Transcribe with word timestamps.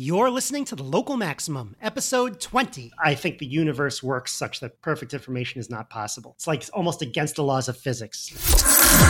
You're 0.00 0.30
listening 0.30 0.64
to 0.66 0.76
the 0.76 0.84
Local 0.84 1.16
Maximum, 1.16 1.74
episode 1.82 2.38
20. 2.38 2.92
I 3.02 3.16
think 3.16 3.38
the 3.38 3.46
universe 3.46 4.00
works 4.00 4.32
such 4.32 4.60
that 4.60 4.80
perfect 4.80 5.12
information 5.12 5.58
is 5.58 5.68
not 5.68 5.90
possible. 5.90 6.34
It's 6.36 6.46
like 6.46 6.64
almost 6.72 7.02
against 7.02 7.34
the 7.34 7.42
laws 7.42 7.68
of 7.68 7.76
physics. 7.76 8.28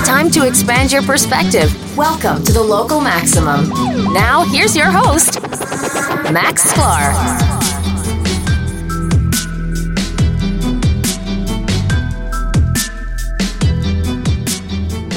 Time 0.07 0.31
to 0.31 0.49
expand 0.49 0.91
your 0.91 1.03
perspective. 1.03 1.71
Welcome 1.95 2.43
to 2.43 2.53
the 2.53 2.63
Local 2.63 3.03
Maximum. 3.03 3.69
Now, 4.15 4.45
here's 4.45 4.75
your 4.75 4.91
host, 4.91 5.43
Max 6.33 6.73
Sklar. 6.73 7.13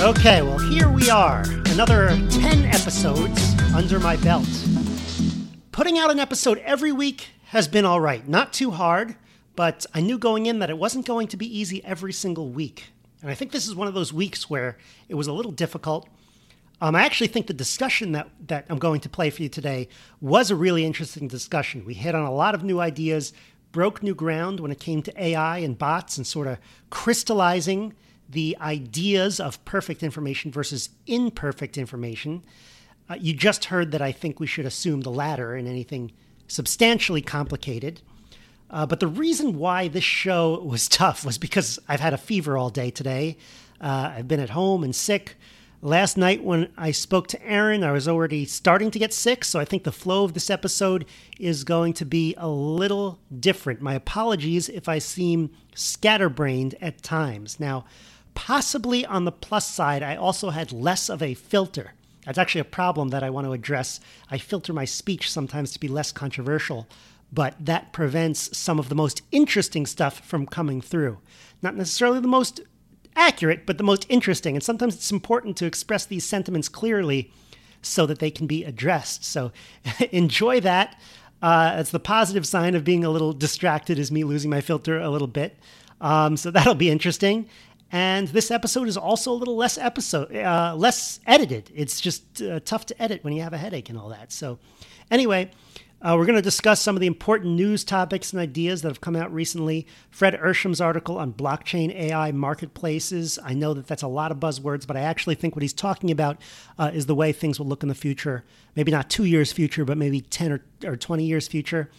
Okay, 0.02 0.42
well, 0.42 0.58
here 0.58 0.90
we 0.90 1.10
are. 1.10 1.44
Another 1.68 2.10
10 2.30 2.66
episodes 2.66 3.56
under 3.74 4.02
my 4.02 4.18
belt 4.18 4.50
putting 5.72 5.98
out 5.98 6.12
an 6.12 6.20
episode 6.20 6.58
every 6.60 6.92
week 6.92 7.30
has 7.46 7.68
been 7.68 7.86
all 7.86 8.02
right. 8.02 8.28
Not 8.28 8.54
too 8.54 8.72
hard, 8.72 9.16
but 9.56 9.86
I 9.94 10.02
knew 10.02 10.18
going 10.18 10.46
in 10.46 10.60
that 10.60 10.70
it 10.70 10.78
wasn't 10.78 11.06
going 11.06 11.28
to 11.30 11.38
be 11.38 11.58
easy 11.58 11.84
every 11.86 12.14
single 12.14 12.50
week. 12.50 12.88
And 13.22 13.30
I 13.30 13.36
think 13.36 13.52
this 13.52 13.68
is 13.68 13.76
one 13.76 13.88
of 13.88 13.94
those 13.94 14.12
weeks 14.12 14.50
where 14.50 14.78
it 15.08 15.16
was 15.16 15.28
a 15.28 15.34
little 15.34 15.52
difficult. 15.52 16.10
Um, 16.82 16.96
I 16.96 17.04
actually 17.04 17.28
think 17.28 17.48
the 17.48 17.54
discussion 17.54 18.14
that, 18.14 18.30
that 18.48 18.66
I'm 18.68 18.80
going 18.80 19.02
to 19.02 19.10
play 19.10 19.30
for 19.30 19.44
you 19.44 19.50
today 19.50 19.88
was 20.20 20.50
a 20.50 20.56
really 20.56 20.84
interesting 20.84 21.28
discussion. 21.28 21.86
We 21.86 21.94
hit 21.94 22.16
on 22.16 22.24
a 22.24 22.34
lot 22.34 22.56
of 22.56 22.64
new 22.64 22.80
ideas, 22.80 23.34
broke 23.72 24.02
new 24.02 24.16
ground 24.16 24.60
when 24.60 24.72
it 24.72 24.80
came 24.80 25.04
to 25.04 25.24
AI 25.24 25.60
and 25.60 25.78
bots, 25.78 26.18
and 26.18 26.26
sort 26.26 26.48
of 26.48 26.58
crystallizing 26.90 27.94
the 28.28 28.58
ideas 28.60 29.40
of 29.40 29.64
perfect 29.66 30.02
information 30.02 30.52
versus 30.52 30.90
imperfect 31.06 31.78
information. 31.78 32.44
Uh, 33.12 33.16
you 33.16 33.34
just 33.34 33.66
heard 33.66 33.92
that 33.92 34.02
I 34.02 34.14
think 34.14 34.40
we 34.40 34.48
should 34.48 34.66
assume 34.66 35.02
the 35.02 35.12
latter 35.12 35.54
in 35.58 35.68
anything 35.68 36.14
substantially 36.48 37.22
complicated. 37.22 38.02
Uh, 38.70 38.86
but 38.86 39.02
the 39.02 39.08
reason 39.08 39.58
why 39.58 39.90
this 39.90 40.04
show 40.04 40.62
was 40.62 40.88
tough 40.88 41.26
was 41.26 41.38
because 41.38 41.78
I've 41.90 42.00
had 42.00 42.14
a 42.14 42.18
fever 42.18 42.58
all 42.58 42.70
day 42.70 42.90
today. 42.90 43.38
Uh, 43.82 44.14
I've 44.16 44.30
been 44.30 44.40
at 44.40 44.52
home 44.52 44.82
and 44.82 44.96
sick. 44.96 45.36
Last 45.82 46.16
night, 46.16 46.42
when 46.42 46.72
I 46.78 46.92
spoke 46.92 47.28
to 47.30 47.46
Aaron, 47.46 47.84
I 47.84 47.92
was 47.92 48.08
already 48.08 48.46
starting 48.46 48.92
to 48.92 49.00
get 49.00 49.14
sick, 49.14 49.44
so 49.44 49.60
I 49.60 49.66
think 49.66 49.84
the 49.84 49.92
flow 49.92 50.24
of 50.24 50.34
this 50.34 50.50
episode 50.50 51.06
is 51.38 51.66
going 51.66 51.92
to 51.94 52.06
be 52.06 52.34
a 52.38 52.48
little 52.48 53.20
different. 53.38 53.82
My 53.82 53.96
apologies 53.96 54.70
if 54.70 54.88
I 54.88 55.00
seem 55.00 55.50
scatterbrained 55.76 56.76
at 56.80 57.02
times. 57.02 57.60
Now, 57.60 57.84
possibly 58.36 59.06
on 59.06 59.26
the 59.26 59.34
plus 59.34 59.68
side, 59.68 60.02
I 60.02 60.16
also 60.16 60.52
had 60.52 60.72
less 60.72 61.10
of 61.10 61.22
a 61.22 61.34
filter. 61.34 61.94
That's 62.26 62.38
actually 62.38 62.62
a 62.62 62.66
problem 62.66 63.10
that 63.10 63.24
I 63.24 63.30
want 63.30 63.48
to 63.48 63.54
address. 63.54 64.00
I 64.30 64.38
filter 64.38 64.74
my 64.74 64.86
speech 64.86 65.32
sometimes 65.32 65.72
to 65.74 65.80
be 65.80 65.88
less 65.88 66.12
controversial, 66.12 66.88
but 67.32 67.56
that 67.60 67.94
prevents 67.94 68.56
some 68.58 68.80
of 68.80 68.90
the 68.90 68.96
most 68.96 69.22
interesting 69.32 69.86
stuff 69.86 70.20
from 70.20 70.46
coming 70.46 70.82
through. 70.82 71.20
Not 71.62 71.76
necessarily 71.76 72.20
the 72.20 72.28
most 72.28 72.62
accurate, 73.16 73.66
but 73.66 73.78
the 73.78 73.84
most 73.84 74.06
interesting. 74.10 74.56
And 74.56 74.64
sometimes 74.64 74.96
it's 74.96 75.12
important 75.12 75.58
to 75.58 75.66
express 75.66 76.06
these 76.06 76.26
sentiments 76.26 76.70
clearly 76.70 77.32
so 77.82 78.06
that 78.06 78.20
they 78.20 78.32
can 78.32 78.48
be 78.48 78.64
addressed. 78.64 79.26
So 79.26 79.52
enjoy 80.12 80.60
that. 80.62 81.00
Uh, 81.42 81.78
it's 81.80 81.92
the 81.92 82.00
positive 82.00 82.46
sign 82.46 82.76
of 82.76 82.84
being 82.84 83.04
a 83.04 83.10
little 83.10 83.34
distracted, 83.34 83.98
is 83.98 84.12
me 84.12 84.24
losing 84.24 84.52
my 84.52 84.62
filter 84.62 85.00
a 85.00 85.10
little 85.10 85.28
bit. 85.28 85.58
Um, 86.00 86.38
so 86.38 86.52
that'll 86.52 86.76
be 86.76 86.90
interesting. 86.90 87.48
And 87.92 88.30
this 88.30 88.52
episode 88.52 88.88
is 88.88 88.96
also 88.96 89.32
a 89.32 89.36
little 89.36 89.58
less 89.58 89.78
episode, 89.78 90.34
uh, 90.34 90.74
less 90.78 91.20
edited. 91.26 91.72
It's 91.76 92.00
just 92.00 92.42
uh, 92.42 92.62
tough 92.64 92.86
to 92.88 93.02
edit 93.02 93.24
when 93.24 93.34
you 93.34 93.42
have 93.42 93.54
a 93.54 93.58
headache 93.58 93.90
and 93.90 93.98
all 93.98 94.10
that. 94.10 94.32
So, 94.32 94.60
anyway, 95.10 95.52
uh, 96.02 96.16
we're 96.18 96.26
going 96.26 96.38
to 96.38 96.42
discuss 96.42 96.82
some 96.82 96.96
of 96.96 97.02
the 97.02 97.08
important 97.08 97.54
news 97.54 97.84
topics 97.84 98.32
and 98.32 98.42
ideas 98.42 98.82
that 98.82 98.88
have 98.88 99.02
come 99.02 99.16
out 99.16 99.32
recently. 99.34 99.86
Fred 100.10 100.34
Ehrsam's 100.36 100.80
article 100.80 101.18
on 101.18 101.34
blockchain 101.34 101.94
AI 101.94 102.32
marketplaces. 102.32 103.38
I 103.44 103.54
know 103.54 103.74
that 103.74 103.88
that's 103.88 104.02
a 104.02 104.08
lot 104.08 104.32
of 104.32 104.40
buzzwords, 104.40 104.88
but 104.88 104.96
I 104.96 105.02
actually 105.02 105.36
think 105.36 105.56
what 105.56 105.62
he's 105.62 105.74
talking 105.74 106.10
about 106.10 106.42
uh, 106.80 106.92
is 106.94 107.06
the 107.06 107.14
way 107.16 107.34
things 107.34 107.60
will 107.60 107.68
look 107.68 107.84
in 107.84 107.90
the 107.90 107.96
future. 107.96 108.46
Maybe 108.76 108.92
not 108.92 109.10
two 109.10 109.26
years 109.26 109.52
future, 109.52 109.84
but 109.84 109.98
maybe 109.98 110.22
10 110.22 110.52
or, 110.54 110.62
or 110.86 110.96
20 110.96 111.26
years 111.26 111.48
future. 111.48 111.92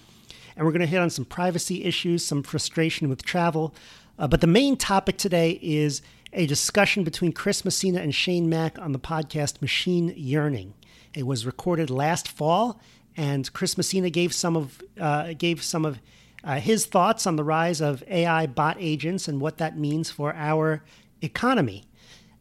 And 0.56 0.66
we're 0.66 0.72
going 0.72 0.80
to 0.80 0.86
hit 0.86 1.00
on 1.00 1.10
some 1.10 1.24
privacy 1.24 1.84
issues, 1.84 2.24
some 2.24 2.42
frustration 2.42 3.08
with 3.08 3.24
travel. 3.24 3.74
Uh, 4.18 4.28
but 4.28 4.40
the 4.40 4.46
main 4.46 4.76
topic 4.76 5.16
today 5.16 5.58
is 5.62 6.02
a 6.32 6.46
discussion 6.46 7.04
between 7.04 7.32
Chris 7.32 7.64
Messina 7.64 8.00
and 8.00 8.14
Shane 8.14 8.48
Mac 8.48 8.78
on 8.78 8.92
the 8.92 8.98
podcast 8.98 9.60
Machine 9.60 10.14
Yearning. 10.16 10.74
It 11.14 11.26
was 11.26 11.44
recorded 11.44 11.90
last 11.90 12.28
fall, 12.28 12.80
and 13.16 13.52
Chris 13.52 13.76
Messina 13.76 14.10
gave 14.10 14.32
some 14.32 14.56
of 14.56 14.82
uh, 14.98 15.34
gave 15.34 15.62
some 15.62 15.84
of 15.84 15.98
uh, 16.44 16.58
his 16.58 16.86
thoughts 16.86 17.26
on 17.26 17.36
the 17.36 17.44
rise 17.44 17.80
of 17.80 18.02
AI 18.08 18.46
bot 18.46 18.76
agents 18.80 19.28
and 19.28 19.40
what 19.40 19.58
that 19.58 19.78
means 19.78 20.10
for 20.10 20.34
our 20.34 20.82
economy. 21.20 21.84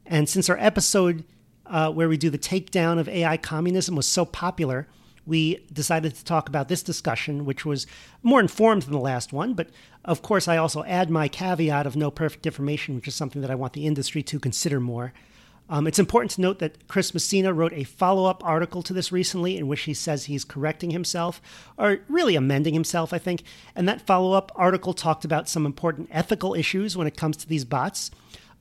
And 0.05 0.27
since 0.27 0.49
our 0.49 0.57
episode 0.57 1.23
uh, 1.65 1.91
where 1.91 2.09
we 2.09 2.17
do 2.17 2.29
the 2.29 2.37
takedown 2.37 2.99
of 2.99 3.07
AI 3.07 3.37
communism 3.37 3.95
was 3.95 4.07
so 4.07 4.25
popular, 4.25 4.87
we 5.25 5.65
decided 5.71 6.15
to 6.15 6.25
talk 6.25 6.49
about 6.49 6.67
this 6.67 6.83
discussion, 6.83 7.45
which 7.45 7.65
was 7.65 7.87
more 8.23 8.39
informed 8.39 8.83
than 8.83 8.93
the 8.93 8.99
last 8.99 9.31
one. 9.31 9.53
But 9.53 9.69
of 10.03 10.21
course, 10.21 10.47
I 10.47 10.57
also 10.57 10.83
add 10.83 11.09
my 11.09 11.27
caveat 11.27 11.85
of 11.85 11.95
no 11.95 12.09
perfect 12.11 12.45
information, 12.45 12.95
which 12.95 13.07
is 13.07 13.15
something 13.15 13.41
that 13.41 13.51
I 13.51 13.55
want 13.55 13.73
the 13.73 13.85
industry 13.85 14.23
to 14.23 14.39
consider 14.39 14.79
more. 14.79 15.13
Um, 15.69 15.87
it's 15.87 15.99
important 15.99 16.31
to 16.31 16.41
note 16.41 16.59
that 16.59 16.87
Chris 16.89 17.13
Messina 17.13 17.53
wrote 17.53 17.71
a 17.71 17.85
follow 17.85 18.25
up 18.25 18.43
article 18.43 18.83
to 18.83 18.93
this 18.93 19.11
recently 19.13 19.55
in 19.55 19.67
which 19.67 19.81
he 19.81 19.93
says 19.93 20.25
he's 20.25 20.43
correcting 20.43 20.91
himself, 20.91 21.41
or 21.77 21.99
really 22.09 22.35
amending 22.35 22.73
himself, 22.73 23.13
I 23.13 23.17
think. 23.17 23.43
And 23.73 23.87
that 23.87 24.01
follow 24.01 24.33
up 24.33 24.51
article 24.55 24.93
talked 24.93 25.23
about 25.23 25.47
some 25.47 25.65
important 25.65 26.09
ethical 26.11 26.55
issues 26.55 26.97
when 26.97 27.07
it 27.07 27.15
comes 27.15 27.37
to 27.37 27.47
these 27.47 27.63
bots, 27.63 28.11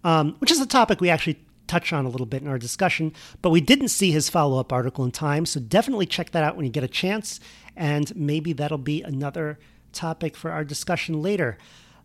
um, 0.05 0.37
which 0.39 0.53
is 0.53 0.61
a 0.61 0.67
topic 0.67 1.01
we 1.01 1.11
actually 1.11 1.41
touch 1.71 1.93
on 1.93 2.05
a 2.05 2.09
little 2.09 2.27
bit 2.27 2.43
in 2.43 2.49
our 2.49 2.59
discussion, 2.59 3.13
but 3.43 3.51
we 3.51 3.61
didn't 3.61 3.89
see 3.89 4.11
his 4.11 4.29
follow 4.29 4.59
up 4.59 4.73
article 4.73 5.05
in 5.05 5.13
time. 5.13 5.47
So 5.47 5.61
definitely 5.61 6.07
check 6.07 6.33
that 6.33 6.43
out 6.43 6.57
when 6.57 6.67
you 6.67 6.73
get 6.73 6.83
a 6.83 6.89
chance. 6.89 7.39
And 7.77 8.15
maybe 8.17 8.53
that'll 8.53 8.77
be 8.77 9.03
another 9.03 9.59
topic 9.93 10.37
for 10.37 10.51
our 10.51 10.65
discussion 10.65 11.23
later. 11.23 11.59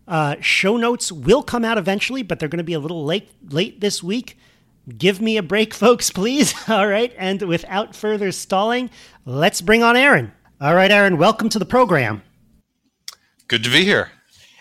Uh, 0.08 0.36
show 0.40 0.78
notes 0.78 1.12
will 1.12 1.42
come 1.42 1.66
out 1.66 1.80
eventually, 1.80 2.22
but 2.22 2.38
they're 2.38 2.48
going 2.48 2.60
to 2.60 2.64
be 2.64 2.74
a 2.74 2.80
little 2.80 3.04
late 3.04 3.32
late 3.50 3.82
this 3.82 4.04
week. 4.04 4.38
Give 4.96 5.20
me 5.20 5.36
a 5.38 5.44
break, 5.44 5.74
folks, 5.84 6.12
please. 6.12 6.54
All 6.70 6.88
right. 6.88 7.12
And 7.18 7.42
without 7.42 7.96
further 7.96 8.32
stalling, 8.32 8.92
let's 9.26 9.62
bring 9.62 9.82
on 9.82 9.98
Aaron. 9.98 10.32
All 10.62 10.76
right, 10.76 10.92
Aaron, 10.92 11.18
welcome 11.18 11.50
to 11.50 11.60
the 11.60 11.66
program. 11.66 12.22
Good 13.48 13.64
to 13.64 13.72
be 13.72 13.84
here. 13.84 14.12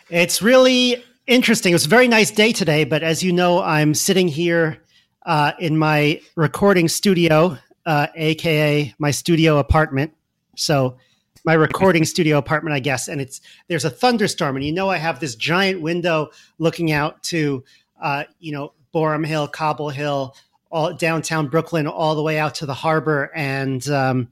It's 0.09 0.41
really 0.41 1.05
interesting. 1.27 1.73
It 1.73 1.75
was 1.75 1.87
a 1.87 1.91
very 1.91 2.09
nice 2.09 2.31
day 2.31 2.53
today, 2.53 2.85
but 2.85 3.03
as 3.03 3.23
you 3.23 3.33
know, 3.33 3.63
I'm 3.63 3.95
sitting 3.95 4.29
here 4.29 4.79
uh, 5.25 5.53
in 5.59 5.77
my 5.77 6.21
recording 6.37 6.89
studio, 6.89 7.57
uh, 7.87 8.07
aka 8.15 8.95
my 8.99 9.11
studio 9.11 9.59
apartment. 9.59 10.13
So 10.57 10.99
my 11.45 11.55
recording 11.55 12.05
studio 12.15 12.39
apartment, 12.39 12.75
I 12.75 12.81
guess, 12.81 13.09
and 13.09 13.21
it's 13.21 13.41
there's 13.69 13.85
a 13.85 13.91
thunderstorm, 13.91 14.57
and 14.57 14.65
you 14.65 14.73
know 14.73 14.89
I 14.89 14.97
have 14.97 15.21
this 15.21 15.35
giant 15.35 15.81
window 15.81 16.31
looking 16.59 16.93
out 16.93 17.23
to 17.25 17.65
uh, 18.01 18.25
you 18.39 18.53
know 18.53 18.73
Boerum 18.93 19.27
Hill, 19.27 19.49
Cobble 19.49 19.91
Hill, 19.91 20.37
all 20.71 20.93
downtown 20.93 21.49
Brooklyn, 21.49 21.87
all 21.87 22.15
the 22.15 22.23
way 22.23 22.39
out 22.39 22.57
to 22.57 22.67
the 22.67 22.75
harbor 22.75 23.31
and 23.35 23.87
um, 23.89 24.29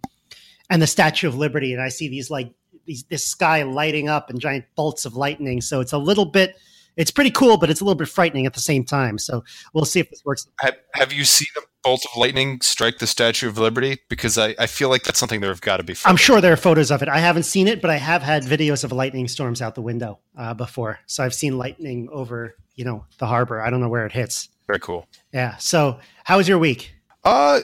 and 0.70 0.80
the 0.80 0.86
Statue 0.86 1.28
of 1.28 1.36
Liberty, 1.36 1.72
and 1.72 1.82
I 1.82 1.88
see 1.88 2.08
these 2.08 2.30
like 2.30 2.52
these 2.84 3.04
this 3.04 3.24
sky 3.24 3.62
lighting 3.62 4.08
up 4.08 4.30
and 4.30 4.40
giant 4.40 4.64
bolts 4.74 5.04
of 5.04 5.16
lightning. 5.16 5.60
So 5.60 5.80
it's 5.80 5.92
a 5.92 5.98
little 5.98 6.26
bit 6.26 6.56
it's 6.96 7.10
pretty 7.10 7.30
cool, 7.30 7.56
but 7.56 7.70
it's 7.70 7.80
a 7.80 7.84
little 7.84 7.98
bit 7.98 8.08
frightening 8.08 8.46
at 8.46 8.54
the 8.54 8.60
same 8.60 8.84
time. 8.84 9.18
So 9.18 9.44
we'll 9.72 9.84
see 9.84 10.00
if 10.00 10.10
this 10.10 10.24
works. 10.24 10.46
Have, 10.60 10.76
have 10.94 11.12
you 11.12 11.24
seen 11.24 11.48
a 11.56 11.62
bolt 11.82 12.04
of 12.04 12.16
lightning 12.16 12.60
strike 12.60 12.98
the 12.98 13.06
Statue 13.06 13.48
of 13.48 13.58
Liberty? 13.58 13.98
Because 14.08 14.38
I, 14.38 14.54
I 14.58 14.66
feel 14.66 14.88
like 14.88 15.04
that's 15.04 15.18
something 15.18 15.40
there 15.40 15.50
have 15.50 15.60
got 15.60 15.78
to 15.78 15.82
be. 15.82 15.94
Photos. 15.94 16.10
I'm 16.10 16.16
sure 16.16 16.40
there 16.40 16.52
are 16.52 16.56
photos 16.56 16.90
of 16.90 17.02
it. 17.02 17.08
I 17.08 17.18
haven't 17.18 17.44
seen 17.44 17.68
it, 17.68 17.80
but 17.80 17.90
I 17.90 17.96
have 17.96 18.22
had 18.22 18.44
videos 18.44 18.84
of 18.84 18.92
lightning 18.92 19.28
storms 19.28 19.62
out 19.62 19.74
the 19.74 19.82
window 19.82 20.18
uh, 20.36 20.54
before. 20.54 21.00
So 21.06 21.24
I've 21.24 21.34
seen 21.34 21.58
lightning 21.58 22.08
over, 22.12 22.56
you 22.74 22.84
know, 22.84 23.04
the 23.18 23.26
harbor. 23.26 23.60
I 23.60 23.70
don't 23.70 23.80
know 23.80 23.88
where 23.88 24.06
it 24.06 24.12
hits. 24.12 24.48
Very 24.66 24.80
cool. 24.80 25.06
Yeah. 25.32 25.56
So 25.56 25.98
how 26.24 26.36
was 26.36 26.48
your 26.48 26.58
week? 26.58 26.94
Uh, 27.24 27.60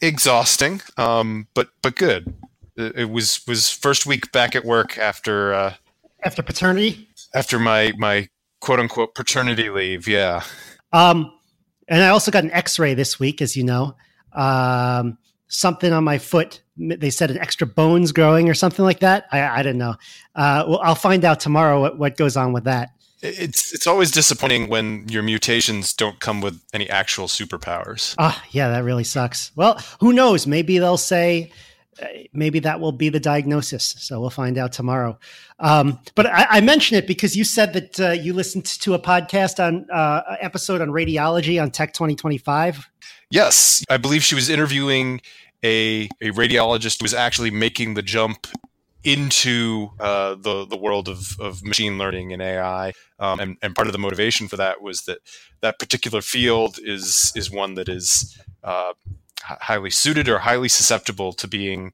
exhausting. 0.00 0.80
Um, 0.96 1.48
but 1.54 1.68
but 1.82 1.96
good. 1.96 2.34
It 2.76 3.10
was 3.10 3.44
was 3.46 3.70
first 3.70 4.06
week 4.06 4.30
back 4.30 4.54
at 4.54 4.64
work 4.64 4.98
after 4.98 5.52
uh, 5.52 5.74
after 6.22 6.42
paternity. 6.42 7.08
After 7.34 7.58
my 7.58 7.92
my 7.98 8.28
quote 8.60 8.80
unquote 8.80 9.14
paternity 9.14 9.70
leave. 9.70 10.08
Yeah. 10.08 10.42
Um, 10.92 11.32
and 11.88 12.02
I 12.02 12.08
also 12.08 12.30
got 12.30 12.44
an 12.44 12.50
X-ray 12.50 12.94
this 12.94 13.18
week, 13.18 13.40
as 13.40 13.56
you 13.56 13.64
know. 13.64 13.96
Um, 14.32 15.18
something 15.48 15.92
on 15.92 16.04
my 16.04 16.18
foot. 16.18 16.62
They 16.76 17.10
said 17.10 17.30
an 17.30 17.38
extra 17.38 17.66
bones 17.66 18.12
growing 18.12 18.48
or 18.48 18.54
something 18.54 18.84
like 18.84 19.00
that. 19.00 19.26
I, 19.32 19.60
I 19.60 19.62
don't 19.62 19.78
know. 19.78 19.94
Uh, 20.34 20.64
well, 20.68 20.80
I'll 20.82 20.94
find 20.94 21.24
out 21.24 21.40
tomorrow 21.40 21.80
what, 21.80 21.98
what 21.98 22.16
goes 22.16 22.36
on 22.36 22.52
with 22.52 22.64
that. 22.64 22.90
It's 23.20 23.74
it's 23.74 23.88
always 23.88 24.12
disappointing 24.12 24.68
when 24.68 25.08
your 25.08 25.24
mutations 25.24 25.92
don't 25.92 26.20
come 26.20 26.40
with 26.40 26.62
any 26.72 26.88
actual 26.88 27.26
superpowers. 27.26 28.14
Ah, 28.16 28.40
yeah, 28.52 28.68
that 28.68 28.84
really 28.84 29.02
sucks. 29.02 29.50
Well, 29.56 29.82
who 29.98 30.12
knows? 30.12 30.46
Maybe 30.46 30.78
they'll 30.78 30.96
say 30.96 31.50
maybe 32.32 32.58
that 32.60 32.80
will 32.80 32.92
be 32.92 33.08
the 33.08 33.20
diagnosis. 33.20 33.96
So 33.98 34.20
we'll 34.20 34.30
find 34.30 34.58
out 34.58 34.72
tomorrow. 34.72 35.18
Um, 35.58 35.98
but 36.14 36.26
I, 36.26 36.46
I 36.50 36.60
mention 36.60 36.96
it 36.96 37.06
because 37.06 37.36
you 37.36 37.44
said 37.44 37.72
that 37.72 38.00
uh, 38.00 38.10
you 38.10 38.32
listened 38.32 38.64
to 38.66 38.94
a 38.94 38.98
podcast 38.98 39.62
on 39.64 39.88
uh, 39.90 40.36
episode 40.40 40.80
on 40.80 40.88
radiology 40.88 41.60
on 41.60 41.70
Tech 41.70 41.92
2025. 41.92 42.88
Yes, 43.30 43.84
I 43.90 43.96
believe 43.96 44.22
she 44.22 44.34
was 44.34 44.48
interviewing 44.48 45.20
a, 45.64 46.08
a 46.20 46.30
radiologist 46.30 47.00
who 47.00 47.04
was 47.04 47.14
actually 47.14 47.50
making 47.50 47.94
the 47.94 48.02
jump 48.02 48.46
into 49.04 49.90
uh, 50.00 50.34
the 50.34 50.66
the 50.66 50.76
world 50.76 51.08
of, 51.08 51.38
of 51.40 51.64
machine 51.64 51.98
learning 51.98 52.32
and 52.32 52.42
AI, 52.42 52.92
um, 53.18 53.38
and, 53.38 53.56
and 53.62 53.74
part 53.74 53.86
of 53.86 53.92
the 53.92 53.98
motivation 53.98 54.48
for 54.48 54.56
that 54.56 54.82
was 54.82 55.02
that 55.02 55.18
that 55.60 55.78
particular 55.78 56.20
field 56.20 56.78
is 56.82 57.32
is 57.36 57.50
one 57.50 57.74
that 57.74 57.88
is 57.88 58.36
uh, 58.64 58.92
highly 59.42 59.90
suited 59.90 60.28
or 60.28 60.38
highly 60.38 60.68
susceptible 60.68 61.32
to 61.34 61.48
being 61.48 61.92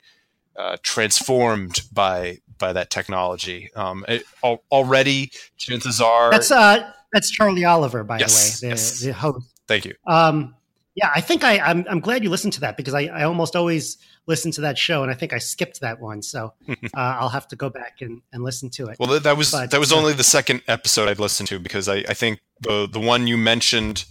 uh, 0.56 0.76
transformed 0.82 1.82
by 1.93 2.38
by 2.58 2.73
that 2.73 2.91
technology. 2.91 3.70
Um, 3.75 4.05
it, 4.08 4.25
al- 4.43 4.62
already, 4.70 5.32
chances 5.56 6.00
are 6.00 6.31
that's 6.31 6.50
uh, 6.50 6.91
that's 7.12 7.31
Charlie 7.31 7.64
Oliver, 7.64 8.05
by 8.05 8.19
yes, 8.19 8.61
the 8.61 8.67
way, 8.67 8.70
the, 8.70 8.75
yes. 8.75 9.00
the 9.00 9.12
host. 9.12 9.46
Thank 9.67 9.85
you. 9.85 9.94
Um, 10.06 10.55
yeah, 10.94 11.11
I 11.14 11.20
think 11.20 11.43
I, 11.43 11.58
I'm 11.58 11.85
I'm 11.88 12.00
glad 12.00 12.23
you 12.23 12.31
listened 12.31 12.52
to 12.55 12.61
that 12.61 12.76
because 12.76 12.94
I, 12.94 13.05
I 13.06 13.25
almost 13.25 13.56
always 13.56 13.99
listen 14.26 14.52
to 14.52 14.61
that 14.62 14.79
show, 14.79 15.02
and 15.02 15.11
I 15.11 15.14
think 15.14 15.32
I 15.32 15.38
skipped 15.38 15.81
that 15.81 16.00
one, 16.00 16.23
so 16.23 16.52
uh, 16.69 16.75
I'll 16.94 17.29
have 17.29 17.49
to 17.49 17.56
go 17.56 17.69
back 17.69 18.00
and, 18.00 18.23
and 18.32 18.44
listen 18.44 18.70
to 18.70 18.87
it. 18.87 18.96
Well, 18.99 19.19
that, 19.19 19.37
was 19.37 19.50
But, 19.50 19.70
that 19.70 19.81
was 19.81 19.93
only 19.93 20.12
the 20.12 20.25
second 20.25 20.62
episode 20.69 21.08
I'd 21.08 21.19
listened 21.19 21.49
to 21.49 21.58
because 21.58 21.88
I, 21.88 21.96
I 22.08 22.14
think 22.14 22.41
the 22.61 22.87
the 22.91 23.00
one 23.00 23.26
you 23.26 23.37
mentioned 23.37 24.05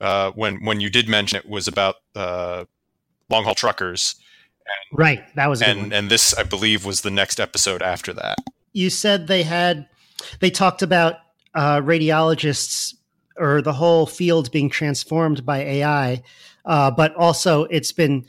uh, 0.00 0.30
when 0.30 0.64
when 0.64 0.80
you 0.80 0.90
did 0.90 1.08
mention 1.08 1.38
it 1.38 1.48
was 1.48 1.66
about 1.66 1.96
uh, 2.14 2.64
long 3.28 3.44
haul 3.44 3.54
truckers, 3.54 4.16
Right, 4.92 5.22
that 5.34 5.48
was 5.48 5.60
a 5.60 5.66
good 5.66 5.76
and 5.76 5.92
and 5.92 6.10
this 6.10 6.34
I 6.34 6.42
believe 6.42 6.84
was 6.84 7.02
the 7.02 7.10
next 7.10 7.40
episode 7.40 7.82
after 7.82 8.12
that. 8.14 8.38
You 8.72 8.90
said 8.90 9.26
they 9.26 9.42
had 9.42 9.86
they 10.40 10.50
talked 10.50 10.82
about 10.82 11.16
uh, 11.54 11.80
radiologists 11.80 12.94
or 13.36 13.62
the 13.62 13.72
whole 13.72 14.06
field 14.06 14.50
being 14.50 14.68
transformed 14.68 15.44
by 15.44 15.58
AI, 15.58 16.22
uh, 16.64 16.90
but 16.90 17.14
also 17.14 17.64
it's 17.64 17.92
been 17.92 18.26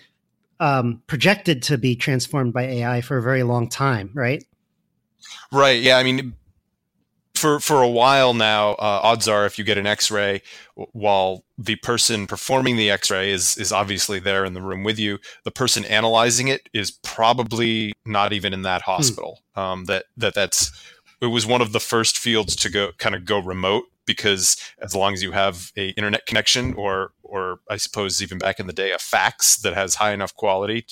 um, 0.59 1.01
projected 1.07 1.63
to 1.63 1.77
be 1.77 1.95
transformed 1.95 2.53
by 2.53 2.63
AI 2.63 3.01
for 3.01 3.17
a 3.17 3.21
very 3.21 3.43
long 3.43 3.69
time, 3.69 4.11
right? 4.13 4.43
Right. 5.51 5.81
Yeah. 5.81 5.97
I 5.97 6.03
mean, 6.03 6.33
for 7.39 7.59
for 7.59 7.81
a 7.81 7.89
while 7.89 8.33
now, 8.33 8.71
uh, 8.73 8.99
odds 9.03 9.27
are 9.27 9.45
if 9.45 9.57
you 9.57 9.63
get 9.63 9.77
an 9.77 9.87
X-ray, 9.87 10.41
while 10.75 11.43
the 11.57 11.75
person 11.77 12.27
performing 12.27 12.75
the 12.77 12.89
X-ray 12.91 13.31
is 13.31 13.57
is 13.57 13.71
obviously 13.71 14.19
there 14.19 14.45
in 14.45 14.53
the 14.53 14.61
room 14.61 14.83
with 14.83 14.99
you, 14.99 15.17
the 15.43 15.51
person 15.51 15.85
analyzing 15.85 16.47
it 16.47 16.69
is 16.73 16.91
probably 16.91 17.93
not 18.05 18.33
even 18.33 18.53
in 18.53 18.61
that 18.63 18.81
hospital. 18.83 19.39
Um, 19.55 19.85
that 19.85 20.05
that 20.17 20.33
that's 20.33 20.71
it 21.21 21.27
was 21.27 21.45
one 21.45 21.61
of 21.61 21.71
the 21.71 21.79
first 21.79 22.17
fields 22.17 22.55
to 22.57 22.69
go 22.69 22.91
kind 22.97 23.15
of 23.15 23.25
go 23.25 23.39
remote 23.39 23.85
because 24.05 24.57
as 24.81 24.95
long 24.95 25.13
as 25.13 25.21
you 25.21 25.31
have 25.33 25.71
a 25.77 25.89
internet 25.89 26.25
connection 26.25 26.73
or 26.73 27.11
or 27.23 27.59
I 27.69 27.77
suppose 27.77 28.23
even 28.23 28.39
back 28.39 28.59
in 28.59 28.65
the 28.67 28.73
day 28.73 28.91
a 28.91 28.97
fax 28.97 29.57
that 29.57 29.73
has 29.75 29.95
high 29.95 30.13
enough 30.13 30.33
quality 30.35 30.85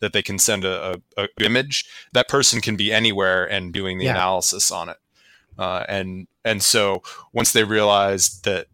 that 0.00 0.12
they 0.14 0.22
can 0.22 0.38
send 0.38 0.64
a, 0.64 0.98
a, 1.18 1.24
a 1.24 1.28
image, 1.44 1.84
that 2.12 2.28
person 2.28 2.60
can 2.62 2.76
be 2.76 2.90
anywhere 2.92 3.44
and 3.44 3.72
doing 3.74 3.98
the 3.98 4.06
Yeah. 4.06 4.12
analysis 4.12 4.70
on 4.70 4.88
it. 4.88 4.96
Uh, 5.58 5.84
and 5.88 6.26
and 6.44 6.62
so 6.62 7.02
once 7.32 7.52
they 7.52 7.64
realized 7.64 8.44
that 8.44 8.66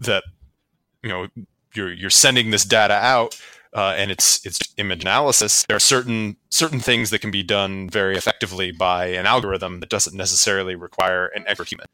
that 0.00 0.24
you 1.02 1.08
know 1.08 1.28
you're 1.74 1.92
you're 1.92 2.10
sending 2.10 2.50
this 2.50 2.64
data 2.64 2.94
out 2.94 3.40
uh, 3.72 3.94
and 3.96 4.10
it's 4.10 4.44
it's 4.46 4.60
image 4.76 5.02
analysis, 5.02 5.64
there 5.68 5.76
are 5.76 5.80
certain 5.80 6.36
certain 6.50 6.80
things 6.80 7.10
that 7.10 7.20
can 7.20 7.30
be 7.30 7.42
done 7.42 7.88
very 7.88 8.16
effectively 8.16 8.70
by 8.70 9.06
an 9.06 9.26
algorithm 9.26 9.80
that 9.80 9.88
doesn't 9.88 10.16
necessarily 10.16 10.74
require 10.74 11.26
an 11.26 11.44
expert 11.46 11.68
human. 11.68 11.86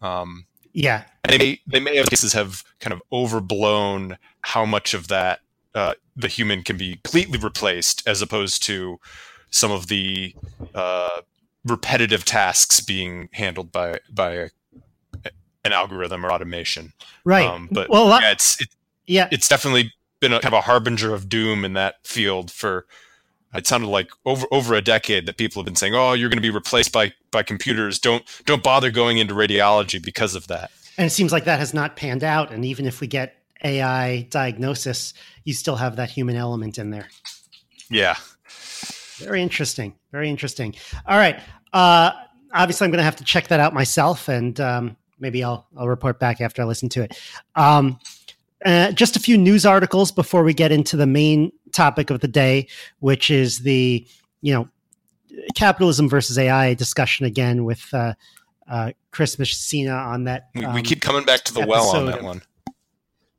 Um, 0.00 0.46
Yeah, 0.72 1.04
and 1.24 1.32
they 1.32 1.38
may, 1.38 1.60
they 1.66 1.80
may 1.80 1.96
have 1.96 2.08
cases 2.10 2.32
have 2.34 2.64
kind 2.80 2.92
of 2.92 3.02
overblown 3.10 4.18
how 4.42 4.64
much 4.64 4.94
of 4.94 5.08
that 5.08 5.40
uh, 5.74 5.94
the 6.14 6.28
human 6.28 6.62
can 6.62 6.76
be 6.76 6.96
completely 6.96 7.38
replaced 7.38 8.06
as 8.06 8.22
opposed 8.22 8.62
to 8.64 8.98
some 9.50 9.70
of 9.70 9.86
the 9.88 10.34
uh, 10.74 11.20
repetitive 11.66 12.24
tasks 12.24 12.80
being 12.80 13.28
handled 13.32 13.72
by 13.72 14.00
by 14.10 14.32
a, 14.32 14.48
an 15.64 15.72
algorithm 15.72 16.24
or 16.24 16.30
automation. 16.30 16.92
right. 17.24 17.48
Um, 17.48 17.68
but 17.70 17.88
well, 17.90 18.06
lot- 18.06 18.22
yeah, 18.22 18.32
it's 18.32 18.60
it, 18.60 18.68
yeah, 19.06 19.28
it's 19.30 19.48
definitely 19.48 19.92
been 20.20 20.32
a 20.32 20.40
kind 20.40 20.54
of 20.54 20.58
a 20.58 20.62
harbinger 20.62 21.14
of 21.14 21.28
doom 21.28 21.64
in 21.64 21.74
that 21.74 21.96
field 22.04 22.50
for 22.50 22.86
it 23.54 23.66
sounded 23.66 23.88
like 23.88 24.10
over 24.24 24.46
over 24.50 24.74
a 24.74 24.82
decade 24.82 25.26
that 25.26 25.36
people 25.36 25.60
have 25.60 25.66
been 25.66 25.76
saying, 25.76 25.94
"Oh, 25.94 26.12
you're 26.12 26.28
going 26.28 26.38
to 26.38 26.42
be 26.42 26.50
replaced 26.50 26.92
by 26.92 27.12
by 27.30 27.42
computers. 27.42 27.98
Don't 27.98 28.24
don't 28.44 28.62
bother 28.62 28.90
going 28.90 29.18
into 29.18 29.34
radiology 29.34 30.02
because 30.02 30.34
of 30.34 30.46
that." 30.48 30.70
and 30.98 31.06
it 31.06 31.10
seems 31.10 31.32
like 31.32 31.44
that 31.44 31.58
has 31.58 31.74
not 31.74 31.96
panned 31.96 32.24
out. 32.24 32.50
And 32.50 32.64
even 32.64 32.86
if 32.86 33.00
we 33.00 33.06
get 33.06 33.36
AI 33.62 34.22
diagnosis, 34.30 35.14
you 35.44 35.54
still 35.54 35.76
have 35.76 35.96
that 35.96 36.10
human 36.10 36.36
element 36.36 36.78
in 36.78 36.90
there. 36.90 37.08
Yeah. 37.90 38.16
Very 39.18 39.42
interesting. 39.42 39.94
Very 40.12 40.28
interesting. 40.28 40.74
All 41.06 41.18
right. 41.18 41.40
Uh, 41.72 42.12
obviously, 42.52 42.84
I'm 42.84 42.90
going 42.90 42.98
to 42.98 43.04
have 43.04 43.16
to 43.16 43.24
check 43.24 43.48
that 43.48 43.60
out 43.60 43.74
myself, 43.74 44.28
and 44.28 44.58
um, 44.60 44.96
maybe 45.18 45.42
I'll 45.42 45.66
I'll 45.76 45.88
report 45.88 46.18
back 46.18 46.40
after 46.40 46.62
I 46.62 46.64
listen 46.64 46.88
to 46.90 47.02
it. 47.02 47.18
Um, 47.54 47.98
uh, 48.64 48.92
just 48.92 49.16
a 49.16 49.20
few 49.20 49.36
news 49.36 49.66
articles 49.66 50.10
before 50.10 50.42
we 50.42 50.54
get 50.54 50.72
into 50.72 50.96
the 50.96 51.06
main 51.06 51.52
topic 51.72 52.10
of 52.10 52.20
the 52.20 52.28
day, 52.28 52.68
which 53.00 53.30
is 53.30 53.60
the 53.60 54.06
you 54.40 54.54
know 54.54 54.68
capitalism 55.54 56.08
versus 56.08 56.38
AI 56.38 56.74
discussion 56.74 57.26
again 57.26 57.64
with 57.64 57.86
uh, 57.92 58.14
uh, 58.68 58.92
Chris 59.10 59.38
Messina 59.38 59.92
on 59.92 60.24
that. 60.24 60.48
We, 60.54 60.64
um, 60.64 60.74
we 60.74 60.82
keep 60.82 61.00
coming 61.00 61.24
back 61.24 61.44
to 61.44 61.54
the 61.54 61.66
well 61.66 61.94
on 61.94 62.06
that 62.06 62.22
one. 62.22 62.42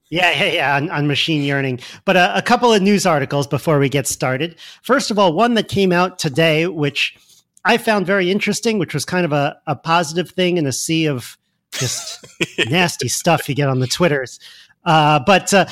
Yeah, 0.09 0.31
yeah, 0.31 0.51
yeah, 0.51 0.75
on, 0.75 0.89
on 0.89 1.07
machine 1.07 1.42
yearning. 1.42 1.80
But 2.06 2.18
uh, 2.18 2.31
a 2.36 2.42
couple 2.42 2.74
of 2.74 2.81
news 2.81 3.06
articles 3.06 3.48
before 3.48 3.80
we 3.80 3.89
get 3.89 4.07
started. 4.07 4.56
First 4.81 5.12
of 5.12 5.19
all, 5.19 5.33
one 5.33 5.56
that 5.56 5.68
came 5.68 5.92
out 5.92 6.19
today, 6.19 6.68
which 6.68 7.18
I 7.65 7.77
found 7.77 8.06
very 8.06 8.31
interesting, 8.31 8.80
which 8.80 8.94
was 8.94 9.04
kind 9.06 9.25
of 9.25 9.33
a, 9.33 9.57
a 9.68 9.75
positive 9.75 10.31
thing 10.31 10.57
in 10.57 10.65
a 10.65 10.71
sea 10.71 11.07
of 11.07 11.38
just 11.71 12.25
nasty 12.69 13.07
stuff 13.07 13.50
you 13.50 13.56
get 13.56 13.68
on 13.68 13.80
the 13.80 13.88
Twitters. 13.88 14.39
Uh, 14.86 15.19
but 15.25 15.54
uh, 15.54 15.65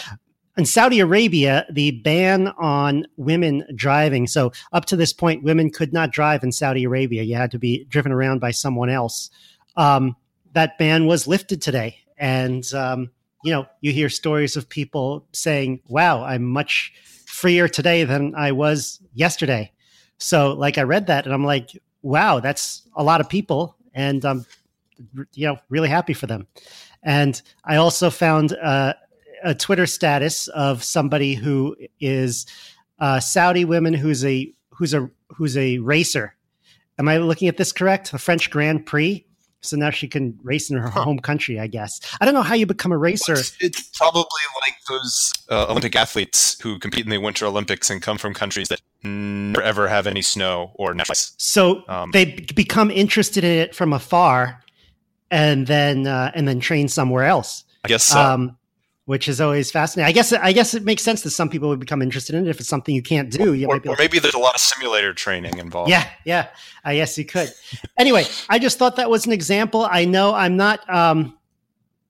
in 0.57 0.65
Saudi 0.65 0.99
Arabia, 0.99 1.65
the 1.69 1.91
ban 1.91 2.49
on 2.59 3.05
women 3.17 3.65
driving. 3.75 4.27
So, 4.27 4.51
up 4.73 4.85
to 4.85 4.95
this 4.95 5.13
point, 5.13 5.43
women 5.43 5.69
could 5.69 5.93
not 5.93 6.11
drive 6.11 6.43
in 6.43 6.51
Saudi 6.51 6.83
Arabia. 6.83 7.23
You 7.23 7.35
had 7.35 7.51
to 7.51 7.59
be 7.59 7.85
driven 7.85 8.11
around 8.11 8.39
by 8.39 8.51
someone 8.51 8.89
else. 8.89 9.29
Um, 9.77 10.15
that 10.53 10.77
ban 10.77 11.05
was 11.05 11.27
lifted 11.27 11.61
today. 11.61 11.97
And, 12.17 12.65
um, 12.73 13.11
you 13.45 13.51
know, 13.51 13.67
you 13.79 13.91
hear 13.91 14.09
stories 14.09 14.57
of 14.57 14.67
people 14.67 15.23
saying, 15.31 15.79
wow, 15.87 16.23
I'm 16.23 16.43
much 16.43 16.91
freer 17.27 17.67
today 17.67 18.03
than 18.03 18.33
I 18.33 18.51
was 18.51 18.99
yesterday. 19.13 19.71
So, 20.17 20.53
like, 20.53 20.79
I 20.79 20.81
read 20.81 21.05
that 21.07 21.25
and 21.25 21.33
I'm 21.33 21.45
like, 21.45 21.69
wow, 22.01 22.39
that's 22.39 22.81
a 22.95 23.03
lot 23.03 23.21
of 23.21 23.29
people. 23.29 23.77
And 23.93 24.25
I'm, 24.25 24.47
you 25.33 25.45
know, 25.45 25.59
really 25.69 25.89
happy 25.89 26.13
for 26.13 26.25
them. 26.25 26.47
And 27.03 27.39
I 27.63 27.75
also 27.75 28.09
found 28.09 28.53
uh, 28.53 28.95
a 29.43 29.53
Twitter 29.53 29.85
status 29.85 30.47
of 30.47 30.83
somebody 30.83 31.35
who 31.35 31.75
is 31.99 32.47
a 32.97 33.21
Saudi 33.21 33.63
woman 33.63 33.93
who's 33.93 34.25
a 34.25 34.51
who's 34.71 34.95
a 34.95 35.07
who's 35.29 35.55
a 35.55 35.77
racer. 35.77 36.35
Am 36.97 37.07
I 37.07 37.17
looking 37.17 37.47
at 37.47 37.57
this 37.57 37.71
correct? 37.71 38.11
The 38.11 38.17
French 38.17 38.49
Grand 38.49 38.87
Prix. 38.87 39.24
So 39.65 39.75
now 39.77 39.89
she 39.89 40.07
can 40.07 40.37
race 40.43 40.69
in 40.69 40.77
her 40.77 40.89
Huh. 40.89 41.03
home 41.03 41.19
country, 41.19 41.59
I 41.59 41.67
guess. 41.67 41.99
I 42.21 42.25
don't 42.25 42.33
know 42.33 42.41
how 42.43 42.55
you 42.55 42.65
become 42.65 42.91
a 42.91 42.97
racer. 42.97 43.33
It's, 43.33 43.55
it's 43.59 43.81
probably 43.97 44.23
like 44.61 44.75
those 44.87 45.33
uh, 45.49 45.65
Olympic 45.69 45.95
athletes 45.95 46.59
who 46.61 46.79
compete 46.79 47.03
in 47.05 47.11
the 47.11 47.17
Winter 47.17 47.45
Olympics 47.45 47.89
and 47.89 48.01
come 48.01 48.17
from 48.17 48.33
countries 48.33 48.67
that 48.69 48.81
never 49.03 49.61
ever 49.61 49.87
have 49.87 50.07
any 50.07 50.21
snow 50.21 50.71
or 50.75 50.93
natural 50.93 51.13
ice. 51.13 51.33
So 51.37 51.83
Um, 51.87 52.11
they 52.11 52.25
b- 52.25 52.47
become 52.55 52.89
interested 52.91 53.43
in 53.43 53.51
it 53.59 53.75
from 53.75 53.93
afar, 53.93 54.61
and 55.31 55.67
then 55.67 56.07
uh, 56.07 56.31
and 56.35 56.47
then 56.47 56.59
train 56.59 56.87
somewhere 56.87 57.25
else. 57.25 57.63
I 57.83 57.87
guess 57.87 58.03
so. 58.03 58.19
um, 58.19 58.57
which 59.05 59.27
is 59.27 59.39
always 59.39 59.71
fascinating. 59.71 60.09
I 60.09 60.11
guess 60.11 60.33
I 60.33 60.51
guess 60.51 60.73
it 60.73 60.83
makes 60.83 61.03
sense 61.03 61.21
that 61.21 61.29
some 61.29 61.49
people 61.49 61.69
would 61.69 61.79
become 61.79 62.01
interested 62.01 62.35
in 62.35 62.47
it 62.47 62.49
if 62.49 62.59
it's 62.59 62.69
something 62.69 62.93
you 62.93 63.03
can't 63.03 63.29
do. 63.29 63.53
You 63.53 63.67
or, 63.67 63.75
might 63.75 63.83
be 63.83 63.89
or 63.89 63.91
like, 63.91 63.99
maybe 63.99 64.19
there's 64.19 64.33
a 64.33 64.39
lot 64.39 64.55
of 64.55 64.61
simulator 64.61 65.13
training 65.13 65.57
involved. 65.57 65.89
yeah, 65.89 66.09
yeah. 66.25 66.47
I 66.83 66.95
guess 66.95 67.17
you 67.17 67.25
could. 67.25 67.51
Anyway, 67.97 68.25
I 68.49 68.59
just 68.59 68.77
thought 68.77 68.95
that 68.97 69.09
was 69.09 69.25
an 69.25 69.31
example. 69.31 69.87
I 69.89 70.05
know 70.05 70.33
I'm 70.33 70.57
not. 70.57 70.87
Um, 70.93 71.37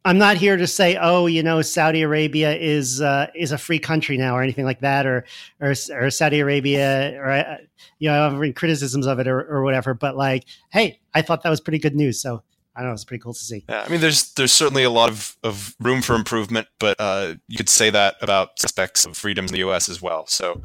I'm 0.06 0.20
not 0.20 0.38
here 0.38 0.56
to 0.56 0.68
say, 0.68 0.98
oh, 1.02 1.26
you 1.26 1.42
know, 1.42 1.64
Saudi 1.64 2.04
Arabia 2.04 2.56
is 2.56 3.02
uh, 3.02 3.28
is 3.34 3.52
a 3.52 3.58
free 3.58 3.80
country 3.80 4.18
now, 4.18 4.38
or 4.38 4.44
anything 4.44 4.64
like 4.64 4.80
that, 4.82 5.06
or 5.08 5.26
or, 5.60 5.74
or 5.92 6.10
Saudi 6.12 6.40
Arabia, 6.40 7.20
or 7.20 7.32
uh, 7.32 7.58
you 7.98 8.10
know, 8.10 8.54
criticisms 8.56 9.08
of 9.08 9.20
it, 9.20 9.28
or, 9.28 9.42
or 9.42 9.64
whatever. 9.64 9.96
But 9.96 10.16
like, 10.16 10.46
hey, 10.70 11.00
I 11.14 11.24
thought 11.24 11.42
that 11.44 11.50
was 11.50 11.60
pretty 11.60 11.80
good 11.80 11.96
news. 11.96 12.22
So 12.22 12.44
I 12.76 12.82
don't 12.82 12.90
know, 12.90 12.94
it's 12.94 13.06
pretty 13.06 13.22
cool 13.22 13.34
to 13.34 13.40
see. 13.40 13.64
Yeah, 13.70 13.84
I 13.86 13.90
mean, 13.90 14.02
there's 14.02 14.34
there's 14.34 14.52
certainly 14.52 14.84
a 14.84 14.90
lot 14.90 15.10
of, 15.10 15.38
of 15.44 15.76
room 15.80 16.02
for 16.02 16.16
improvement, 16.16 16.68
but 16.80 17.00
uh, 17.00 17.36
you 17.48 17.58
could 17.58 17.70
say 17.70 17.90
that 17.90 18.16
about 18.22 18.52
aspects 18.64 19.06
of 19.06 19.16
freedoms 19.16 19.52
in 19.52 19.54
the 19.54 19.60
U.S. 19.60 19.88
as 19.88 20.02
well. 20.02 20.28
So 20.28 20.62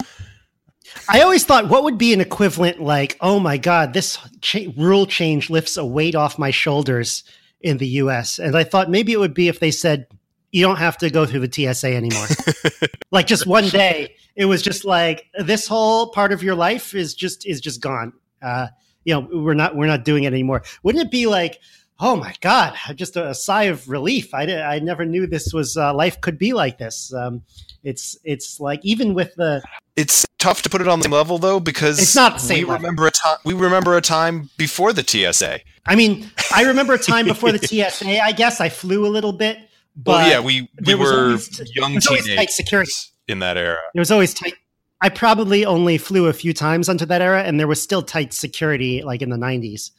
I 1.08 1.20
always 1.22 1.44
thought, 1.44 1.68
what 1.68 1.84
would 1.84 1.98
be 1.98 2.12
an 2.12 2.20
equivalent 2.20 2.80
like, 2.80 3.16
oh 3.20 3.38
my 3.38 3.56
God, 3.56 3.92
this 3.92 4.18
cha- 4.40 4.70
rule 4.76 5.06
change 5.06 5.50
lifts 5.50 5.76
a 5.76 5.84
weight 5.84 6.14
off 6.14 6.38
my 6.38 6.50
shoulders 6.50 7.24
in 7.60 7.78
the 7.78 7.86
US? 7.86 8.38
And 8.38 8.56
I 8.56 8.64
thought 8.64 8.90
maybe 8.90 9.12
it 9.12 9.18
would 9.18 9.34
be 9.34 9.48
if 9.48 9.60
they 9.60 9.70
said, 9.70 10.06
you 10.52 10.64
don't 10.64 10.78
have 10.78 10.98
to 10.98 11.10
go 11.10 11.26
through 11.26 11.46
the 11.46 11.74
TSA 11.74 11.94
anymore. 11.94 12.26
like 13.12 13.26
just 13.26 13.46
one 13.46 13.68
day, 13.68 14.16
it 14.34 14.46
was 14.46 14.62
just 14.62 14.84
like 14.84 15.26
this 15.38 15.66
whole 15.66 16.10
part 16.10 16.32
of 16.32 16.42
your 16.42 16.54
life 16.54 16.94
is 16.94 17.14
just 17.14 17.46
is 17.46 17.60
just 17.60 17.80
gone. 17.80 18.12
Uh, 18.42 18.68
you 19.04 19.14
know, 19.14 19.28
we're 19.32 19.54
not 19.54 19.76
we're 19.76 19.86
not 19.86 20.04
doing 20.04 20.24
it 20.24 20.32
anymore. 20.32 20.62
Wouldn't 20.82 21.04
it 21.04 21.10
be 21.10 21.26
like, 21.26 21.60
oh 22.00 22.16
my 22.16 22.34
god, 22.40 22.74
just 22.94 23.16
a, 23.16 23.28
a 23.28 23.34
sigh 23.34 23.64
of 23.64 23.88
relief? 23.88 24.34
I 24.34 24.46
I 24.62 24.78
never 24.78 25.04
knew 25.04 25.26
this 25.26 25.52
was 25.52 25.76
uh, 25.76 25.94
life 25.94 26.20
could 26.20 26.38
be 26.38 26.52
like 26.52 26.78
this. 26.78 27.12
Um, 27.14 27.42
it's 27.82 28.16
it's 28.24 28.60
like 28.60 28.80
even 28.82 29.14
with 29.14 29.34
the 29.36 29.62
it's 29.96 30.26
tough 30.38 30.62
to 30.62 30.70
put 30.70 30.80
it 30.80 30.88
on 30.88 30.98
the 30.98 31.04
same 31.04 31.12
level 31.12 31.38
though 31.38 31.60
because 31.60 32.00
it's 32.00 32.16
not 32.16 32.34
the 32.34 32.40
same. 32.40 32.68
We 32.68 32.74
remember 32.74 33.06
a 33.06 33.10
time. 33.10 33.38
We 33.44 33.54
remember 33.54 33.96
a 33.96 34.00
time 34.00 34.50
before 34.56 34.92
the 34.92 35.02
TSA. 35.02 35.60
I 35.86 35.94
mean, 35.94 36.30
I 36.54 36.64
remember 36.64 36.94
a 36.94 36.98
time 36.98 37.26
before 37.26 37.52
the 37.52 37.58
TSA. 37.90 38.22
I 38.22 38.32
guess 38.32 38.60
I 38.60 38.68
flew 38.68 39.06
a 39.06 39.08
little 39.08 39.32
bit 39.32 39.58
but 39.96 40.12
well, 40.12 40.30
yeah, 40.30 40.40
we 40.40 40.68
we 40.86 40.94
were 40.94 41.36
young 41.74 41.98
teenagers 41.98 42.54
security. 42.54 42.92
in 43.28 43.40
that 43.40 43.56
era. 43.56 43.78
It 43.94 43.98
was 43.98 44.10
always 44.10 44.32
tight. 44.32 44.54
I 45.00 45.08
probably 45.08 45.64
only 45.64 45.98
flew 45.98 46.26
a 46.26 46.32
few 46.32 46.52
times 46.52 46.88
under 46.88 47.06
that 47.06 47.22
era, 47.22 47.42
and 47.42 47.58
there 47.58 47.66
was 47.66 47.82
still 47.82 48.02
tight 48.02 48.32
security, 48.32 49.02
like 49.02 49.22
in 49.22 49.30
the 49.30 49.36
'90s. 49.36 49.90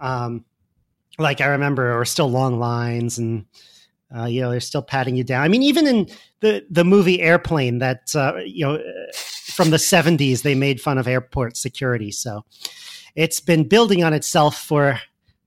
Um, 0.00 0.44
like 1.18 1.40
I 1.40 1.46
remember, 1.46 1.96
were 1.96 2.04
still 2.04 2.30
long 2.30 2.58
lines, 2.58 3.18
and 3.18 3.46
uh, 4.16 4.24
you 4.24 4.40
know 4.40 4.50
they're 4.50 4.60
still 4.60 4.82
patting 4.82 5.16
you 5.16 5.24
down. 5.24 5.42
I 5.42 5.48
mean, 5.48 5.62
even 5.62 5.86
in 5.86 6.08
the 6.40 6.64
the 6.70 6.84
movie 6.84 7.20
Airplane, 7.20 7.78
that 7.78 8.14
uh, 8.14 8.36
you 8.44 8.64
know 8.66 8.82
from 9.14 9.70
the 9.70 9.76
'70s, 9.76 10.42
they 10.42 10.54
made 10.54 10.80
fun 10.80 10.98
of 10.98 11.06
airport 11.06 11.56
security. 11.56 12.10
So 12.10 12.44
it's 13.14 13.40
been 13.40 13.68
building 13.68 14.02
on 14.02 14.12
itself 14.12 14.58
for 14.58 15.00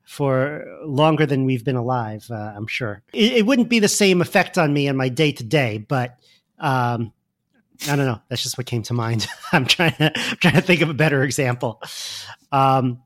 for 0.06 0.66
longer 0.86 1.26
than 1.26 1.46
we've 1.46 1.66
been 1.66 1.76
alive. 1.76 2.26
Uh, 2.32 2.54
I'm 2.56 2.68
sure 2.68 3.04
it, 3.14 3.34
it, 3.34 3.46
wouldn't 3.46 3.70
be 3.70 3.80
the 3.80 3.90
same 3.90 4.22
effect 4.22 4.58
on 4.58 4.74
me 4.74 4.88
in 4.88 4.96
my 4.96 5.10
day 5.10 5.34
to 5.34 5.44
day, 5.44 5.80
but 5.80 6.18
um, 6.60 7.12
I 7.90 7.96
don't 7.96 8.06
know. 8.06 8.22
That's 8.30 8.42
just 8.42 8.58
what 8.58 8.66
came 8.66 8.84
to 8.84 8.94
mind. 8.94 9.28
I'm 9.52 9.66
trying 9.66 9.94
to 9.94 10.12
I'm 10.16 10.38
trying 10.38 10.56
to 10.56 10.62
think 10.62 10.82
of 10.82 10.90
a 10.90 10.94
better 10.94 11.24
example. 11.24 11.82
Um, 12.52 13.04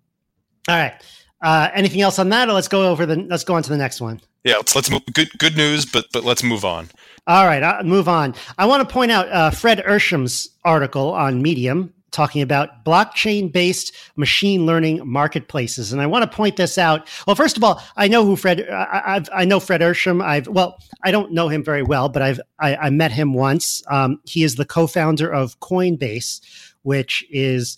all 0.68 0.76
right. 0.76 0.94
Uh, 1.42 1.70
anything 1.74 2.02
else 2.02 2.20
on 2.20 2.30
that, 2.30 2.50
or 2.50 2.54
let's 2.54 2.68
go 2.68 2.90
over 2.90 3.06
the 3.06 3.16
let's 3.16 3.44
go 3.44 3.56
on 3.56 3.64
to 3.64 3.70
the 3.70 3.78
next 3.78 4.00
one. 4.00 4.22
Yeah, 4.44 4.58
let's 4.58 4.76
let's 4.76 4.92
move. 4.92 5.02
Good 5.14 5.30
good 5.40 5.58
news, 5.58 5.86
but 5.86 6.06
but 6.14 6.24
let's 6.24 6.44
move 6.44 6.64
on. 6.64 6.90
All 7.28 7.46
right, 7.46 7.64
I'll 7.64 7.84
move 7.84 8.08
on. 8.08 8.36
I 8.58 8.66
want 8.66 8.88
to 8.88 8.94
point 8.94 9.12
out 9.12 9.28
uh, 9.30 9.50
Fred 9.52 9.80
Ehrsam's 9.80 10.50
article 10.64 11.12
on 11.12 11.42
Medium 11.42 11.94
talking 12.12 12.42
about 12.42 12.84
blockchain 12.86 13.52
based 13.52 13.96
machine 14.16 14.66
learning 14.66 15.02
marketplaces. 15.06 15.92
And 15.92 16.02
I 16.02 16.08
want 16.08 16.30
to 16.30 16.36
point 16.36 16.58
this 16.58 16.78
out. 16.78 17.08
Well, 17.26 17.36
first 17.36 17.58
of 17.58 17.64
all, 17.64 17.82
I 17.96 18.08
know 18.08 18.26
who 18.26 18.36
Fred, 18.36 18.68
I, 18.70 19.02
I've, 19.16 19.30
I 19.34 19.46
know 19.46 19.60
Fred 19.60 19.82
Ehrsam. 19.82 20.24
I've, 20.24 20.48
well, 20.48 20.78
I 21.04 21.12
don't 21.12 21.32
know 21.32 21.48
him 21.48 21.64
very 21.64 21.84
well, 21.84 22.10
but 22.10 22.22
I've, 22.22 22.42
I, 22.60 22.76
I 22.76 22.90
met 22.90 23.12
him 23.12 23.34
once. 23.34 23.82
Um, 23.90 24.20
he 24.26 24.44
is 24.44 24.56
the 24.56 24.66
co-founder 24.66 25.32
of 25.32 25.60
Coinbase, 25.62 26.42
which 26.84 27.26
is, 27.30 27.78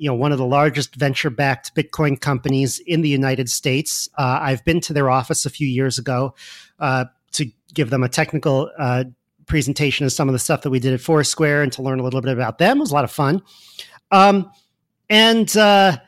you 0.00 0.08
know, 0.08 0.14
one 0.14 0.32
of 0.32 0.38
the 0.38 0.46
largest 0.46 0.96
venture-backed 0.96 1.74
Bitcoin 1.74 2.18
companies 2.18 2.78
in 2.86 3.02
the 3.02 3.08
United 3.10 3.50
States. 3.50 4.08
Uh, 4.16 4.38
I've 4.40 4.64
been 4.64 4.80
to 4.80 4.94
their 4.94 5.10
office 5.10 5.44
a 5.44 5.50
few 5.50 5.68
years 5.68 5.98
ago 5.98 6.34
uh, 6.78 7.04
to 7.32 7.44
give 7.74 7.90
them 7.90 8.02
a 8.02 8.08
technical 8.08 8.70
uh, 8.78 9.04
presentation 9.44 10.06
of 10.06 10.12
some 10.12 10.26
of 10.26 10.32
the 10.32 10.38
stuff 10.38 10.62
that 10.62 10.70
we 10.70 10.80
did 10.80 10.94
at 10.94 11.02
Foursquare 11.02 11.62
and 11.62 11.70
to 11.74 11.82
learn 11.82 12.00
a 12.00 12.02
little 12.02 12.22
bit 12.22 12.32
about 12.32 12.56
them. 12.56 12.78
It 12.78 12.80
was 12.80 12.92
a 12.92 12.94
lot 12.94 13.04
of 13.04 13.10
fun. 13.10 13.42
Um, 14.10 14.50
and 15.10 15.54
uh, 15.54 15.98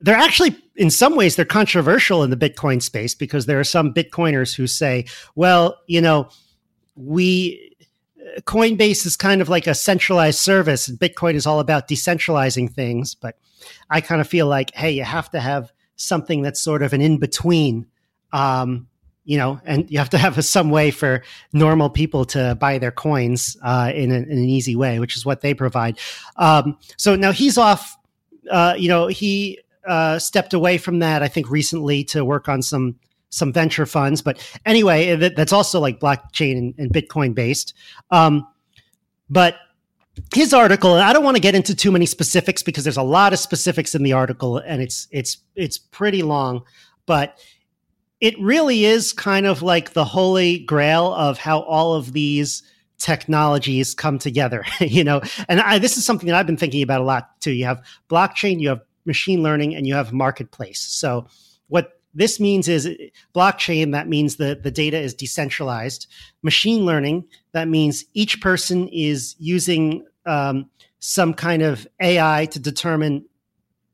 they're 0.00 0.16
actually, 0.16 0.56
in 0.76 0.88
some 0.88 1.14
ways, 1.14 1.36
they're 1.36 1.44
controversial 1.44 2.22
in 2.22 2.30
the 2.30 2.36
Bitcoin 2.38 2.80
space 2.80 3.14
because 3.14 3.44
there 3.44 3.60
are 3.60 3.64
some 3.64 3.92
Bitcoiners 3.92 4.54
who 4.54 4.66
say, 4.66 5.04
well, 5.34 5.76
you 5.88 6.00
know, 6.00 6.30
we 6.96 7.71
Coinbase 8.42 9.06
is 9.06 9.16
kind 9.16 9.40
of 9.40 9.48
like 9.48 9.66
a 9.66 9.74
centralized 9.74 10.38
service, 10.38 10.88
and 10.88 10.98
Bitcoin 10.98 11.34
is 11.34 11.46
all 11.46 11.60
about 11.60 11.88
decentralizing 11.88 12.70
things. 12.70 13.14
But 13.14 13.36
I 13.90 14.00
kind 14.00 14.20
of 14.20 14.28
feel 14.28 14.46
like, 14.46 14.74
hey, 14.74 14.90
you 14.90 15.04
have 15.04 15.30
to 15.30 15.40
have 15.40 15.72
something 15.96 16.42
that's 16.42 16.62
sort 16.62 16.82
of 16.82 16.92
an 16.92 17.00
in 17.00 17.18
between. 17.18 17.86
Um, 18.32 18.88
you 19.24 19.38
know, 19.38 19.60
and 19.64 19.88
you 19.90 19.98
have 19.98 20.10
to 20.10 20.18
have 20.18 20.36
a, 20.38 20.42
some 20.56 20.70
way 20.70 20.90
for 20.90 21.22
normal 21.52 21.90
people 21.90 22.24
to 22.26 22.56
buy 22.60 22.78
their 22.78 22.90
coins 22.90 23.56
uh, 23.62 23.92
in, 23.94 24.10
a, 24.10 24.16
in, 24.16 24.30
an 24.30 24.48
easy 24.48 24.74
way, 24.74 24.98
which 24.98 25.16
is 25.16 25.24
what 25.24 25.40
they 25.40 25.54
provide. 25.54 25.98
Um, 26.36 26.78
so 26.96 27.14
now 27.16 27.32
he's 27.32 27.58
off. 27.58 27.96
Uh, 28.50 28.74
you 28.76 28.88
know, 28.88 29.06
he 29.06 29.60
uh, 29.86 30.18
stepped 30.18 30.54
away 30.54 30.78
from 30.78 30.98
that. 30.98 31.22
I 31.22 31.28
think 31.28 31.50
recently 31.50 32.04
to 32.04 32.24
work 32.24 32.48
on 32.48 32.62
some 32.62 32.96
some 33.32 33.52
venture 33.52 33.86
funds. 33.86 34.22
But 34.22 34.38
anyway, 34.64 35.16
that, 35.16 35.36
that's 35.36 35.52
also 35.52 35.80
like 35.80 35.98
blockchain 35.98 36.58
and, 36.58 36.74
and 36.78 36.92
Bitcoin 36.92 37.34
based. 37.34 37.74
Um, 38.10 38.46
but 39.28 39.56
his 40.34 40.52
article, 40.52 40.92
I 40.92 41.12
don't 41.12 41.24
want 41.24 41.36
to 41.36 41.40
get 41.40 41.54
into 41.54 41.74
too 41.74 41.90
many 41.90 42.04
specifics 42.06 42.62
because 42.62 42.84
there's 42.84 42.98
a 42.98 43.02
lot 43.02 43.32
of 43.32 43.38
specifics 43.38 43.94
in 43.94 44.02
the 44.02 44.12
article, 44.12 44.58
and 44.58 44.82
it's 44.82 45.08
it's 45.10 45.38
it's 45.56 45.78
pretty 45.78 46.22
long. 46.22 46.62
But 47.06 47.38
it 48.20 48.38
really 48.38 48.84
is 48.84 49.12
kind 49.12 49.46
of 49.46 49.62
like 49.62 49.94
the 49.94 50.04
holy 50.04 50.58
grail 50.60 51.14
of 51.14 51.38
how 51.38 51.60
all 51.60 51.94
of 51.94 52.12
these 52.12 52.62
technologies 52.98 53.94
come 53.94 54.16
together 54.16 54.64
you 54.78 55.02
know 55.02 55.20
and 55.48 55.60
I, 55.60 55.80
this 55.80 55.96
is 55.96 56.06
something 56.06 56.28
that 56.28 56.36
i've 56.36 56.46
been 56.46 56.56
thinking 56.56 56.84
about 56.84 57.00
a 57.00 57.04
lot 57.04 57.40
too 57.40 57.50
you 57.50 57.64
have 57.64 57.84
blockchain 58.08 58.60
you 58.60 58.68
have 58.68 58.82
machine 59.06 59.42
learning 59.42 59.74
and 59.74 59.88
you 59.88 59.94
have 59.94 60.12
marketplace 60.12 60.78
so 60.78 61.26
this 62.14 62.38
means 62.38 62.68
is 62.68 62.88
blockchain 63.34 63.92
that 63.92 64.08
means 64.08 64.36
the, 64.36 64.58
the 64.62 64.70
data 64.70 64.98
is 64.98 65.14
decentralized 65.14 66.06
machine 66.42 66.84
learning 66.84 67.24
that 67.52 67.68
means 67.68 68.04
each 68.14 68.40
person 68.40 68.88
is 68.88 69.34
using 69.38 70.04
um, 70.26 70.68
some 70.98 71.34
kind 71.34 71.62
of 71.62 71.86
ai 72.00 72.46
to 72.46 72.58
determine 72.58 73.24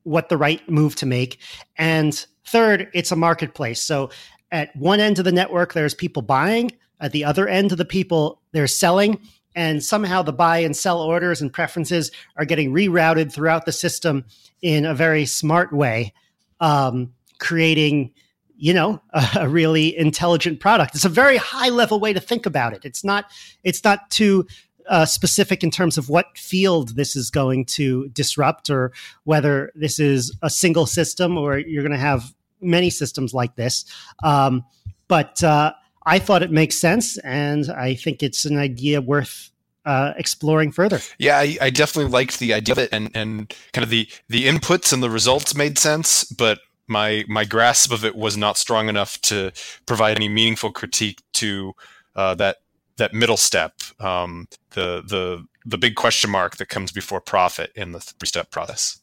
what 0.03 0.29
the 0.29 0.37
right 0.37 0.69
move 0.69 0.95
to 0.95 1.07
make 1.07 1.39
and 1.77 2.27
Third, 2.49 2.89
it's 2.95 3.13
a 3.13 3.17
marketplace. 3.17 3.83
So 3.83 4.09
at 4.51 4.75
one 4.75 5.01
end 5.01 5.19
of 5.19 5.27
the 5.27 5.33
network, 5.33 5.75
there's 5.75 5.95
people 5.95 6.23
buying. 6.23 6.73
At 6.99 7.13
the 7.13 7.25
other 7.25 7.47
end 7.47 7.73
of 7.73 7.79
the 7.79 7.85
people, 7.85 8.41
they're 8.53 8.67
selling. 8.67 9.21
And 9.55 9.85
somehow 9.85 10.23
the 10.23 10.33
buy 10.33 10.59
and 10.59 10.75
sell 10.75 11.03
orders 11.03 11.43
and 11.43 11.53
preferences 11.53 12.11
are 12.37 12.47
getting 12.47 12.73
rerouted 12.73 13.33
throughout 13.33 13.67
the 13.67 13.73
system 13.73 14.25
in 14.63 14.87
a 14.87 14.95
very 14.95 15.27
smart 15.27 15.75
way, 15.75 16.15
um, 16.59 17.13
creating, 17.39 18.13
you 18.57 18.73
know, 18.75 19.01
a, 19.11 19.27
a 19.41 19.49
really 19.49 19.97
intelligent 19.97 20.61
product. 20.61 20.95
It's 20.95 21.05
a 21.05 21.11
very 21.11 21.37
high 21.37 21.69
level 21.69 22.01
way 22.01 22.13
to 22.13 22.21
think 22.21 22.47
about 22.47 22.73
it. 22.73 22.85
It's 22.85 23.05
not. 23.05 23.27
It's 23.65 23.83
not 23.85 24.11
too 24.11 24.47
uh, 24.89 25.05
specific 25.05 25.63
in 25.63 25.71
terms 25.71 25.99
of 25.99 26.09
what 26.09 26.27
field 26.37 26.97
this 26.97 27.15
is 27.15 27.31
going 27.31 27.65
to 27.67 28.09
disrupt 28.09 28.71
or 28.71 28.93
whether 29.25 29.71
this 29.75 30.01
is 30.01 30.35
a 30.43 30.49
single 30.49 30.87
system 30.87 31.37
or 31.37 31.59
you're 31.59 31.83
going 31.83 31.93
to 31.93 31.99
have 31.99 32.33
many 32.61 32.91
systems 32.91 33.35
like 33.35 33.55
this. 33.57 33.85
Um, 34.23 34.65
but 35.07 35.43
uh, 35.45 35.73
I 36.05 36.19
thought 36.19 36.43
it 36.43 36.51
makes 36.51 36.77
sense, 36.77 37.19
and 37.19 37.71
I 37.71 37.95
think 37.95 38.23
it's 38.23 38.45
an 38.45 38.59
idea 38.59 39.01
worth 39.01 39.51
uh, 39.85 40.13
exploring 40.17 40.73
further. 40.73 41.01
Yeah, 41.19 41.39
I, 41.39 41.57
I, 41.61 41.71
definitely 41.71 42.11
liked 42.11 42.39
the 42.39 42.53
idea 42.53 42.73
of 42.73 42.79
it, 42.79 42.91
and 42.93 43.11
and 43.15 43.55
kind 43.73 43.83
of 43.83 43.89
the 43.89 44.09
the 44.29 44.47
inputs 44.47 44.93
and 44.93 45.03
the 45.03 45.09
results 45.09 45.55
made 45.55 45.79
sense, 45.79 46.25
but 46.25 46.61
my 46.89 47.25
my 47.29 47.45
grasp 47.45 47.93
of 47.93 48.05
it 48.05 48.17
was 48.17 48.37
not 48.37 48.59
strong 48.59 48.89
enough 48.89 49.21
to 49.23 49.53
provide 49.87 50.17
any 50.17 50.29
meaningful 50.29 50.73
critique 50.73 51.23
to 51.35 51.75
uh, 52.17 52.35
that 52.37 52.57
that 52.97 53.15
middle 53.15 53.37
step, 53.37 53.75
um, 54.01 54.49
the 54.71 55.03
the 55.07 55.45
the 55.65 55.79
big 55.79 55.95
question 55.95 56.31
mark 56.31 56.57
that 56.57 56.69
comes 56.69 56.93
before 56.93 57.21
profit 57.21 57.71
in 57.75 57.93
the 57.93 58.01
three 58.01 58.27
step 58.27 58.51
process. 58.51 59.01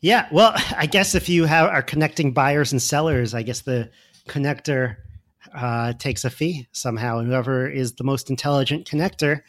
Yeah, 0.00 0.26
well, 0.32 0.52
I 0.76 0.86
guess 0.86 1.14
if 1.14 1.28
you 1.28 1.44
have, 1.44 1.68
are 1.68 1.82
connecting 1.82 2.32
buyers 2.32 2.72
and 2.72 2.82
sellers, 2.82 3.34
I 3.34 3.42
guess 3.42 3.60
the 3.60 3.88
connector 4.28 4.96
uh, 5.54 5.92
takes 5.94 6.24
a 6.24 6.30
fee 6.30 6.66
somehow, 6.72 7.18
and 7.18 7.28
whoever 7.28 7.68
is 7.68 7.92
the 7.92 8.04
most 8.04 8.28
intelligent 8.28 8.88
connector 8.88 9.42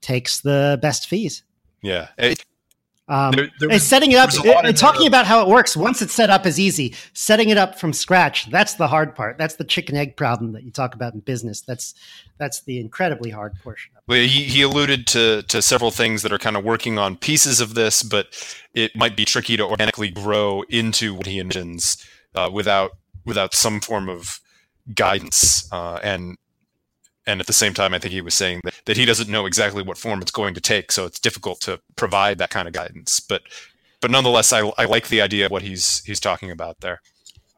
takes 0.00 0.40
the 0.40 0.78
best 0.80 1.08
fees. 1.08 1.42
Yeah. 1.82 2.08
It, 2.16 2.44
um, 3.08 3.32
there, 3.32 3.50
there 3.58 3.68
was, 3.68 3.82
setting 3.82 4.12
it 4.12 4.16
up, 4.16 4.30
and 4.64 4.76
talking 4.76 5.06
about 5.06 5.26
how 5.26 5.42
it 5.42 5.48
works. 5.48 5.76
Once 5.76 6.00
it's 6.00 6.14
set 6.14 6.30
up 6.30 6.46
is 6.46 6.60
easy. 6.60 6.94
Setting 7.14 7.48
it 7.48 7.58
up 7.58 7.78
from 7.78 7.92
scratch, 7.92 8.50
that's 8.50 8.74
the 8.74 8.86
hard 8.86 9.14
part. 9.14 9.38
That's 9.38 9.56
the 9.56 9.64
chicken 9.64 9.96
egg 9.96 10.16
problem 10.16 10.52
that 10.52 10.62
you 10.62 10.70
talk 10.70 10.94
about 10.94 11.12
in 11.12 11.20
business. 11.20 11.60
That's 11.60 11.94
that's 12.38 12.62
the 12.62 12.78
incredibly 12.78 13.30
hard 13.30 13.54
portion. 13.62 13.92
Well, 14.06 14.20
he, 14.20 14.44
he 14.44 14.62
alluded 14.62 15.06
to 15.08 15.42
to 15.42 15.60
several 15.60 15.90
things 15.90 16.22
that 16.22 16.32
are 16.32 16.38
kind 16.38 16.56
of 16.56 16.64
working 16.64 16.96
on 16.96 17.16
pieces 17.16 17.60
of 17.60 17.74
this, 17.74 18.04
but 18.04 18.28
it 18.72 18.94
might 18.94 19.16
be 19.16 19.24
tricky 19.24 19.56
to 19.56 19.64
organically 19.64 20.10
grow 20.10 20.62
into 20.68 21.14
what 21.14 21.26
he 21.26 21.42
envisions 21.42 22.04
uh, 22.34 22.50
without 22.52 22.92
without 23.24 23.52
some 23.52 23.80
form 23.80 24.08
of 24.08 24.40
guidance 24.94 25.70
uh, 25.72 25.98
and 26.02 26.36
and 27.26 27.40
at 27.40 27.46
the 27.46 27.52
same 27.52 27.74
time, 27.74 27.94
I 27.94 27.98
think 27.98 28.12
he 28.12 28.20
was 28.20 28.34
saying 28.34 28.60
that, 28.64 28.74
that 28.86 28.96
he 28.96 29.04
doesn't 29.04 29.28
know 29.28 29.46
exactly 29.46 29.82
what 29.82 29.98
form 29.98 30.20
it's 30.22 30.30
going 30.30 30.54
to 30.54 30.60
take, 30.60 30.90
so 30.92 31.06
it's 31.06 31.20
difficult 31.20 31.60
to 31.62 31.80
provide 31.96 32.38
that 32.38 32.50
kind 32.50 32.66
of 32.66 32.74
guidance. 32.74 33.20
But 33.20 33.42
but 34.00 34.10
nonetheless, 34.10 34.52
I, 34.52 34.70
I 34.78 34.86
like 34.86 35.08
the 35.08 35.20
idea 35.20 35.46
of 35.46 35.52
what 35.52 35.62
he's 35.62 36.02
he's 36.04 36.20
talking 36.20 36.50
about 36.50 36.80
there. 36.80 37.00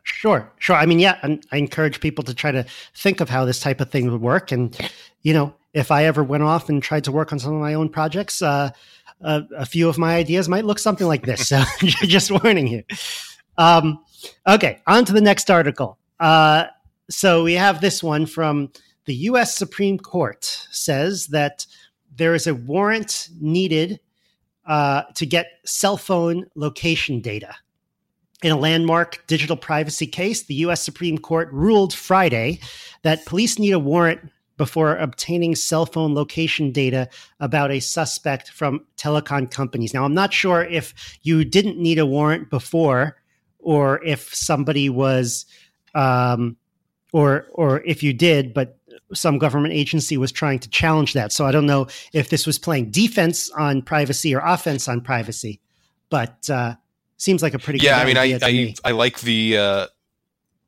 Sure, 0.03 0.53
sure. 0.59 0.77
I 0.77 0.85
mean, 0.85 0.99
yeah, 0.99 1.19
I 1.51 1.57
encourage 1.57 2.01
people 2.01 2.25
to 2.25 2.35
try 2.35 2.53
to 2.53 2.67
think 2.95 3.21
of 3.21 3.31
how 3.31 3.47
this 3.47 3.59
type 3.59 3.81
of 3.81 3.91
thing 3.91 4.11
would 4.11 4.21
work, 4.21 4.53
and 4.53 4.77
you 5.23 5.33
know, 5.33 5.55
if 5.73 5.91
I 5.91 6.05
ever 6.05 6.23
went 6.23 6.43
off 6.43 6.69
and 6.69 6.83
tried 6.83 7.05
to 7.05 7.13
work 7.13 7.33
on 7.33 7.39
some 7.39 7.55
of 7.55 7.61
my 7.61 7.75
own 7.75 7.89
projects, 7.89 8.43
uh, 8.43 8.71
a, 9.23 9.43
a, 9.57 9.67
few 9.67 9.89
of 9.89 9.97
my 9.97 10.15
ideas 10.15 10.49
might 10.49 10.67
look 10.67 10.79
something 10.79 11.07
like 11.07 11.25
this. 11.25 11.49
So, 11.49 11.63
just 11.81 12.31
warning 12.31 12.67
you. 12.67 12.85
Um, 13.57 14.05
okay, 14.47 14.83
on 14.87 15.07
to 15.07 15.13
the 15.13 15.21
next 15.23 15.51
article. 15.51 15.99
Uh, 16.21 16.67
so 17.11 17.43
we 17.45 17.55
have 17.55 17.81
this 17.81 18.03
one 18.03 18.27
from 18.27 18.71
the 19.07 19.15
U.S. 19.15 19.57
Supreme 19.57 19.99
Court 19.99 20.45
says 20.71 21.29
that 21.29 21.67
there 22.15 22.35
is 22.35 22.47
a 22.47 22.55
warrant 22.55 23.29
needed 23.41 24.01
uh, 24.67 25.03
to 25.15 25.27
get 25.27 25.47
cell 25.65 25.97
phone 25.97 26.47
location 26.55 27.21
data. 27.21 27.55
In 28.43 28.51
a 28.51 28.57
landmark 28.57 29.27
digital 29.27 29.57
privacy 29.57 30.07
case, 30.07 30.45
the 30.45 30.55
U.S. 30.55 30.83
Supreme 30.83 31.19
Court 31.19 31.51
ruled 31.53 31.95
Friday 31.95 32.61
that 33.03 33.25
police 33.27 33.59
need 33.59 33.73
a 33.73 33.79
warrant 33.79 34.21
before 34.57 34.97
obtaining 34.97 35.55
cell 35.55 35.87
phone 35.87 36.15
location 36.15 36.71
data 36.71 37.09
about 37.41 37.71
a 37.71 37.81
suspect 37.81 38.51
from 38.51 38.85
telecom 38.97 39.51
companies. 39.51 39.93
Now, 39.93 40.05
I'm 40.05 40.15
not 40.15 40.33
sure 40.33 40.63
if 40.65 40.95
you 41.23 41.45
didn't 41.45 41.79
need 41.79 41.99
a 41.99 42.07
warrant 42.07 42.51
before 42.51 43.17
or 43.59 44.05
if 44.05 44.35
somebody 44.35 44.89
was, 44.89 45.47
um, 45.95 46.57
or 47.13 47.47
or 47.53 47.81
if 47.83 48.03
you 48.03 48.13
did, 48.13 48.53
but 48.53 48.79
some 49.15 49.39
government 49.39 49.75
agency 49.75 50.17
was 50.17 50.33
trying 50.33 50.59
to 50.61 50.69
challenge 50.69 51.13
that. 51.15 51.33
So 51.33 51.47
I 51.47 51.53
don't 51.53 51.67
know 51.67 51.87
if 52.13 52.29
this 52.29 52.47
was 52.47 52.59
playing 52.59 52.91
defense 52.91 53.51
on 53.51 53.83
privacy 53.83 54.35
or 54.35 54.41
offense 54.41 54.89
on 54.89 55.01
privacy, 55.01 55.61
but 56.11 56.49
uh, 56.51 56.75
seems 57.17 57.43
like 57.43 57.55
a 57.55 57.59
pretty 57.59 57.81
yeah. 57.81 57.99
I 57.99 58.05
mean, 58.05 58.17
I 58.17 58.39
I, 58.43 58.53
me. 58.53 58.75
I 58.85 58.91
like 58.93 59.21
the 59.21 59.59
uh, 59.59 59.87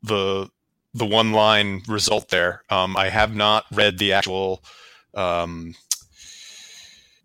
the 0.02 0.50
the 0.94 1.06
one 1.06 1.32
line 1.32 1.82
result 1.88 2.28
there. 2.28 2.62
Um, 2.70 2.96
I 2.96 3.10
have 3.10 3.34
not 3.34 3.64
read 3.72 3.98
the 3.98 4.14
actual 4.14 4.62
um, 5.14 5.74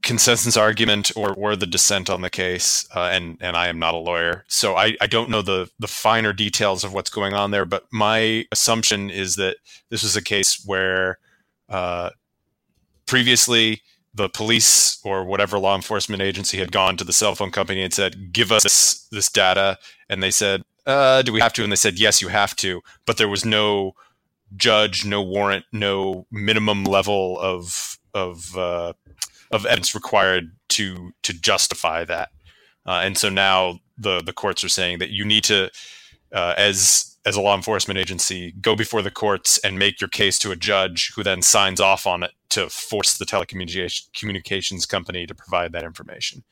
consensus 0.04 0.58
argument 0.58 1.12
or, 1.16 1.34
or 1.34 1.56
the 1.56 1.66
dissent 1.66 2.10
on 2.10 2.22
the 2.22 2.30
case, 2.30 2.88
uh, 2.96 3.10
and 3.12 3.38
and 3.40 3.56
I 3.56 3.68
am 3.68 3.80
not 3.80 3.94
a 3.94 3.98
lawyer, 3.98 4.46
so 4.48 4.76
I, 4.76 4.96
I 5.02 5.08
don't 5.08 5.30
know 5.30 5.42
the 5.42 5.70
the 5.80 5.88
finer 5.88 6.34
details 6.34 6.84
of 6.84 6.94
what's 6.94 7.10
going 7.10 7.34
on 7.34 7.52
there. 7.52 7.66
But 7.66 7.86
my 7.92 8.46
assumption 8.52 9.10
is 9.10 9.36
that 9.36 9.58
this 9.90 10.04
was 10.04 10.16
a 10.16 10.22
case 10.22 10.64
where 10.66 11.20
uh, 11.70 12.12
previously 13.06 13.82
the 14.14 14.30
police 14.30 15.00
or 15.04 15.24
whatever 15.24 15.58
law 15.58 15.76
enforcement 15.76 16.22
agency 16.22 16.58
had 16.58 16.72
gone 16.72 16.98
to 16.98 17.04
the 17.04 17.14
cell 17.14 17.36
phone 17.36 17.52
company 17.52 17.82
and 17.82 17.94
said, 17.94 18.34
"Give 18.34 18.52
us 18.52 18.64
this, 18.64 19.08
this 19.12 19.30
data," 19.30 19.78
and 20.10 20.22
they 20.22 20.32
said, 20.32 20.64
uh, 20.86 21.22
"Do 21.22 21.32
we 21.32 21.42
have 21.42 21.54
to?" 21.54 21.64
And 21.64 21.72
they 21.72 21.78
said, 21.78 22.00
"Yes, 22.00 22.22
you 22.22 22.30
have 22.30 22.56
to," 22.58 22.82
but 23.06 23.18
there 23.18 23.30
was 23.30 23.46
no 23.46 23.94
judge, 24.56 25.06
no 25.06 25.22
warrant, 25.22 25.66
no 25.72 26.26
minimum 26.32 26.84
level 26.84 27.40
of 27.40 27.98
of 28.14 28.58
uh, 28.58 28.94
of 29.52 29.66
evidence 29.66 29.94
required 29.96 30.52
to 30.70 31.12
to 31.24 31.34
justify 31.34 32.06
that. 32.06 32.30
Uh, 32.86 33.02
and 33.04 33.18
so 33.18 33.30
now 33.30 33.80
the 33.98 34.22
the 34.22 34.34
courts 34.34 34.64
are 34.64 34.70
saying 34.70 35.00
that 35.00 35.10
you 35.10 35.26
need 35.26 35.44
to, 35.46 35.70
uh, 36.34 36.54
as 36.58 37.18
as 37.26 37.36
a 37.36 37.42
law 37.42 37.56
enforcement 37.56 38.00
agency, 38.00 38.54
go 38.62 38.76
before 38.76 39.02
the 39.02 39.12
courts 39.12 39.60
and 39.60 39.78
make 39.78 40.02
your 40.02 40.08
case 40.08 40.40
to 40.40 40.52
a 40.52 40.56
judge 40.56 41.14
who 41.16 41.24
then 41.24 41.42
signs 41.42 41.80
off 41.80 42.08
on 42.08 42.24
it 42.24 42.32
to 42.50 42.68
force 42.70 43.18
the 43.18 43.26
telecommunications 43.26 44.90
company 44.90 45.28
to 45.28 45.36
provide 45.36 45.72
that 45.72 45.84
information. 45.84 46.44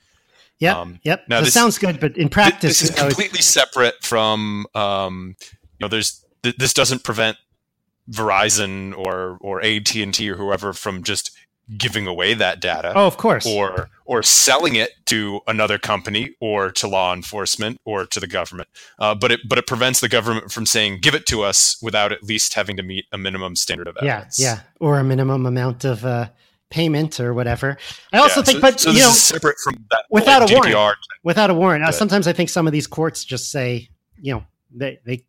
Yep. 0.60 0.76
Um, 0.76 1.00
yep. 1.04 1.24
Now 1.28 1.42
this 1.42 1.54
sounds 1.54 1.78
good, 1.78 2.00
but 2.00 2.18
in 2.18 2.30
practice, 2.30 2.82
this 2.82 2.90
is 2.90 2.96
completely 2.96 3.42
separate 3.42 3.96
from. 4.04 4.66
Um, 4.76 5.36
you 5.42 5.86
know, 5.86 5.88
there's 5.88 6.24
th- 6.44 6.58
this 6.58 6.74
doesn't 6.74 7.04
prevent 7.04 7.38
Verizon 8.12 8.96
or 8.98 9.38
or 9.42 9.64
AT 9.64 9.96
and 9.96 10.14
T 10.14 10.30
or 10.30 10.36
whoever 10.36 10.74
from 10.74 11.04
just 11.04 11.32
giving 11.78 12.08
away 12.08 12.34
that 12.34 12.60
data. 12.60 12.94
Oh, 12.96 13.06
of 13.06 13.18
course. 13.18 13.46
Or 13.46 13.90
or 14.06 14.24
selling 14.24 14.76
it 14.76 14.92
to 15.06 15.42
another 15.48 15.78
company 15.78 16.36
or 16.40 16.72
to 16.72 16.88
law 16.88 17.14
enforcement 17.14 17.80
or 17.86 18.06
to 18.06 18.20
the 18.20 18.28
government. 18.28 18.70
Uh, 18.98 19.14
but 19.16 19.32
it 19.32 19.42
but 19.48 19.58
it 19.58 19.68
prevents 19.68 20.00
the 20.00 20.10
government 20.10 20.52
from 20.52 20.66
saying 20.66 21.00
give 21.02 21.14
it 21.14 21.26
to 21.28 21.44
us 21.44 21.78
without 21.82 22.12
at 22.12 22.24
least 22.24 22.54
having 22.56 22.78
to 22.78 22.84
meet 22.84 23.06
a 23.12 23.18
minimum 23.18 23.56
standard 23.56 23.88
of 23.88 23.98
evidence. 23.98 24.40
Yeah, 24.40 24.54
yeah, 24.54 24.62
or 24.80 25.00
a 25.00 25.04
minimum 25.04 25.46
amount 25.46 25.86
of 25.86 26.06
uh, 26.06 26.30
payment 26.70 27.20
or 27.20 27.34
whatever. 27.34 27.78
I 28.14 28.18
also 28.18 28.40
yeah, 28.40 28.46
think, 28.46 28.58
so, 28.58 28.62
but 28.62 28.80
so 28.80 28.92
you 28.92 29.00
know, 29.00 29.12
separate 29.12 29.58
from 29.64 29.86
that 29.92 30.06
without 30.10 30.42
like, 30.42 30.52
a 30.52 30.76
warrant. 30.76 30.98
Without 31.24 31.50
a 31.50 31.54
warrant. 31.54 31.94
Sometimes 31.94 32.28
I 32.28 32.34
think 32.34 32.50
some 32.50 32.68
of 32.68 32.74
these 32.74 32.88
courts 32.88 33.24
just 33.24 33.52
say, 33.52 33.90
you 34.20 34.34
know, 34.34 34.44
they 34.72 35.00
they 35.06 35.24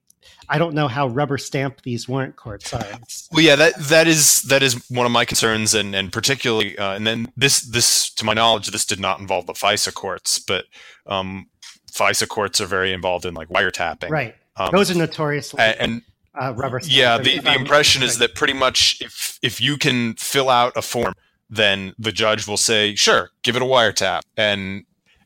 I 0.49 0.59
don't 0.59 0.75
know 0.75 0.89
how 0.89 1.07
rubber 1.07 1.39
stamped 1.39 1.85
these 1.85 2.09
warrant 2.09 2.37
courts 2.37 2.73
are. 2.75 2.85
Well, 3.33 3.43
yeah, 3.43 3.57
that 3.57 3.75
that 3.77 4.07
is 4.07 4.43
that 4.43 4.63
is 4.63 4.85
one 4.91 5.07
of 5.07 5.13
my 5.13 5.25
concerns, 5.25 5.75
and 5.75 5.95
and 5.95 6.13
particularly, 6.13 6.77
uh, 6.79 6.95
and 6.95 7.07
then 7.07 7.33
this 7.37 7.61
this 7.61 8.11
to 8.15 8.25
my 8.25 8.35
knowledge, 8.35 8.69
this 8.69 8.85
did 8.85 9.01
not 9.01 9.21
involve 9.21 9.47
the 9.47 9.53
FISA 9.53 9.95
courts, 9.95 10.39
but 10.39 10.65
um, 11.07 11.49
FISA 11.91 12.29
courts 12.29 12.61
are 12.61 12.67
very 12.67 12.93
involved 12.93 13.25
in 13.25 13.35
like 13.35 13.49
wiretapping. 13.49 14.11
Right. 14.11 14.35
Um, 14.57 14.71
Those 14.73 14.91
are 14.91 14.99
notoriously 14.99 15.61
and. 15.61 16.03
Uh, 16.41 16.55
rubber 16.55 16.81
yeah, 16.85 17.19
the, 17.19 17.41
the 17.41 17.53
impression 17.53 18.05
is 18.05 18.19
that 18.19 18.37
pretty 18.37 18.53
much 18.53 18.99
if 19.01 19.37
if 19.43 19.61
you 19.61 19.77
can 19.77 20.15
fill 20.15 20.49
out 20.49 20.73
a 20.77 20.81
form, 20.81 21.13
then 21.51 21.93
the 21.99 22.13
judge 22.13 22.47
will 22.47 22.57
say, 22.57 22.95
"Sure, 22.95 23.31
give 23.43 23.57
it 23.57 23.63
a 23.63 23.65
wiretap." 23.65 24.21
And 24.37 24.85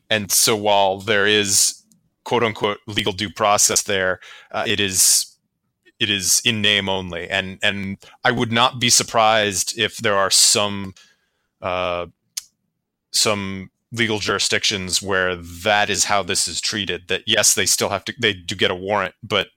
and 0.09 0.31
so 0.31 0.55
while 0.55 0.99
there 0.99 1.27
is 1.27 1.83
quote 2.25 2.43
unquote 2.43 2.79
legal 2.87 3.13
due 3.13 3.29
process 3.29 3.83
there. 3.83 4.19
Uh, 4.51 4.65
it 4.67 4.79
is 4.79 5.37
it 5.99 6.09
is 6.09 6.41
in 6.43 6.61
name 6.61 6.89
only, 6.89 7.29
and 7.29 7.57
and 7.63 7.97
I 8.23 8.31
would 8.31 8.51
not 8.51 8.79
be 8.79 8.89
surprised 8.89 9.77
if 9.79 9.97
there 9.97 10.15
are 10.15 10.29
some 10.29 10.93
uh, 11.61 12.07
some 13.11 13.71
legal 13.91 14.19
jurisdictions 14.19 15.01
where 15.01 15.37
that 15.37 15.89
is 15.89 16.03
how 16.03 16.21
this 16.21 16.47
is 16.47 16.59
treated. 16.59 17.07
That 17.07 17.21
yes, 17.25 17.53
they 17.53 17.65
still 17.65 17.89
have 17.89 18.03
to 18.05 18.13
they 18.19 18.33
do 18.33 18.55
get 18.55 18.71
a 18.71 18.75
warrant, 18.75 19.15
but 19.23 19.47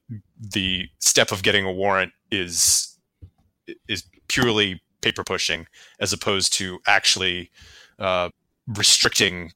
the 0.41 0.87
step 1.01 1.33
of 1.33 1.43
getting 1.43 1.65
a 1.65 1.73
warrant 1.73 2.13
is 2.31 2.97
is 3.89 4.05
purely 4.29 4.81
paper 5.01 5.25
pushing 5.25 5.67
as 6.01 6.13
opposed 6.13 6.53
to 6.53 6.79
actually 6.87 7.51
uh, 7.99 8.31
restricting 8.69 9.53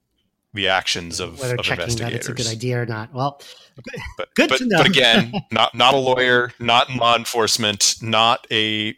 the 0.53 0.67
actions 0.67 1.19
of, 1.19 1.39
whether 1.39 1.55
of 1.55 1.65
checking 1.65 1.95
that 1.97 2.13
it's 2.13 2.29
a 2.29 2.33
good 2.33 2.47
idea 2.47 2.81
or 2.81 2.85
not. 2.85 3.13
Well, 3.13 3.41
but, 4.17 4.33
good 4.35 4.49
but, 4.49 4.57
to 4.59 4.65
know. 4.65 4.77
but 4.77 4.87
again, 4.87 5.33
not 5.51 5.73
not 5.75 5.93
a 5.93 5.97
lawyer, 5.97 6.51
not 6.59 6.89
in 6.89 6.97
law 6.97 7.15
enforcement, 7.15 7.95
not 8.01 8.45
a 8.51 8.95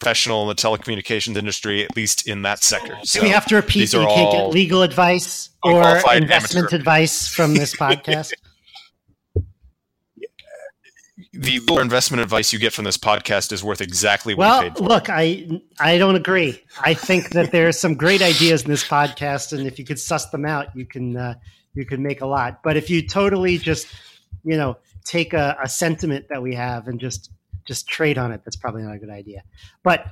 professional 0.00 0.42
in 0.42 0.48
the 0.48 0.54
telecommunications 0.54 1.36
industry, 1.36 1.84
at 1.84 1.96
least 1.96 2.26
in 2.26 2.42
that 2.42 2.62
sector. 2.62 2.96
So 3.04 3.20
Do 3.20 3.26
we 3.26 3.30
have 3.30 3.46
to 3.46 3.56
repeat 3.56 3.90
that 3.90 4.00
you 4.00 4.06
can't 4.06 4.32
get 4.32 4.48
legal 4.50 4.82
advice 4.82 5.50
or 5.62 5.82
investment 6.14 6.64
amateur. 6.64 6.76
advice 6.76 7.28
from 7.28 7.54
this 7.54 7.74
podcast? 7.80 8.32
The 11.36 11.60
investment 11.80 12.22
advice 12.22 12.52
you 12.52 12.58
get 12.58 12.72
from 12.72 12.84
this 12.84 12.96
podcast 12.96 13.52
is 13.52 13.62
worth 13.62 13.80
exactly 13.80 14.34
what 14.34 14.44
well, 14.44 14.64
you 14.64 14.70
paid 14.70 14.78
for. 14.78 14.84
look, 14.84 15.08
I 15.08 15.60
I 15.78 15.98
don't 15.98 16.16
agree. 16.16 16.60
I 16.80 16.94
think 16.94 17.30
that 17.30 17.52
there 17.52 17.68
are 17.68 17.72
some 17.72 17.94
great 17.94 18.22
ideas 18.22 18.62
in 18.62 18.70
this 18.70 18.86
podcast, 18.86 19.52
and 19.56 19.66
if 19.66 19.78
you 19.78 19.84
could 19.84 19.98
suss 19.98 20.30
them 20.30 20.44
out, 20.44 20.74
you 20.74 20.86
can 20.86 21.16
uh, 21.16 21.34
you 21.74 21.84
can 21.84 22.02
make 22.02 22.20
a 22.20 22.26
lot. 22.26 22.62
But 22.62 22.76
if 22.76 22.88
you 22.90 23.06
totally 23.06 23.58
just 23.58 23.86
you 24.44 24.56
know 24.56 24.76
take 25.04 25.32
a, 25.32 25.56
a 25.62 25.68
sentiment 25.68 26.28
that 26.28 26.42
we 26.42 26.54
have 26.54 26.88
and 26.88 26.98
just 27.00 27.30
just 27.64 27.88
trade 27.88 28.18
on 28.18 28.32
it, 28.32 28.42
that's 28.44 28.56
probably 28.56 28.82
not 28.82 28.94
a 28.94 28.98
good 28.98 29.10
idea. 29.10 29.42
But 29.82 30.06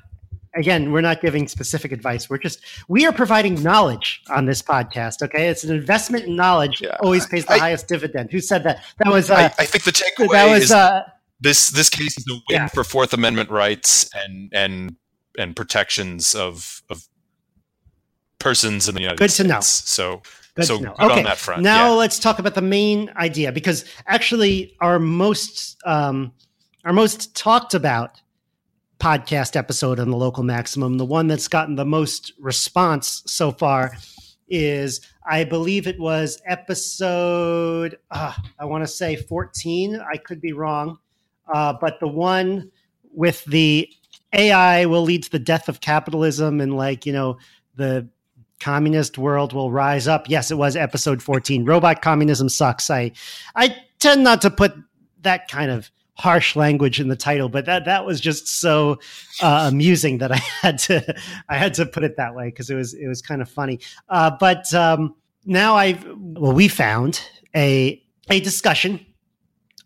again, 0.54 0.92
we're 0.92 1.00
not 1.00 1.20
giving 1.20 1.48
specific 1.48 1.92
advice. 1.92 2.28
We're 2.28 2.38
just 2.38 2.60
we 2.88 3.06
are 3.06 3.12
providing 3.12 3.62
knowledge 3.62 4.22
on 4.30 4.46
this 4.46 4.62
podcast. 4.62 5.22
Okay, 5.22 5.48
it's 5.48 5.64
an 5.64 5.74
investment 5.74 6.24
in 6.24 6.36
knowledge. 6.36 6.80
Yeah. 6.80 6.96
Always 7.00 7.26
pays 7.26 7.46
the 7.46 7.54
I, 7.54 7.58
highest 7.58 7.88
dividend. 7.88 8.30
Who 8.32 8.40
said 8.40 8.64
that? 8.64 8.84
That 8.98 9.12
was. 9.12 9.30
Uh, 9.30 9.34
I, 9.34 9.44
I, 9.44 9.66
think 9.66 9.84
the 9.84 9.92
takeaway 9.92 10.32
that 10.32 10.50
was, 10.50 10.64
is 10.64 10.72
uh, 10.72 11.02
this. 11.40 11.70
This 11.70 11.88
case 11.88 12.18
is 12.18 12.26
a 12.28 12.34
win 12.34 12.42
yeah. 12.50 12.66
for 12.68 12.84
Fourth 12.84 13.12
Amendment 13.12 13.50
rights 13.50 14.10
and 14.14 14.50
and 14.52 14.96
and 15.38 15.56
protections 15.56 16.34
of 16.34 16.82
of 16.90 17.06
persons 18.38 18.88
in 18.88 18.94
the 18.94 19.00
United 19.00 19.18
good 19.18 19.30
States. 19.30 19.48
to 19.48 19.54
know. 19.54 19.60
So. 19.60 20.22
Good 20.54 20.66
so 20.66 20.78
good 20.80 20.88
okay. 20.88 21.04
on 21.04 21.22
that 21.22 21.38
front. 21.38 21.62
Now 21.62 21.92
yeah. 21.92 21.94
let's 21.94 22.18
talk 22.18 22.38
about 22.38 22.54
the 22.54 22.60
main 22.60 23.10
idea 23.16 23.52
because 23.52 23.86
actually 24.06 24.76
our 24.82 24.98
most 24.98 25.78
um, 25.86 26.30
our 26.84 26.92
most 26.92 27.34
talked 27.34 27.72
about 27.72 28.20
podcast 29.02 29.56
episode 29.56 29.98
on 29.98 30.10
the 30.12 30.16
local 30.16 30.44
maximum. 30.44 30.96
The 30.96 31.04
one 31.04 31.26
that's 31.26 31.48
gotten 31.48 31.74
the 31.74 31.84
most 31.84 32.34
response 32.38 33.24
so 33.26 33.50
far 33.50 33.96
is, 34.46 35.00
I 35.26 35.42
believe 35.42 35.88
it 35.88 35.98
was 35.98 36.40
episode, 36.46 37.98
uh, 38.12 38.32
I 38.60 38.64
want 38.64 38.84
to 38.84 38.86
say 38.86 39.16
14. 39.16 40.00
I 40.00 40.18
could 40.18 40.40
be 40.40 40.52
wrong. 40.52 40.98
Uh, 41.52 41.72
but 41.80 41.98
the 41.98 42.06
one 42.06 42.70
with 43.12 43.44
the 43.46 43.92
AI 44.34 44.86
will 44.86 45.02
lead 45.02 45.24
to 45.24 45.30
the 45.32 45.40
death 45.40 45.68
of 45.68 45.80
capitalism 45.80 46.60
and 46.60 46.76
like, 46.76 47.04
you 47.04 47.12
know, 47.12 47.38
the 47.74 48.08
communist 48.60 49.18
world 49.18 49.52
will 49.52 49.72
rise 49.72 50.06
up. 50.06 50.28
Yes, 50.28 50.52
it 50.52 50.58
was 50.58 50.76
episode 50.76 51.20
14. 51.20 51.64
Robot 51.64 52.02
communism 52.02 52.48
sucks. 52.48 52.88
I 52.88 53.10
I 53.56 53.76
tend 53.98 54.22
not 54.22 54.42
to 54.42 54.50
put 54.50 54.76
that 55.22 55.48
kind 55.48 55.72
of 55.72 55.90
harsh 56.14 56.56
language 56.56 57.00
in 57.00 57.08
the 57.08 57.16
title, 57.16 57.48
but 57.48 57.66
that 57.66 57.84
that 57.84 58.04
was 58.04 58.20
just 58.20 58.46
so 58.46 58.98
uh, 59.40 59.68
amusing 59.70 60.18
that 60.18 60.32
I 60.32 60.36
had 60.36 60.78
to 60.80 61.14
I 61.48 61.56
had 61.56 61.74
to 61.74 61.86
put 61.86 62.04
it 62.04 62.16
that 62.16 62.34
way 62.34 62.46
because 62.46 62.70
it 62.70 62.74
was 62.74 62.94
it 62.94 63.06
was 63.06 63.22
kind 63.22 63.42
of 63.42 63.50
funny. 63.50 63.80
Uh, 64.08 64.30
but 64.38 64.72
um, 64.74 65.14
now 65.44 65.74
I've 65.74 66.04
well, 66.18 66.52
we 66.52 66.68
found 66.68 67.20
a 67.54 68.02
a 68.30 68.40
discussion 68.40 69.04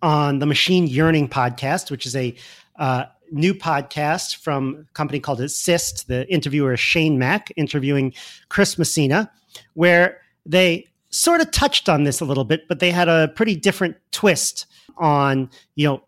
on 0.03 0.39
the 0.39 0.47
Machine 0.47 0.87
Yearning 0.87 1.29
podcast, 1.29 1.91
which 1.91 2.07
is 2.07 2.15
a 2.15 2.35
uh, 2.79 3.05
new 3.31 3.55
podcast 3.55 4.37
from 4.37 4.87
a 4.89 4.93
company 4.93 5.21
called 5.21 5.41
Assist. 5.41 6.09
The 6.09 6.31
interviewer 6.33 6.75
is 6.75 6.81
Shane 6.81 7.19
Mac 7.19 7.53
interviewing 7.57 8.13
Chris 8.49 8.79
Messina, 8.79 9.31
where 9.75 10.21
they 10.45 10.87
sort 11.11 11.41
of 11.41 11.51
touched 11.51 11.89
on 11.89 12.05
this 12.05 12.21
a 12.21 12.25
little 12.25 12.45
bit, 12.45 12.69
but 12.69 12.81
they 12.81 12.91
had 12.91 13.09
a 13.09 13.29
pretty 13.29 13.57
different 13.57 13.97
twist 14.13 14.67
on 14.99 15.51
you 15.75 15.87
know 15.87 16.03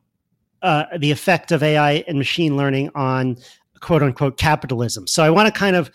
uh, 0.62 0.84
the 0.98 1.10
effect 1.10 1.52
of 1.52 1.62
AI 1.62 2.04
and 2.08 2.18
machine 2.18 2.56
learning 2.56 2.90
on 2.94 3.36
quote 3.80 4.02
unquote 4.02 4.36
capitalism. 4.36 5.06
So 5.06 5.22
I 5.22 5.30
want 5.30 5.52
to 5.52 5.58
kind 5.58 5.76
of 5.76 5.90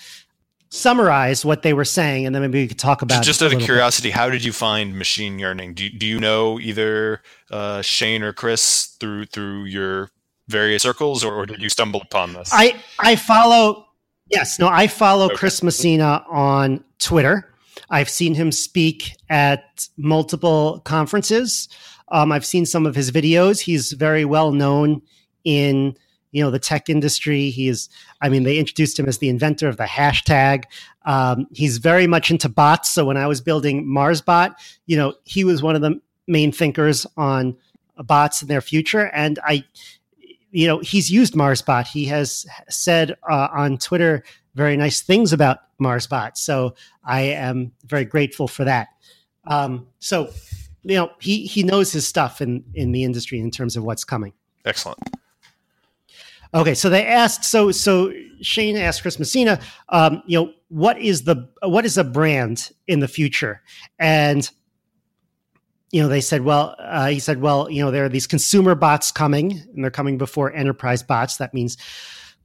summarize 0.69 1.45
what 1.45 1.61
they 1.61 1.73
were 1.73 1.85
saying, 1.85 2.25
and 2.25 2.33
then 2.33 2.41
maybe 2.41 2.61
we 2.61 2.67
could 2.67 2.79
talk 2.79 3.01
about. 3.01 3.23
Just 3.23 3.41
out 3.43 3.53
of 3.53 3.59
curiosity, 3.59 4.09
bit. 4.09 4.15
how 4.15 4.29
did 4.29 4.43
you 4.43 4.51
find 4.51 4.97
machine 4.97 5.37
learning? 5.37 5.75
Do 5.75 5.83
you, 5.83 5.89
do 5.91 6.05
you 6.05 6.19
know 6.19 6.59
either 6.59 7.21
uh, 7.51 7.81
Shane 7.81 8.23
or 8.23 8.33
Chris 8.33 8.97
through 8.99 9.25
through 9.25 9.65
your 9.65 10.09
various 10.47 10.81
circles, 10.83 11.23
or, 11.23 11.33
or, 11.33 11.45
did 11.45 11.61
you 11.61 11.69
stumble 11.69 12.01
upon 12.01 12.33
this? 12.33 12.49
I 12.51 12.81
I 12.99 13.15
follow. 13.15 13.87
Yes, 14.29 14.57
no, 14.57 14.67
I 14.67 14.87
follow 14.87 15.25
okay. 15.25 15.35
Chris 15.35 15.61
Messina 15.61 16.25
on 16.29 16.83
Twitter. 16.99 17.53
I've 17.89 18.09
seen 18.09 18.33
him 18.33 18.51
speak 18.51 19.11
at 19.29 19.87
multiple 19.97 20.81
conferences. 20.85 21.69
Um, 22.13 22.31
I've 22.31 22.45
seen 22.45 22.65
some 22.65 22.85
of 22.85 22.95
his 22.95 23.11
videos. 23.11 23.59
He's 23.59 23.91
very 23.91 24.23
well 24.23 24.51
known 24.51 25.01
in 25.43 25.97
you 26.31 26.43
know 26.43 26.51
the 26.51 26.59
tech 26.59 26.89
industry. 26.89 27.49
He 27.49 27.67
is. 27.67 27.89
I 28.21 28.29
mean, 28.29 28.43
they 28.43 28.57
introduced 28.57 28.97
him 28.97 29.07
as 29.07 29.17
the 29.17 29.29
inventor 29.29 29.67
of 29.67 29.77
the 29.77 29.83
hashtag. 29.83 30.63
Um, 31.05 31.47
he's 31.51 31.77
very 31.77 32.07
much 32.07 32.31
into 32.31 32.49
bots. 32.49 32.89
So 32.89 33.05
when 33.05 33.17
I 33.17 33.27
was 33.27 33.41
building 33.41 33.85
MarsBot, 33.85 34.55
you 34.85 34.95
know, 34.95 35.15
he 35.25 35.43
was 35.43 35.61
one 35.61 35.75
of 35.75 35.81
the 35.81 35.99
main 36.27 36.51
thinkers 36.51 37.05
on 37.17 37.57
bots 37.97 38.41
in 38.41 38.47
their 38.47 38.61
future. 38.61 39.07
And 39.07 39.39
I, 39.45 39.63
you 40.51 40.67
know, 40.67 40.79
he's 40.79 41.11
used 41.11 41.33
MarsBot. 41.33 41.87
He 41.87 42.05
has 42.05 42.45
said 42.69 43.15
uh, 43.29 43.49
on 43.51 43.77
Twitter 43.77 44.23
very 44.55 44.77
nice 44.77 45.01
things 45.01 45.33
about 45.33 45.59
MarsBot. 45.81 46.37
So 46.37 46.75
I 47.03 47.21
am 47.21 47.73
very 47.85 48.05
grateful 48.05 48.47
for 48.47 48.63
that. 48.63 48.89
Um, 49.45 49.87
so 49.99 50.31
you 50.83 50.95
know 50.95 51.11
he 51.19 51.45
he 51.45 51.63
knows 51.63 51.91
his 51.91 52.07
stuff 52.07 52.41
in 52.41 52.63
in 52.73 52.91
the 52.91 53.03
industry 53.03 53.39
in 53.39 53.51
terms 53.51 53.75
of 53.75 53.83
what's 53.83 54.03
coming. 54.03 54.33
Excellent. 54.65 54.99
Okay, 56.53 56.75
so 56.75 56.89
they 56.89 57.05
asked. 57.05 57.43
So 57.45 57.71
so 57.71 58.13
Shane 58.41 58.77
asked 58.77 59.01
Chris 59.01 59.17
Messina, 59.17 59.59
um, 59.89 60.21
you 60.27 60.39
know, 60.39 60.53
what 60.69 60.99
is 60.99 61.23
the 61.23 61.49
what 61.63 61.85
is 61.85 61.97
a 61.97 62.03
brand 62.03 62.71
in 62.87 62.99
the 62.99 63.07
future? 63.07 63.61
And 63.99 64.49
you 65.91 66.01
know, 66.01 66.07
they 66.07 66.21
said, 66.21 66.41
well, 66.41 66.75
uh, 66.79 67.07
he 67.09 67.19
said, 67.19 67.39
well, 67.39 67.69
you 67.69 67.85
know, 67.85 67.91
there 67.91 68.03
are 68.03 68.09
these 68.09 68.25
consumer 68.25 68.73
bots 68.73 69.11
coming, 69.11 69.51
and 69.73 69.83
they're 69.83 69.91
coming 69.91 70.17
before 70.17 70.51
enterprise 70.51 71.03
bots. 71.03 71.37
That 71.37 71.53
means 71.53 71.77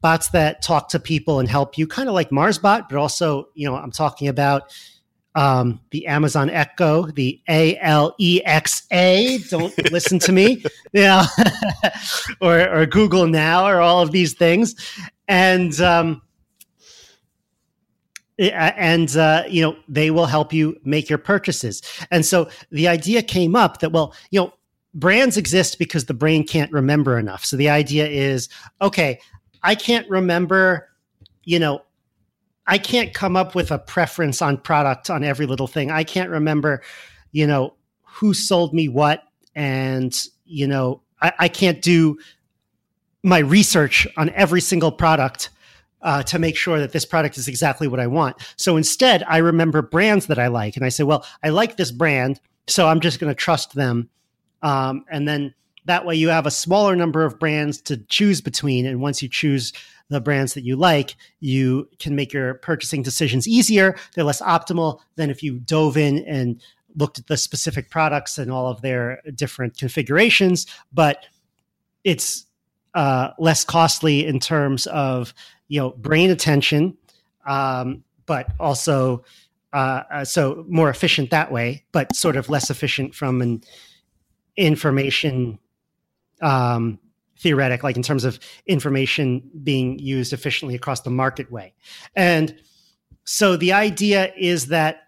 bots 0.03 0.29
that 0.31 0.63
talk 0.63 0.91
to 0.91 1.01
people 1.01 1.41
and 1.41 1.49
help 1.49 1.79
you, 1.79 1.87
kind 1.87 2.11
of 2.11 2.15
like 2.15 2.29
MarsBot, 2.29 2.89
but 2.91 2.99
also, 2.99 3.49
you 3.55 3.67
know, 3.67 3.75
I'm 3.75 3.91
talking 3.91 4.29
about 4.29 4.71
um, 5.39 5.81
the 5.93 6.05
Amazon 6.09 6.51
Echo, 6.51 7.07
the 7.13 7.41
A 7.49 7.79
L 7.79 8.13
E 8.19 8.43
X 8.45 8.83
A. 8.91 9.39
Don't 9.49 9.73
listen 9.93 10.19
to 10.19 10.33
me, 10.33 10.65
yeah, 10.93 11.27
or, 12.41 12.69
or 12.69 12.87
Google 12.87 13.29
Now, 13.29 13.65
or 13.65 13.81
all 13.81 14.03
of 14.03 14.11
these 14.11 14.35
things, 14.35 14.75
and 15.29 15.81
um, 15.81 16.21
and 18.37 19.17
uh, 19.17 19.45
you 19.49 19.63
know 19.63 19.77
they 19.89 20.11
will 20.11 20.27
help 20.27 20.53
you 20.53 20.77
make 20.85 21.09
your 21.09 21.19
purchases. 21.19 21.83
And 22.11 22.27
so 22.27 22.51
the 22.73 22.89
idea 22.89 23.23
came 23.23 23.55
up 23.55 23.79
that 23.79 23.93
well, 23.93 24.15
you 24.33 24.41
know, 24.41 24.53
brands 24.93 25.37
exist 25.37 25.79
because 25.79 26.07
the 26.07 26.15
brain 26.15 26.45
can't 26.45 26.73
remember 26.73 27.17
enough. 27.17 27.45
So 27.45 27.57
the 27.57 27.71
idea 27.71 28.09
is 28.09 28.49
okay, 28.83 29.21
I 29.63 29.77
can't 29.77 30.09
remember, 30.11 30.89
you 31.45 31.61
know, 31.61 31.83
I 32.69 32.79
can't 32.79 33.15
come 33.15 33.35
up 33.35 33.55
with 33.55 33.71
a 33.71 33.79
preference 33.79 34.43
on 34.43 34.59
product 34.59 35.09
on 35.09 35.25
every 35.25 35.47
little 35.47 35.67
thing. 35.67 35.91
I 35.91 36.05
can't 36.05 36.29
remember, 36.29 36.83
you 37.33 37.47
know, 37.47 37.75
who 38.03 38.35
sold 38.35 38.75
me 38.75 38.89
what, 38.89 39.25
and 39.55 40.15
you 40.45 40.67
know, 40.67 41.01
I, 41.21 41.33
I 41.39 41.49
can't 41.49 41.81
do 41.81 42.19
my 43.23 43.39
research 43.39 44.07
on 44.17 44.31
every 44.31 44.61
single 44.61 44.93
product 44.93 45.51
uh, 46.03 46.23
to 46.25 46.39
make 46.39 46.57
sure 46.57 46.79
that 46.79 46.93
this 46.93 47.05
product 47.05 47.39
is 47.39 47.49
exactly 47.49 47.89
what 47.89 48.01
I 48.01 48.07
want. 48.07 48.37
So 48.57 48.77
instead, 48.77 49.25
I 49.27 49.39
remember 49.39 49.83
brands 49.83 50.27
that 50.27 50.39
I 50.39 50.47
like, 50.49 50.77
and 50.77 50.85
I 50.85 50.91
say, 50.91 51.05
well, 51.05 51.27
I 51.43 51.49
like 51.49 51.77
this 51.77 51.91
brand, 51.91 52.39
so 52.67 52.87
I'm 52.87 53.01
just 53.01 53.19
going 53.19 53.31
to 53.31 53.35
trust 53.35 53.75
them, 53.75 54.11
um, 54.63 55.05
and 55.11 55.27
then 55.27 55.55
that 55.89 56.05
way 56.05 56.15
you 56.15 56.29
have 56.29 56.45
a 56.45 56.51
smaller 56.51 56.95
number 56.95 57.25
of 57.25 57.39
brands 57.39 57.81
to 57.81 57.97
choose 57.97 58.43
between, 58.43 58.85
and 58.85 59.01
once 59.01 59.23
you 59.23 59.29
choose 59.29 59.73
the 60.11 60.21
brands 60.21 60.53
that 60.53 60.63
you 60.63 60.77
like, 60.77 61.17
you 61.41 61.89
can 61.99 62.15
make 62.15 62.31
your 62.31 62.55
purchasing 62.55 63.03
decisions 63.03 63.49
easier. 63.49 63.97
They're 64.15 64.25
less 64.25 64.43
optimal 64.43 65.01
than 65.17 65.31
if 65.31 65.43
you 65.43 65.59
dove 65.59 65.97
in 65.97 66.19
and 66.27 66.61
looked 66.97 67.19
at 67.19 67.27
the 67.27 67.39
specific 67.39 67.89
products 67.89 68.37
and 68.37 68.53
all 68.53 68.67
of 68.67 68.83
their 68.83 69.23
different 69.35 69.79
configurations, 69.79 70.67
but 70.93 71.25
it's 72.05 72.45
uh, 72.93 73.31
less 73.39 73.65
costly 73.65 74.27
in 74.27 74.41
terms 74.41 74.87
of 74.89 75.33
you 75.69 75.81
know 75.81 75.91
brain 75.93 76.29
attention, 76.29 76.99
um, 77.47 78.05
but 78.27 78.49
also 78.61 79.25
uh, 79.73 80.03
uh 80.11 80.25
so 80.25 80.67
more 80.69 80.91
efficient 80.91 81.31
that 81.31 81.51
way, 81.51 81.85
but 81.93 82.15
sort 82.15 82.37
of 82.37 82.51
less 82.51 82.69
efficient 82.69 83.15
from 83.15 83.41
an 83.41 83.63
information 84.59 85.59
um, 86.41 86.99
theoretic, 87.39 87.83
like 87.83 87.97
in 87.97 88.03
terms 88.03 88.25
of 88.25 88.39
information 88.67 89.49
being 89.63 89.99
used 89.99 90.33
efficiently 90.33 90.75
across 90.75 91.01
the 91.03 91.11
market 91.11 91.51
way. 91.51 91.73
And 92.17 92.55
so 93.25 93.57
the 93.57 93.73
idea 93.73 94.33
is 94.37 94.67
that, 94.67 95.03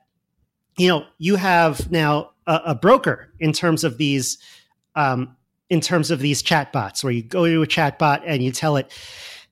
you 0.78 0.88
know, 0.88 1.04
you 1.18 1.36
have 1.36 1.90
now 1.90 2.30
a, 2.46 2.60
a 2.66 2.74
broker 2.74 3.32
in 3.40 3.52
terms 3.52 3.84
of 3.84 3.98
these, 3.98 4.38
um, 4.94 5.36
in 5.68 5.80
terms 5.80 6.10
of 6.10 6.20
these 6.20 6.42
chatbots, 6.42 7.02
where 7.02 7.12
you 7.12 7.22
go 7.22 7.46
to 7.46 7.62
a 7.62 7.66
chatbot 7.66 8.22
and 8.24 8.42
you 8.42 8.52
tell 8.52 8.76
it, 8.76 8.92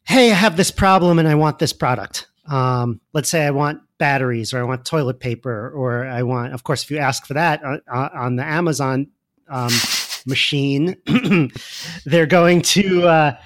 "Hey, 0.04 0.30
I 0.30 0.34
have 0.34 0.56
this 0.56 0.70
problem 0.70 1.18
and 1.18 1.28
I 1.28 1.34
want 1.34 1.58
this 1.58 1.72
product." 1.72 2.26
Um, 2.48 3.00
let's 3.12 3.28
say 3.28 3.46
I 3.46 3.50
want 3.50 3.82
batteries, 3.98 4.54
or 4.54 4.60
I 4.60 4.62
want 4.64 4.84
toilet 4.84 5.20
paper, 5.20 5.70
or 5.70 6.06
I 6.06 6.22
want, 6.22 6.54
of 6.54 6.64
course, 6.64 6.82
if 6.82 6.90
you 6.90 6.98
ask 6.98 7.26
for 7.26 7.34
that 7.34 7.62
on, 7.62 7.80
on 7.92 8.36
the 8.36 8.44
Amazon 8.44 9.08
um, 9.48 9.70
machine. 10.28 10.96
They're 12.04 12.26
going 12.26 12.62
to 12.62 13.06
uh, 13.06 13.36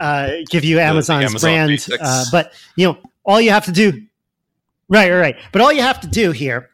uh, 0.00 0.30
give 0.50 0.64
you 0.64 0.78
Amazon's 0.78 1.24
Amazon 1.24 1.40
brand, 1.40 1.86
uh, 2.00 2.24
but 2.30 2.52
you 2.76 2.86
know 2.86 2.98
all 3.24 3.40
you 3.40 3.50
have 3.50 3.64
to 3.66 3.72
do, 3.72 4.06
right, 4.88 5.10
right, 5.10 5.20
right. 5.20 5.36
But 5.52 5.62
all 5.62 5.72
you 5.72 5.82
have 5.82 6.00
to 6.00 6.08
do 6.08 6.32
here 6.32 6.70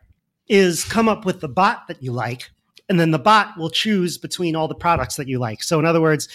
is 0.49 0.85
come 0.85 1.09
up 1.09 1.25
with 1.25 1.40
the 1.40 1.49
bot 1.49 1.88
that 1.88 2.03
you 2.03 2.12
like, 2.12 2.51
and 2.88 3.01
then 3.01 3.11
the 3.11 3.19
bot 3.19 3.57
will 3.57 3.71
choose 3.71 4.19
between 4.19 4.55
all 4.57 4.69
the 4.69 4.75
products 4.75 5.17
that 5.17 5.29
you 5.29 5.38
like. 5.38 5.62
So 5.62 5.79
in 5.79 5.87
other 5.87 6.01
words, 6.01 6.29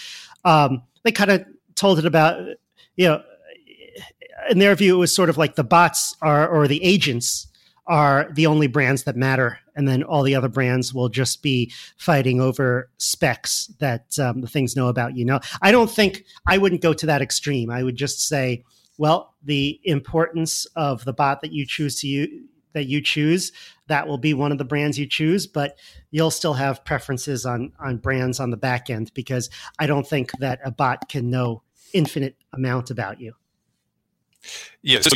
um, 0.45 0.83
they 1.03 1.11
kind 1.11 1.31
of 1.31 1.45
told 1.75 1.99
it 1.99 2.05
about 2.05 2.39
you 2.95 3.07
know 3.07 3.23
in 4.49 4.59
their 4.59 4.75
view 4.75 4.95
it 4.95 4.99
was 4.99 5.13
sort 5.13 5.29
of 5.29 5.37
like 5.37 5.55
the 5.55 5.63
bots 5.63 6.15
are 6.21 6.47
or 6.47 6.67
the 6.67 6.83
agents 6.83 7.47
are 7.89 8.29
the 8.33 8.45
only 8.45 8.67
brands 8.67 9.03
that 9.03 9.17
matter 9.17 9.59
and 9.75 9.87
then 9.87 10.03
all 10.03 10.23
the 10.23 10.35
other 10.35 10.47
brands 10.47 10.93
will 10.93 11.09
just 11.09 11.41
be 11.41 11.71
fighting 11.97 12.39
over 12.39 12.89
specs 12.97 13.67
that 13.79 14.17
um, 14.19 14.41
the 14.41 14.47
things 14.47 14.75
know 14.75 14.87
about 14.87 15.17
you. 15.17 15.25
Know 15.25 15.39
i 15.61 15.71
don't 15.71 15.89
think 15.89 16.23
i 16.47 16.57
wouldn't 16.57 16.81
go 16.81 16.93
to 16.93 17.05
that 17.07 17.21
extreme. 17.21 17.69
I 17.69 17.83
would 17.83 17.95
just 17.95 18.27
say 18.27 18.63
well 18.97 19.35
the 19.43 19.79
importance 19.83 20.65
of 20.75 21.03
the 21.03 21.13
bot 21.13 21.41
that 21.41 21.51
you 21.51 21.65
choose 21.65 21.99
to 22.01 22.07
use 22.07 22.29
that 22.73 22.85
you 22.85 23.01
choose 23.01 23.51
that 23.87 24.07
will 24.07 24.19
be 24.19 24.35
one 24.35 24.51
of 24.51 24.59
the 24.59 24.65
brands 24.65 24.99
you 24.99 25.07
choose 25.07 25.47
but 25.47 25.77
you'll 26.11 26.29
still 26.29 26.53
have 26.53 26.85
preferences 26.85 27.45
on 27.45 27.73
on 27.79 27.97
brands 27.97 28.39
on 28.39 28.51
the 28.51 28.57
back 28.57 28.89
end 28.89 29.11
because 29.15 29.49
i 29.79 29.87
don't 29.87 30.07
think 30.07 30.31
that 30.39 30.59
a 30.63 30.71
bot 30.71 31.09
can 31.09 31.29
know 31.29 31.63
infinite 31.93 32.35
amount 32.53 32.91
about 32.91 33.19
you. 33.19 33.33
Yeah 34.81 35.01
so 35.01 35.09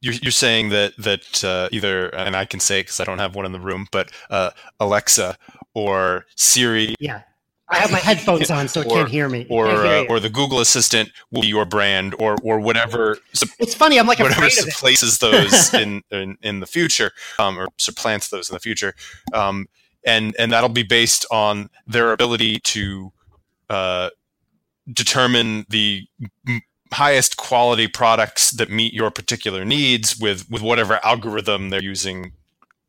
you're, 0.00 0.14
you're 0.14 0.32
saying 0.32 0.70
that 0.70 0.96
that 0.98 1.44
uh, 1.44 1.68
either 1.72 2.08
and 2.08 2.36
I 2.36 2.44
can 2.44 2.60
say 2.60 2.80
because 2.80 3.00
I 3.00 3.04
don't 3.04 3.18
have 3.18 3.34
one 3.34 3.46
in 3.46 3.52
the 3.52 3.60
room, 3.60 3.86
but 3.90 4.10
uh, 4.30 4.50
Alexa 4.80 5.36
or 5.74 6.26
Siri, 6.36 6.94
yeah, 7.00 7.22
I 7.70 7.78
have 7.78 7.92
my 7.92 7.98
headphones 7.98 8.50
on, 8.50 8.68
so 8.68 8.80
it 8.80 8.86
or, 8.86 8.96
can't 8.96 9.08
hear 9.08 9.28
me. 9.28 9.46
Or 9.50 9.66
hear 9.66 9.76
uh, 9.76 10.04
or 10.04 10.20
the 10.20 10.30
Google 10.30 10.60
Assistant 10.60 11.10
will 11.30 11.42
be 11.42 11.48
your 11.48 11.66
brand, 11.66 12.14
or 12.18 12.36
or 12.42 12.60
whatever. 12.60 13.18
It's 13.58 13.74
funny. 13.74 13.98
I'm 13.98 14.06
like 14.06 14.18
whatever 14.18 14.46
afraid 14.46 14.58
of 14.58 14.68
it. 14.68 14.74
places 14.74 15.18
those 15.18 15.74
in, 15.74 16.02
in 16.10 16.38
in 16.42 16.60
the 16.60 16.66
future, 16.66 17.12
um, 17.38 17.58
or 17.58 17.68
supplants 17.76 18.30
those 18.30 18.48
in 18.48 18.54
the 18.54 18.60
future, 18.60 18.94
um, 19.34 19.68
and 20.04 20.34
and 20.38 20.50
that'll 20.52 20.70
be 20.70 20.82
based 20.82 21.26
on 21.30 21.68
their 21.86 22.12
ability 22.12 22.60
to 22.60 23.12
uh, 23.68 24.10
determine 24.90 25.66
the 25.68 26.06
highest 26.92 27.36
quality 27.36 27.88
products 27.88 28.50
that 28.52 28.70
meet 28.70 28.94
your 28.94 29.10
particular 29.10 29.64
needs 29.64 30.18
with 30.18 30.50
with 30.50 30.62
whatever 30.62 31.00
algorithm 31.04 31.70
they're 31.70 31.82
using 31.82 32.32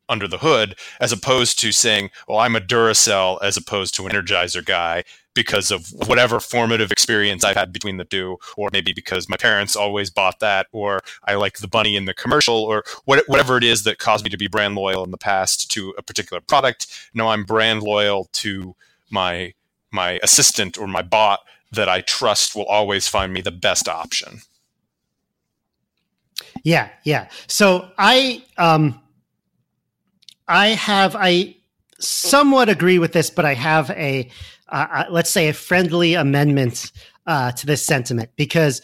under 0.08 0.26
the 0.26 0.38
hood, 0.38 0.74
as 1.00 1.12
opposed 1.12 1.58
to 1.60 1.72
saying, 1.72 2.10
"Well, 2.26 2.38
I'm 2.38 2.56
a 2.56 2.60
Duracell," 2.60 3.38
as 3.42 3.56
opposed 3.56 3.94
to 3.94 4.06
an 4.06 4.12
Energizer 4.12 4.64
guy 4.64 5.04
because 5.34 5.70
of 5.70 5.86
whatever 6.06 6.40
formative 6.40 6.90
experience 6.90 7.44
I've 7.44 7.56
had 7.56 7.72
between 7.72 7.96
the 7.98 8.04
two, 8.04 8.38
or 8.56 8.68
maybe 8.72 8.92
because 8.92 9.28
my 9.28 9.36
parents 9.36 9.76
always 9.76 10.10
bought 10.10 10.40
that, 10.40 10.66
or 10.72 11.00
I 11.24 11.34
like 11.36 11.58
the 11.58 11.68
bunny 11.68 11.94
in 11.94 12.06
the 12.06 12.14
commercial, 12.14 12.56
or 12.56 12.82
what, 13.04 13.22
whatever 13.28 13.56
it 13.56 13.62
is 13.64 13.84
that 13.84 13.98
caused 13.98 14.24
me 14.24 14.30
to 14.30 14.36
be 14.36 14.48
brand 14.48 14.74
loyal 14.74 15.04
in 15.04 15.12
the 15.12 15.18
past 15.18 15.70
to 15.72 15.94
a 15.96 16.02
particular 16.02 16.40
product. 16.40 16.88
No, 17.14 17.28
I'm 17.28 17.44
brand 17.44 17.82
loyal 17.82 18.28
to 18.34 18.74
my 19.10 19.54
my 19.92 20.20
assistant 20.22 20.78
or 20.78 20.86
my 20.86 21.02
bot 21.02 21.40
that 21.72 21.88
I 21.88 22.00
trust 22.00 22.54
will 22.54 22.66
always 22.66 23.08
find 23.08 23.32
me 23.32 23.40
the 23.40 23.50
best 23.50 23.88
option. 23.88 24.40
Yeah, 26.64 26.88
yeah. 27.04 27.28
So 27.46 27.90
I 27.98 28.44
um 28.58 29.00
I 30.48 30.68
have 30.68 31.16
I 31.16 31.56
somewhat 31.98 32.68
agree 32.68 32.98
with 32.98 33.12
this, 33.12 33.30
but 33.30 33.44
I 33.44 33.54
have 33.54 33.90
a 33.90 34.28
uh, 34.68 34.86
uh, 34.90 35.04
let's 35.10 35.30
say 35.30 35.48
a 35.48 35.52
friendly 35.52 36.14
amendment 36.14 36.92
uh, 37.26 37.52
to 37.52 37.66
this 37.66 37.84
sentiment 37.84 38.30
because 38.36 38.82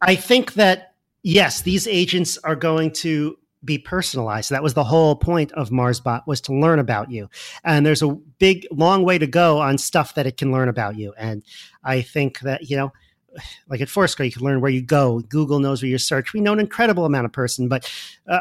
I 0.00 0.14
think 0.14 0.54
that 0.54 0.94
yes, 1.22 1.62
these 1.62 1.86
agents 1.86 2.38
are 2.38 2.56
going 2.56 2.92
to 2.92 3.37
be 3.64 3.78
personalized. 3.78 4.50
That 4.50 4.62
was 4.62 4.74
the 4.74 4.84
whole 4.84 5.16
point 5.16 5.52
of 5.52 5.70
MarsBot 5.70 6.26
was 6.26 6.40
to 6.42 6.54
learn 6.54 6.78
about 6.78 7.10
you. 7.10 7.28
And 7.64 7.84
there's 7.84 8.02
a 8.02 8.08
big 8.38 8.66
long 8.70 9.04
way 9.04 9.18
to 9.18 9.26
go 9.26 9.58
on 9.58 9.78
stuff 9.78 10.14
that 10.14 10.26
it 10.26 10.36
can 10.36 10.52
learn 10.52 10.68
about 10.68 10.96
you. 10.96 11.12
And 11.18 11.42
I 11.82 12.02
think 12.02 12.40
that, 12.40 12.70
you 12.70 12.76
know, 12.76 12.92
like 13.68 13.80
at 13.80 13.88
Foursquare, 13.88 14.26
you 14.26 14.32
can 14.32 14.44
learn 14.44 14.60
where 14.60 14.70
you 14.70 14.82
go. 14.82 15.20
Google 15.20 15.58
knows 15.58 15.82
where 15.82 15.90
you 15.90 15.98
search. 15.98 16.32
We 16.32 16.40
know 16.40 16.52
an 16.52 16.60
incredible 16.60 17.04
amount 17.04 17.26
of 17.26 17.32
person, 17.32 17.68
but 17.68 17.90
uh, 18.28 18.40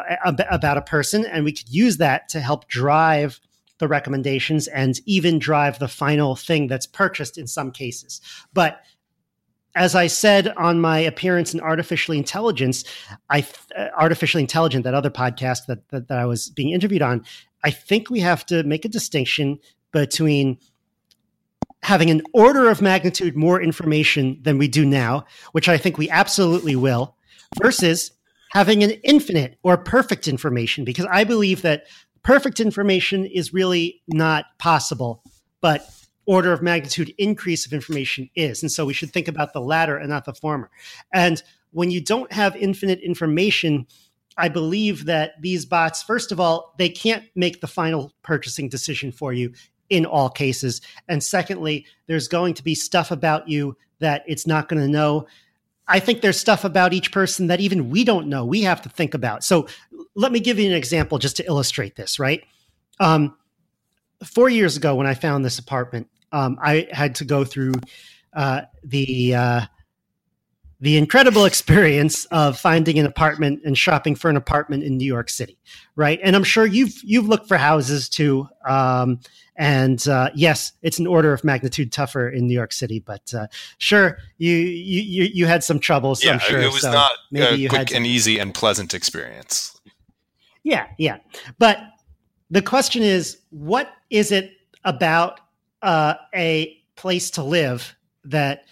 about 0.49 0.77
a 0.77 0.81
person, 0.81 1.25
and 1.25 1.43
we 1.43 1.51
could 1.51 1.69
use 1.69 1.97
that 1.97 2.29
to 2.29 2.39
help 2.39 2.67
drive 2.67 3.39
the 3.79 3.87
recommendations 3.87 4.67
and 4.67 4.99
even 5.05 5.39
drive 5.39 5.79
the 5.79 5.87
final 5.87 6.35
thing 6.35 6.67
that's 6.67 6.87
purchased 6.87 7.37
in 7.37 7.47
some 7.47 7.71
cases. 7.71 8.21
But 8.53 8.81
as 9.77 9.93
I 9.93 10.07
said 10.07 10.49
on 10.57 10.81
my 10.81 10.97
appearance 10.97 11.53
in 11.53 11.61
Artificially 11.61 12.17
Intelligence, 12.17 12.83
I 13.29 13.45
uh, 13.77 13.87
Artificially 13.97 14.41
Intelligent, 14.41 14.83
that 14.83 14.95
other 14.95 15.11
podcast 15.11 15.67
that, 15.67 15.87
that 15.89 16.07
that 16.07 16.17
I 16.17 16.25
was 16.25 16.49
being 16.49 16.71
interviewed 16.71 17.03
on, 17.03 17.23
I 17.63 17.69
think 17.69 18.09
we 18.09 18.19
have 18.21 18.45
to 18.47 18.63
make 18.63 18.85
a 18.85 18.89
distinction 18.89 19.59
between 19.91 20.57
having 21.83 22.09
an 22.09 22.23
order 22.33 22.69
of 22.69 22.81
magnitude 22.81 23.37
more 23.37 23.61
information 23.61 24.39
than 24.41 24.57
we 24.57 24.67
do 24.67 24.83
now, 24.83 25.25
which 25.51 25.69
I 25.69 25.77
think 25.77 25.97
we 25.97 26.09
absolutely 26.09 26.75
will, 26.75 27.15
versus 27.61 28.11
having 28.51 28.83
an 28.83 28.91
infinite 29.03 29.57
or 29.61 29.77
perfect 29.77 30.27
information, 30.27 30.85
because 30.85 31.05
I 31.11 31.23
believe 31.23 31.61
that 31.61 31.83
perfect 32.23 32.59
information 32.59 33.25
is 33.25 33.53
really 33.53 34.01
not 34.07 34.45
possible, 34.57 35.23
but 35.61 35.87
order 36.27 36.51
of 36.51 36.61
magnitude 36.61 37.13
increase 37.17 37.65
of 37.65 37.73
information 37.73 38.29
is. 38.35 38.61
And 38.61 38.71
so 38.71 38.85
we 38.85 38.93
should 38.93 39.11
think 39.11 39.27
about 39.27 39.53
the 39.53 39.61
latter 39.61 39.97
and 39.97 40.09
not 40.09 40.25
the 40.25 40.33
former. 40.33 40.69
And 41.13 41.41
when 41.71 41.89
you 41.89 42.01
don't 42.01 42.31
have 42.31 42.55
infinite 42.55 42.99
information, 42.99 43.87
I 44.37 44.49
believe 44.49 45.05
that 45.05 45.41
these 45.41 45.65
bots, 45.65 46.03
first 46.03 46.31
of 46.31 46.39
all, 46.39 46.75
they 46.77 46.89
can't 46.89 47.23
make 47.33 47.61
the 47.61 47.67
final 47.67 48.13
purchasing 48.21 48.69
decision 48.69 49.11
for 49.11 49.33
you 49.33 49.53
in 49.89 50.05
all 50.05 50.29
cases. 50.29 50.81
And 51.07 51.23
secondly, 51.23 51.85
there's 52.07 52.27
going 52.27 52.53
to 52.55 52.63
be 52.63 52.75
stuff 52.75 53.09
about 53.09 53.47
you 53.47 53.77
that 53.99 54.23
it's 54.27 54.45
not 54.45 54.67
going 54.69 54.81
to 54.81 54.87
know. 54.87 55.27
I 55.87 55.99
think 55.99 56.21
there's 56.21 56.39
stuff 56.39 56.65
about 56.65 56.93
each 56.93 57.11
person 57.11 57.47
that 57.47 57.61
even 57.61 57.89
we 57.89 58.03
don't 58.03 58.27
know. 58.27 58.45
We 58.45 58.63
have 58.63 58.81
to 58.81 58.89
think 58.89 59.13
about. 59.13 59.45
So 59.45 59.67
let 60.13 60.33
me 60.33 60.41
give 60.41 60.59
you 60.59 60.67
an 60.69 60.75
example 60.75 61.17
just 61.17 61.37
to 61.37 61.45
illustrate 61.45 61.95
this, 61.95 62.19
right? 62.19 62.43
Um, 62.99 63.37
four 64.23 64.49
years 64.49 64.75
ago, 64.75 64.95
when 64.95 65.07
I 65.07 65.13
found 65.13 65.45
this 65.45 65.57
apartment, 65.57 66.09
um, 66.31 66.57
I 66.61 66.87
had 66.91 67.15
to 67.15 67.25
go 67.25 67.43
through 67.43 67.73
uh, 68.33 68.61
the 68.83 69.35
uh, 69.35 69.61
the 70.79 70.97
incredible 70.97 71.45
experience 71.45 72.25
of 72.25 72.59
finding 72.59 72.99
an 72.99 73.05
apartment 73.05 73.61
and 73.65 73.77
shopping 73.77 74.15
for 74.15 74.29
an 74.29 74.37
apartment 74.37 74.83
in 74.83 74.97
New 74.97 75.05
York 75.05 75.29
City, 75.29 75.57
right? 75.95 76.19
And 76.23 76.35
I'm 76.35 76.43
sure 76.43 76.65
you've 76.65 76.95
you've 77.03 77.27
looked 77.27 77.47
for 77.47 77.57
houses 77.57 78.09
too. 78.09 78.47
Um, 78.67 79.19
and 79.55 80.07
uh, 80.07 80.29
yes, 80.35 80.73
it's 80.83 80.99
an 80.99 81.07
order 81.07 81.33
of 81.33 81.43
magnitude 81.43 81.91
tougher 81.91 82.29
in 82.29 82.45
New 82.45 82.53
York 82.53 82.71
City, 82.71 82.99
but 82.99 83.33
uh, 83.33 83.47
sure, 83.79 84.19
you, 84.37 84.55
you 84.55 85.23
you 85.33 85.45
had 85.47 85.63
some 85.63 85.79
troubles. 85.79 86.23
Yeah, 86.23 86.33
I'm 86.33 86.39
sure. 86.39 86.59
it 86.59 86.71
was 86.71 86.81
so 86.81 86.91
not 86.91 87.11
maybe 87.31 87.45
a 87.45 87.57
you 87.57 87.69
quick 87.69 87.89
had 87.89 87.97
and 87.97 88.05
easy 88.05 88.37
and 88.37 88.53
pleasant 88.53 88.93
experience. 88.93 89.79
Yeah, 90.63 90.85
yeah. 90.99 91.17
But 91.57 91.79
the 92.51 92.61
question 92.61 93.01
is, 93.01 93.39
what 93.49 93.89
is 94.11 94.31
it 94.31 94.51
about 94.83 95.39
uh, 95.81 96.15
a 96.33 96.77
place 96.95 97.31
to 97.31 97.43
live 97.43 97.95
that 98.25 98.65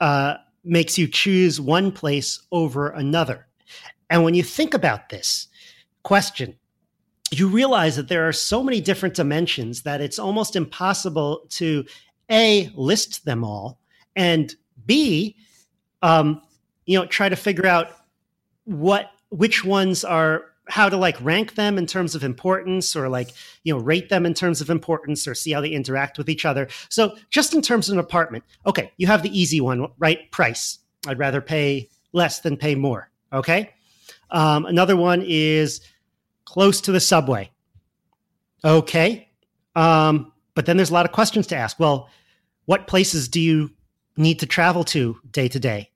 uh, 0.00 0.34
makes 0.64 0.98
you 0.98 1.06
choose 1.06 1.60
one 1.60 1.92
place 1.92 2.40
over 2.52 2.90
another? 2.90 3.46
And 4.10 4.24
when 4.24 4.34
you 4.34 4.42
think 4.42 4.74
about 4.74 5.08
this 5.08 5.48
question, 6.02 6.56
you 7.30 7.48
realize 7.48 7.96
that 7.96 8.08
there 8.08 8.28
are 8.28 8.32
so 8.32 8.62
many 8.62 8.80
different 8.80 9.14
dimensions 9.14 9.82
that 9.82 10.00
it's 10.00 10.18
almost 10.18 10.56
impossible 10.56 11.46
to 11.50 11.84
a 12.30 12.70
list 12.74 13.24
them 13.24 13.44
all 13.44 13.80
and 14.14 14.54
b 14.84 15.36
um, 16.02 16.40
you 16.86 16.98
know 16.98 17.06
try 17.06 17.28
to 17.28 17.36
figure 17.36 17.66
out 17.66 17.90
what 18.64 19.10
which 19.30 19.64
ones 19.64 20.04
are 20.04 20.46
how 20.68 20.88
to 20.88 20.96
like 20.96 21.16
rank 21.20 21.54
them 21.54 21.78
in 21.78 21.86
terms 21.86 22.14
of 22.14 22.24
importance 22.24 22.96
or 22.96 23.08
like 23.08 23.30
you 23.62 23.72
know 23.72 23.80
rate 23.80 24.08
them 24.08 24.26
in 24.26 24.34
terms 24.34 24.60
of 24.60 24.70
importance 24.70 25.26
or 25.26 25.34
see 25.34 25.52
how 25.52 25.60
they 25.60 25.70
interact 25.70 26.18
with 26.18 26.28
each 26.28 26.44
other. 26.44 26.68
So 26.88 27.16
just 27.30 27.54
in 27.54 27.62
terms 27.62 27.88
of 27.88 27.94
an 27.94 27.98
apartment 28.00 28.44
okay 28.66 28.92
you 28.96 29.06
have 29.06 29.22
the 29.22 29.38
easy 29.38 29.60
one 29.60 29.86
right? 29.98 30.30
Price. 30.30 30.78
I'd 31.06 31.18
rather 31.18 31.40
pay 31.40 31.88
less 32.12 32.40
than 32.40 32.56
pay 32.56 32.74
more 32.74 33.10
okay? 33.32 33.70
Um, 34.30 34.66
another 34.66 34.96
one 34.96 35.22
is 35.24 35.80
close 36.44 36.80
to 36.82 36.92
the 36.92 37.00
subway 37.00 37.50
okay? 38.64 39.28
Um, 39.74 40.32
but 40.54 40.66
then 40.66 40.76
there's 40.76 40.90
a 40.90 40.94
lot 40.94 41.06
of 41.06 41.12
questions 41.12 41.46
to 41.48 41.56
ask. 41.56 41.78
Well 41.78 42.08
what 42.64 42.88
places 42.88 43.28
do 43.28 43.40
you 43.40 43.70
need 44.16 44.40
to 44.40 44.46
travel 44.46 44.82
to 44.82 45.16
day 45.30 45.46
to 45.48 45.60
day 45.60 45.90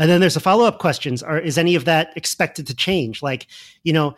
and 0.00 0.10
then 0.10 0.20
there's 0.20 0.36
a 0.36 0.40
follow 0.40 0.64
up 0.64 0.78
questions: 0.78 1.22
Are 1.22 1.38
is 1.38 1.58
any 1.58 1.74
of 1.74 1.84
that 1.84 2.16
expected 2.16 2.66
to 2.66 2.74
change? 2.74 3.22
Like, 3.22 3.46
you 3.84 3.92
know, 3.92 4.16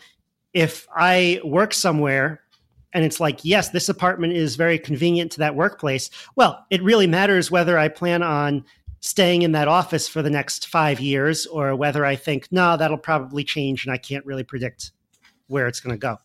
if 0.55 0.87
I 0.95 1.40
work 1.45 1.75
somewhere 1.75 2.40
and 2.92 3.05
it's 3.05 3.21
like, 3.21 3.45
yes, 3.45 3.71
this 3.71 3.88
apartment 3.88 4.35
is 4.35 4.57
very 4.57 4.79
convenient 4.79 5.33
to 5.33 5.38
that 5.38 5.55
workplace. 5.55 6.11
Well, 6.37 6.64
it 6.71 6.83
really 6.83 7.07
matters 7.07 7.51
whether 7.51 7.79
I 7.79 7.88
plan 7.88 8.23
on 8.23 8.64
staying 9.01 9.42
in 9.42 9.53
that 9.53 9.66
office 9.66 10.07
for 10.07 10.23
the 10.23 10.31
next 10.31 10.68
five 10.68 11.01
years 11.01 11.47
or 11.47 11.75
whether 11.75 12.05
I 12.05 12.16
think, 12.16 12.49
no, 12.51 12.77
that'll 12.77 12.99
probably 12.99 13.45
change 13.45 13.85
and 13.85 13.92
I 13.92 13.97
can't 13.97 14.25
really 14.25 14.45
predict 14.45 14.92
where 15.49 15.66
it's 15.66 15.81
going 15.81 15.99
to 15.99 15.99
go. 15.99 16.18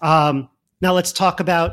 Um, 0.00 0.48
now 0.80 0.92
let's 0.92 1.12
talk 1.12 1.40
about, 1.40 1.72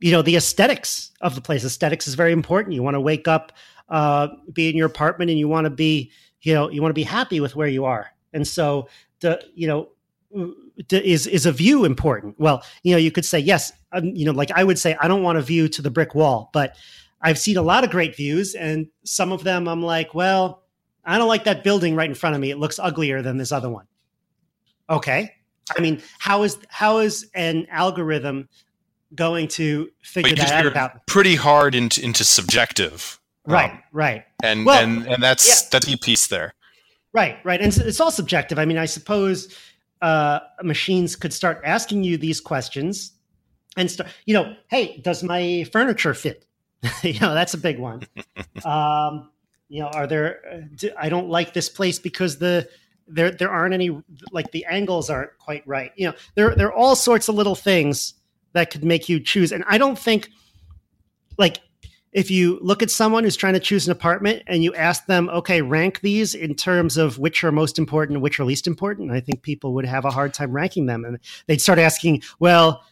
you 0.00 0.12
know, 0.12 0.22
the 0.22 0.36
aesthetics 0.36 1.12
of 1.20 1.34
the 1.34 1.40
place. 1.40 1.64
Aesthetics 1.64 2.08
is 2.08 2.14
very 2.14 2.32
important. 2.32 2.74
You 2.74 2.82
want 2.82 2.94
to 2.94 3.00
wake 3.00 3.28
up 3.28 3.52
uh, 3.88 4.28
be 4.52 4.68
in 4.68 4.76
your 4.76 4.86
apartment 4.86 5.30
and 5.30 5.38
you 5.38 5.48
want 5.48 5.64
to 5.64 5.70
be, 5.70 6.10
you 6.42 6.54
know, 6.54 6.70
you 6.70 6.82
want 6.82 6.90
to 6.90 6.94
be 6.94 7.02
happy 7.02 7.40
with 7.40 7.56
where 7.56 7.68
you 7.68 7.84
are. 7.84 8.10
And 8.32 8.46
so, 8.46 8.88
the, 9.20 9.42
you 9.54 9.66
know, 9.66 9.88
is 10.90 11.26
is 11.26 11.46
a 11.46 11.52
view 11.52 11.84
important? 11.84 12.38
Well, 12.38 12.62
you 12.82 12.92
know, 12.92 12.98
you 12.98 13.10
could 13.10 13.24
say 13.24 13.38
yes. 13.38 13.72
Um, 13.92 14.04
you 14.14 14.24
know, 14.24 14.32
like 14.32 14.50
I 14.50 14.64
would 14.64 14.78
say, 14.78 14.96
I 15.00 15.08
don't 15.08 15.22
want 15.22 15.38
a 15.38 15.42
view 15.42 15.68
to 15.68 15.82
the 15.82 15.90
brick 15.90 16.14
wall, 16.14 16.50
but 16.52 16.76
I've 17.20 17.38
seen 17.38 17.56
a 17.56 17.62
lot 17.62 17.84
of 17.84 17.90
great 17.90 18.14
views, 18.14 18.54
and 18.54 18.88
some 19.04 19.32
of 19.32 19.42
them 19.42 19.68
I'm 19.68 19.82
like, 19.82 20.14
well, 20.14 20.64
I 21.04 21.18
don't 21.18 21.28
like 21.28 21.44
that 21.44 21.64
building 21.64 21.94
right 21.94 22.08
in 22.08 22.14
front 22.14 22.34
of 22.34 22.40
me. 22.40 22.50
It 22.50 22.58
looks 22.58 22.78
uglier 22.78 23.22
than 23.22 23.38
this 23.38 23.52
other 23.52 23.70
one. 23.70 23.86
Okay, 24.90 25.32
I 25.76 25.80
mean, 25.80 26.02
how 26.18 26.42
is 26.42 26.58
how 26.68 26.98
is 26.98 27.28
an 27.34 27.66
algorithm 27.70 28.48
going 29.14 29.48
to 29.48 29.88
figure 30.02 30.34
that 30.34 30.52
out 30.52 30.66
about 30.66 31.06
pretty 31.06 31.36
hard 31.36 31.74
into 31.74 32.02
into 32.02 32.24
subjective 32.24 33.18
Right, 33.46 33.72
um, 33.72 33.82
right. 33.92 34.24
And 34.42 34.66
well, 34.66 34.82
and 34.82 35.06
and 35.06 35.22
that's 35.22 35.46
yeah. 35.48 35.68
that's 35.70 35.92
a 35.92 35.96
piece 35.96 36.26
there. 36.26 36.54
Right, 37.12 37.38
right. 37.44 37.60
And 37.60 37.74
it's 37.74 38.00
all 38.00 38.10
subjective. 38.10 38.58
I 38.58 38.64
mean, 38.66 38.76
I 38.76 38.84
suppose 38.84 39.54
uh, 40.02 40.40
machines 40.62 41.16
could 41.16 41.32
start 41.32 41.62
asking 41.64 42.04
you 42.04 42.18
these 42.18 42.40
questions 42.40 43.12
and 43.76 43.90
start, 43.90 44.10
you 44.26 44.34
know, 44.34 44.54
hey, 44.68 44.98
does 44.98 45.22
my 45.22 45.64
furniture 45.72 46.12
fit? 46.12 46.44
you 47.02 47.18
know, 47.20 47.32
that's 47.32 47.54
a 47.54 47.58
big 47.58 47.78
one. 47.78 48.02
um, 48.64 49.30
you 49.68 49.80
know, 49.80 49.88
are 49.88 50.06
there? 50.06 50.68
I 50.98 51.08
don't 51.08 51.28
like 51.28 51.54
this 51.54 51.68
place 51.68 51.98
because 51.98 52.38
the 52.38 52.68
there 53.08 53.30
there 53.30 53.50
aren't 53.50 53.74
any 53.74 54.02
like 54.30 54.50
the 54.52 54.64
angles 54.66 55.10
aren't 55.10 55.36
quite 55.38 55.66
right. 55.66 55.92
You 55.96 56.08
know, 56.08 56.14
there 56.34 56.54
there 56.54 56.68
are 56.68 56.74
all 56.74 56.96
sorts 56.96 57.28
of 57.28 57.34
little 57.34 57.54
things 57.54 58.14
that 58.52 58.70
could 58.70 58.84
make 58.84 59.08
you 59.08 59.20
choose, 59.20 59.52
and 59.52 59.64
I 59.66 59.78
don't 59.78 59.98
think 59.98 60.30
like 61.38 61.60
if 62.16 62.30
you 62.30 62.58
look 62.62 62.82
at 62.82 62.90
someone 62.90 63.24
who's 63.24 63.36
trying 63.36 63.52
to 63.52 63.60
choose 63.60 63.86
an 63.86 63.92
apartment 63.92 64.42
and 64.46 64.64
you 64.64 64.74
ask 64.74 65.04
them, 65.04 65.28
okay, 65.28 65.60
rank 65.60 66.00
these 66.00 66.34
in 66.34 66.54
terms 66.54 66.96
of 66.96 67.18
which 67.18 67.44
are 67.44 67.52
most 67.52 67.78
important 67.78 68.22
which 68.22 68.40
are 68.40 68.44
least 68.46 68.66
important, 68.66 69.10
I 69.10 69.20
think 69.20 69.42
people 69.42 69.74
would 69.74 69.84
have 69.84 70.06
a 70.06 70.10
hard 70.10 70.32
time 70.32 70.50
ranking 70.52 70.86
them. 70.86 71.04
And 71.04 71.18
they'd 71.46 71.60
start 71.60 71.78
asking, 71.78 72.22
well, 72.38 72.82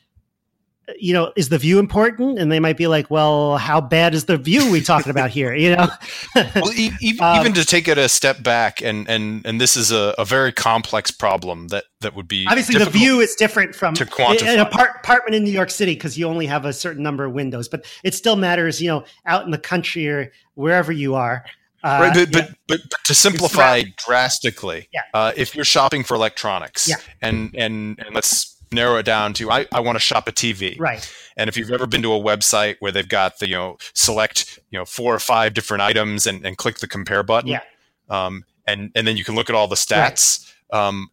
you 0.99 1.13
know, 1.13 1.33
is 1.37 1.49
the 1.49 1.59
view 1.59 1.79
important? 1.79 2.39
And 2.39 2.51
they 2.51 2.61
might 2.61 2.77
be 2.77 2.87
like, 2.87 3.11
well, 3.11 3.57
how 3.57 3.81
bad 3.81 4.15
is 4.15 4.27
the 4.27 4.37
view 4.37 4.71
we 4.71 4.81
talking 4.81 5.11
about 5.11 5.31
here? 5.31 5.55
You 5.55 5.77
know, 5.77 5.89
well, 6.35 6.73
e- 6.75 6.91
even, 7.01 7.25
um, 7.25 7.41
even 7.41 7.53
to 7.55 7.65
take 7.65 7.89
it 7.89 7.99
a 7.99 8.09
step 8.09 8.43
back, 8.43 8.83
and 8.83 9.09
and 9.09 9.45
and 9.47 9.61
this 9.61 9.77
is 9.77 9.93
a, 9.93 10.15
a 10.19 10.25
very 10.25 10.53
complex 10.53 11.11
problem 11.11 11.69
that 11.69 11.85
that 12.01 12.15
would 12.15 12.29
be 12.29 12.47
obviously 12.49 12.79
the 12.79 12.91
view 12.91 13.21
is 13.21 13.35
different 13.35 13.75
from 13.75 13.95
to 13.95 14.05
quantify. 14.05 14.55
an 14.55 14.61
apart- 14.61 14.97
apartment 15.03 15.35
in 15.35 15.45
New 15.45 15.53
York 15.53 15.71
City 15.71 15.95
because 15.95 16.19
you 16.19 16.27
only 16.27 16.47
have 16.47 16.65
a 16.65 16.73
certain 16.73 17.03
number 17.03 17.25
of 17.25 17.33
windows, 17.33 17.69
but 17.69 17.85
it 18.03 18.15
still 18.15 18.37
matters. 18.37 18.81
You 18.81 18.89
know, 18.89 19.05
out 19.27 19.45
in 19.45 19.51
the 19.51 19.59
country 19.59 20.09
or 20.09 20.33
wherever 20.55 20.93
you 20.93 21.15
are. 21.15 21.45
Uh, 21.83 21.99
right, 22.01 22.15
but, 22.15 22.35
yeah. 22.35 22.47
but, 22.67 22.81
but, 22.89 23.05
to 23.05 23.15
simplify 23.15 23.83
drastically, 24.07 24.89
yeah. 24.91 25.03
uh, 25.13 25.33
if 25.37 25.55
you're 25.55 25.67
shopping 25.67 26.03
for 26.03 26.15
electronics, 26.15 26.89
yeah. 26.89 26.97
and, 27.21 27.55
and 27.55 27.99
and 27.99 28.15
let's 28.15 28.54
narrow 28.75 28.97
it 28.97 29.05
down 29.05 29.33
to 29.35 29.51
I, 29.51 29.67
I 29.73 29.81
want 29.81 29.97
to 29.97 30.01
shop 30.01 30.29
a 30.29 30.33
TV. 30.33 30.79
Right. 30.79 31.09
And 31.37 31.49
if 31.49 31.57
you've 31.57 31.71
ever 31.71 31.87
been 31.87 32.03
to 32.03 32.13
a 32.13 32.21
website 32.21 32.77
where 32.81 32.93
they've 32.93 33.09
got 33.09 33.39
the, 33.39 33.49
you 33.49 33.55
know, 33.55 33.77
select, 33.95 34.59
you 34.71 34.79
know, 34.79 34.85
four 34.85 35.15
or 35.15 35.19
five 35.19 35.55
different 35.55 35.83
items 35.83 36.27
and, 36.27 36.45
and 36.45 36.57
click 36.57 36.79
the 36.79 36.87
compare 36.87 37.23
button. 37.23 37.51
Yeah. 37.51 37.61
Um, 38.09 38.45
and, 38.67 38.91
and 38.95 39.07
then 39.07 39.17
you 39.17 39.25
can 39.25 39.35
look 39.35 39.51
at 39.51 39.57
all 39.57 39.69
the 39.69 39.75
stats. 39.75 40.53
Right. 40.73 40.87
Um, 40.87 41.09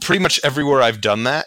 pretty 0.00 0.22
much 0.22 0.40
everywhere 0.44 0.82
I've 0.82 1.00
done 1.00 1.24
that, 1.24 1.46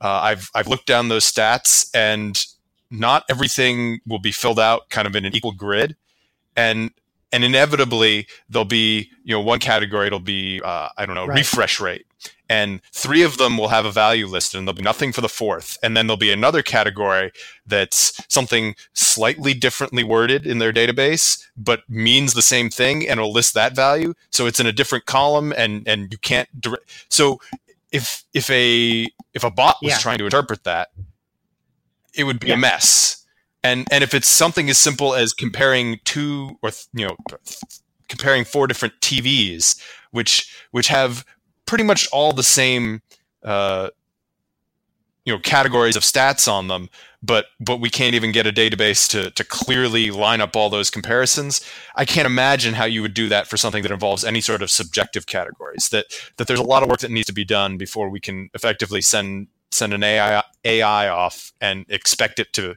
uh, 0.00 0.08
I've, 0.08 0.50
I've 0.54 0.68
looked 0.68 0.86
down 0.86 1.08
those 1.08 1.30
stats 1.30 1.90
and 1.94 2.44
not 2.90 3.24
everything 3.28 4.00
will 4.06 4.18
be 4.18 4.32
filled 4.32 4.58
out 4.58 4.90
kind 4.90 5.06
of 5.06 5.14
in 5.14 5.24
an 5.24 5.34
equal 5.34 5.52
grid. 5.52 5.96
And, 6.56 6.90
and 7.32 7.44
inevitably 7.44 8.26
there'll 8.48 8.64
be, 8.64 9.10
you 9.24 9.34
know, 9.34 9.40
one 9.40 9.60
category, 9.60 10.06
it'll 10.06 10.20
be, 10.20 10.60
uh, 10.64 10.88
I 10.96 11.06
don't 11.06 11.14
know, 11.14 11.26
right. 11.26 11.38
refresh 11.38 11.80
rate 11.80 12.06
and 12.50 12.82
three 12.92 13.22
of 13.22 13.38
them 13.38 13.56
will 13.56 13.68
have 13.68 13.86
a 13.86 13.92
value 13.92 14.26
listed 14.26 14.58
and 14.58 14.66
there'll 14.66 14.76
be 14.76 14.82
nothing 14.82 15.12
for 15.12 15.20
the 15.20 15.28
fourth 15.28 15.78
and 15.82 15.96
then 15.96 16.06
there'll 16.06 16.18
be 16.18 16.32
another 16.32 16.62
category 16.62 17.30
that's 17.64 18.20
something 18.28 18.74
slightly 18.92 19.54
differently 19.54 20.02
worded 20.02 20.46
in 20.46 20.58
their 20.58 20.72
database 20.72 21.46
but 21.56 21.88
means 21.88 22.34
the 22.34 22.42
same 22.42 22.68
thing 22.68 23.08
and 23.08 23.18
it'll 23.18 23.32
list 23.32 23.54
that 23.54 23.74
value 23.74 24.12
so 24.30 24.46
it's 24.46 24.60
in 24.60 24.66
a 24.66 24.72
different 24.72 25.06
column 25.06 25.54
and 25.56 25.86
and 25.86 26.12
you 26.12 26.18
can't 26.18 26.60
direct 26.60 26.84
so 27.08 27.40
if 27.92 28.24
if 28.34 28.50
a 28.50 29.06
if 29.32 29.44
a 29.44 29.50
bot 29.50 29.76
was 29.80 29.92
yeah. 29.92 29.98
trying 29.98 30.18
to 30.18 30.24
interpret 30.24 30.64
that 30.64 30.88
it 32.14 32.24
would 32.24 32.40
be 32.40 32.48
yeah. 32.48 32.54
a 32.54 32.58
mess 32.58 33.19
and 33.62 33.86
and 33.90 34.02
if 34.02 34.14
it's 34.14 34.28
something 34.28 34.70
as 34.70 34.78
simple 34.78 35.14
as 35.14 35.32
comparing 35.32 36.00
two 36.04 36.58
or 36.62 36.70
you 36.92 37.06
know 37.06 37.16
comparing 38.08 38.44
four 38.44 38.66
different 38.66 38.94
TVs 39.00 39.80
which 40.10 40.54
which 40.70 40.88
have 40.88 41.24
pretty 41.66 41.84
much 41.84 42.08
all 42.12 42.32
the 42.32 42.42
same 42.42 43.02
uh, 43.44 43.90
you 45.24 45.32
know 45.32 45.38
categories 45.38 45.96
of 45.96 46.02
stats 46.02 46.50
on 46.50 46.68
them 46.68 46.88
but 47.22 47.46
but 47.60 47.80
we 47.80 47.90
can't 47.90 48.14
even 48.14 48.32
get 48.32 48.46
a 48.46 48.52
database 48.52 49.08
to 49.08 49.30
to 49.30 49.44
clearly 49.44 50.10
line 50.10 50.40
up 50.40 50.56
all 50.56 50.70
those 50.70 50.90
comparisons 50.90 51.60
i 51.94 52.04
can't 52.04 52.26
imagine 52.26 52.74
how 52.74 52.84
you 52.84 53.02
would 53.02 53.14
do 53.14 53.28
that 53.28 53.46
for 53.46 53.56
something 53.56 53.82
that 53.82 53.92
involves 53.92 54.24
any 54.24 54.40
sort 54.40 54.62
of 54.62 54.70
subjective 54.70 55.26
categories 55.26 55.88
that 55.90 56.06
that 56.36 56.46
there's 56.46 56.58
a 56.58 56.64
lot 56.64 56.82
of 56.82 56.88
work 56.88 57.00
that 57.00 57.10
needs 57.10 57.26
to 57.26 57.32
be 57.32 57.44
done 57.44 57.76
before 57.76 58.08
we 58.08 58.18
can 58.18 58.48
effectively 58.54 59.00
send 59.00 59.46
send 59.70 59.92
an 59.92 60.02
ai 60.02 60.42
ai 60.64 61.08
off 61.08 61.52
and 61.60 61.84
expect 61.88 62.38
it 62.38 62.52
to 62.52 62.74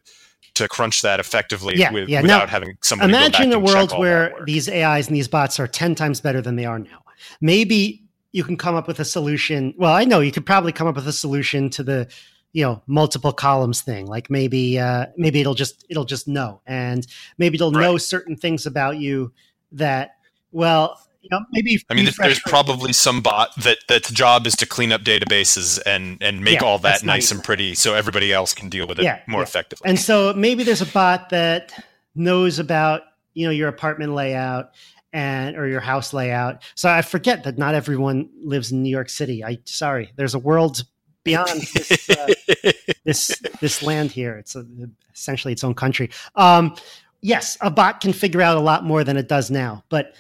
to 0.56 0.68
crunch 0.68 1.02
that 1.02 1.20
effectively 1.20 1.76
yeah, 1.76 1.92
with, 1.92 2.08
yeah. 2.08 2.22
without 2.22 2.40
now, 2.40 2.48
having 2.48 2.78
somebody 2.82 3.12
imagine 3.12 3.52
a 3.54 3.60
world 3.60 3.92
where 3.98 4.36
these 4.46 4.70
ais 4.70 5.08
and 5.08 5.16
these 5.16 5.28
bots 5.28 5.60
are 5.60 5.68
10 5.68 5.96
times 5.96 6.22
better 6.22 6.42
than 6.42 6.56
they 6.56 6.66
are 6.66 6.80
now 6.80 7.04
maybe 7.42 8.04
you 8.34 8.44
can 8.44 8.58
come 8.58 8.76
up 8.76 8.88
with 8.88 9.00
a 9.00 9.06
solution. 9.06 9.74
Well, 9.78 9.94
I 9.94 10.04
know 10.04 10.20
you 10.20 10.32
could 10.32 10.46
probably 10.46 10.72
come 10.72 10.88
up 10.88 10.96
with 10.96 11.08
a 11.08 11.14
solution 11.14 11.70
to 11.72 11.84
the 11.84 12.08
you 12.52 12.64
know 12.64 12.84
multiple 12.86 13.34
columns 13.34 13.82
thing 13.82 14.06
like 14.06 14.30
maybe 14.30 14.78
uh 14.78 15.08
maybe 15.18 15.42
it'll 15.42 15.56
just 15.56 15.84
it'll 15.90 16.06
just 16.06 16.28
know 16.28 16.62
and 16.68 17.08
maybe 17.40 17.56
it'll 17.56 17.72
right. 17.72 17.82
know 17.82 17.98
certain 17.98 18.36
things 18.36 18.68
about 18.68 18.98
you 18.98 19.34
that 19.72 20.18
well 20.52 21.02
you 21.24 21.30
know 21.32 21.40
maybe 21.52 21.82
i 21.90 21.94
mean 21.94 22.08
there's 22.20 22.40
probably 22.42 22.94
some 22.94 23.22
bot 23.22 23.56
that 23.56 23.78
that's 23.88 24.12
job 24.12 24.46
is 24.46 24.56
to 24.56 24.66
clean 24.66 24.92
up 24.92 25.02
databases 25.02 25.80
and 25.86 26.22
and 26.22 26.44
make 26.44 26.62
yeah, 26.62 26.68
all 26.68 26.78
that 26.78 27.04
nice 27.04 27.32
and 27.32 27.44
pretty 27.44 27.74
so 27.74 27.96
everybody 27.96 28.32
else 28.32 28.54
can 28.54 28.70
deal 28.70 28.86
with 28.86 29.00
it 29.00 29.04
yeah, 29.04 29.22
more 29.26 29.40
yeah. 29.40 29.44
effectively 29.44 29.90
and 29.90 29.98
so 29.98 30.34
maybe 30.34 30.64
there's 30.64 30.82
a 30.82 30.86
bot 30.88 31.30
that 31.30 31.74
knows 32.14 32.60
about 32.60 33.02
you 33.34 33.46
know 33.46 33.52
your 33.52 33.70
apartment 33.70 34.14
layout 34.14 34.72
and 35.14 35.56
or 35.56 35.68
your 35.68 35.80
house 35.80 36.12
layout. 36.12 36.64
So 36.76 36.90
I 36.90 37.04
forget 37.04 37.44
that 37.44 37.58
not 37.58 37.76
everyone 37.76 38.30
lives 38.44 38.72
in 38.72 38.82
New 38.82 38.90
York 38.90 39.10
City. 39.10 39.44
I 39.44 39.60
sorry, 39.66 40.12
there's 40.16 40.34
a 40.34 40.40
world 40.40 40.84
beyond 41.24 41.62
this 41.74 42.10
uh, 42.10 42.34
this, 43.06 43.40
this 43.62 43.84
land 43.84 44.12
here. 44.12 44.36
It's 44.38 44.56
a, 44.56 44.66
essentially 45.14 45.54
its 45.54 45.64
own 45.64 45.76
country. 45.76 46.10
Um, 46.36 46.76
yes, 47.22 47.58
a 47.62 47.70
bot 47.70 48.02
can 48.02 48.12
figure 48.12 48.42
out 48.42 48.58
a 48.58 48.62
lot 48.62 48.84
more 48.84 49.04
than 49.04 49.16
it 49.16 49.30
does 49.30 49.52
now, 49.52 49.84
but 49.90 50.16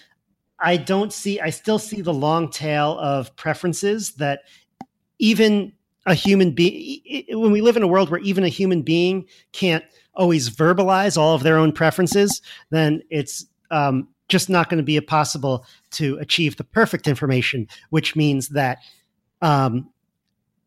I 0.63 0.77
don't 0.77 1.11
see. 1.11 1.39
I 1.41 1.49
still 1.49 1.77
see 1.77 2.01
the 2.01 2.13
long 2.13 2.49
tail 2.49 2.97
of 2.99 3.35
preferences 3.35 4.13
that 4.13 4.43
even 5.19 5.73
a 6.05 6.13
human 6.13 6.51
being. 6.51 7.01
When 7.29 7.51
we 7.51 7.61
live 7.61 7.77
in 7.77 7.83
a 7.83 7.87
world 7.87 8.09
where 8.09 8.21
even 8.21 8.43
a 8.43 8.49
human 8.49 8.81
being 8.81 9.27
can't 9.51 9.83
always 10.15 10.49
verbalize 10.49 11.17
all 11.17 11.35
of 11.35 11.43
their 11.43 11.57
own 11.57 11.73
preferences, 11.73 12.41
then 12.69 13.01
it's 13.09 13.45
um, 13.71 14.07
just 14.29 14.49
not 14.49 14.69
going 14.69 14.77
to 14.77 14.83
be 14.83 14.99
possible 15.01 15.65
to 15.91 16.17
achieve 16.19 16.55
the 16.55 16.63
perfect 16.63 17.07
information, 17.07 17.67
which 17.89 18.15
means 18.15 18.49
that 18.49 18.79
um, 19.41 19.89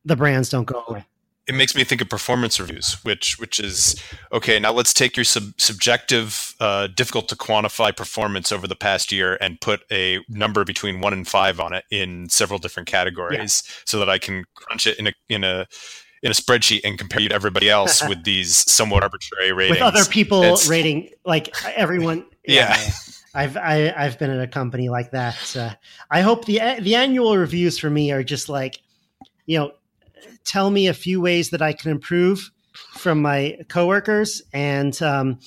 the 0.05 0.17
brands 0.17 0.51
don't 0.51 0.67
go 0.67 0.85
away. 0.89 1.05
It 1.49 1.55
makes 1.55 1.77
me 1.77 1.85
think 1.85 2.01
of 2.01 2.09
performance 2.09 2.59
reviews, 2.59 2.95
which 3.05 3.39
which 3.39 3.61
is 3.61 3.95
okay. 4.33 4.59
Now 4.59 4.73
let's 4.73 4.93
take 4.93 5.17
your 5.17 5.25
sub- 5.25 5.59
subjective, 5.59 6.55
uh, 6.59 6.89
difficult 6.89 7.29
to 7.29 7.37
quantify 7.37 7.97
performance 7.97 8.51
over 8.51 8.67
the 8.67 8.75
past 8.75 9.13
year 9.13 9.39
and 9.41 9.61
put 9.61 9.83
a 9.93 10.19
number 10.29 10.65
between 10.65 11.01
one 11.01 11.13
and 11.13 11.27
five 11.27 11.61
on 11.61 11.73
it 11.73 11.85
in 11.91 12.29
several 12.29 12.59
different 12.59 12.89
categories, 12.89 13.63
yeah. 13.65 13.75
so 13.85 13.99
that 14.01 14.11
I 14.11 14.19
can 14.19 14.45
crunch 14.55 14.87
it 14.89 14.99
in 14.99 15.07
a 15.07 15.13
in 15.29 15.45
a 15.45 15.67
in 16.23 16.31
a 16.31 16.35
spreadsheet 16.35 16.81
and 16.83 16.99
compare 16.99 17.21
you 17.21 17.29
to 17.29 17.35
everybody 17.35 17.71
else 17.71 18.03
with 18.09 18.25
these 18.25 18.71
somewhat 18.71 19.03
arbitrary 19.03 19.53
ratings. 19.53 19.79
With 19.79 19.83
other 19.83 20.05
people 20.05 20.43
it's, 20.43 20.69
rating, 20.69 21.11
like 21.25 21.55
everyone. 21.77 22.27
yeah. 22.45 22.77
yeah. 22.77 22.91
I've 23.35 23.57
I, 23.57 23.75
have 23.75 23.97
i 23.97 24.03
have 24.05 24.19
been 24.19 24.31
at 24.31 24.43
a 24.43 24.49
company 24.49 24.89
like 24.89 25.11
that. 25.11 25.57
Uh, 25.57 25.75
I 26.11 26.23
hope 26.23 26.47
the 26.47 26.59
the 26.81 26.95
annual 26.95 27.37
reviews 27.37 27.79
for 27.79 27.91
me 27.91 28.11
are 28.11 28.25
just 28.25 28.49
like, 28.49 28.81
you 29.45 29.59
know, 29.59 29.73
tell 30.47 30.71
me 30.71 30.87
a 30.87 30.95
few 30.95 31.21
ways 31.21 31.51
that 31.51 31.61
I 31.61 31.73
can 31.75 31.91
improve 31.91 32.51
from 32.95 33.21
my 33.21 33.59
coworkers, 33.69 34.43
and 34.53 35.01
um, 35.03 35.39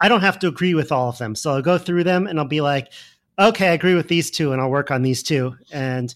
I 0.00 0.08
don't 0.08 0.20
have 0.20 0.38
to 0.40 0.48
agree 0.48 0.74
with 0.74 0.92
all 0.92 1.08
of 1.08 1.18
them. 1.18 1.34
So 1.34 1.52
I'll 1.52 1.62
go 1.62 1.78
through 1.78 2.04
them 2.04 2.26
and 2.26 2.38
I'll 2.38 2.46
be 2.46 2.60
like, 2.60 2.92
okay, 3.38 3.68
I 3.68 3.72
agree 3.72 3.94
with 3.94 4.08
these 4.08 4.30
two, 4.30 4.52
and 4.52 4.60
I'll 4.60 4.70
work 4.70 4.90
on 4.90 5.02
these 5.02 5.22
two, 5.22 5.56
and 5.72 6.14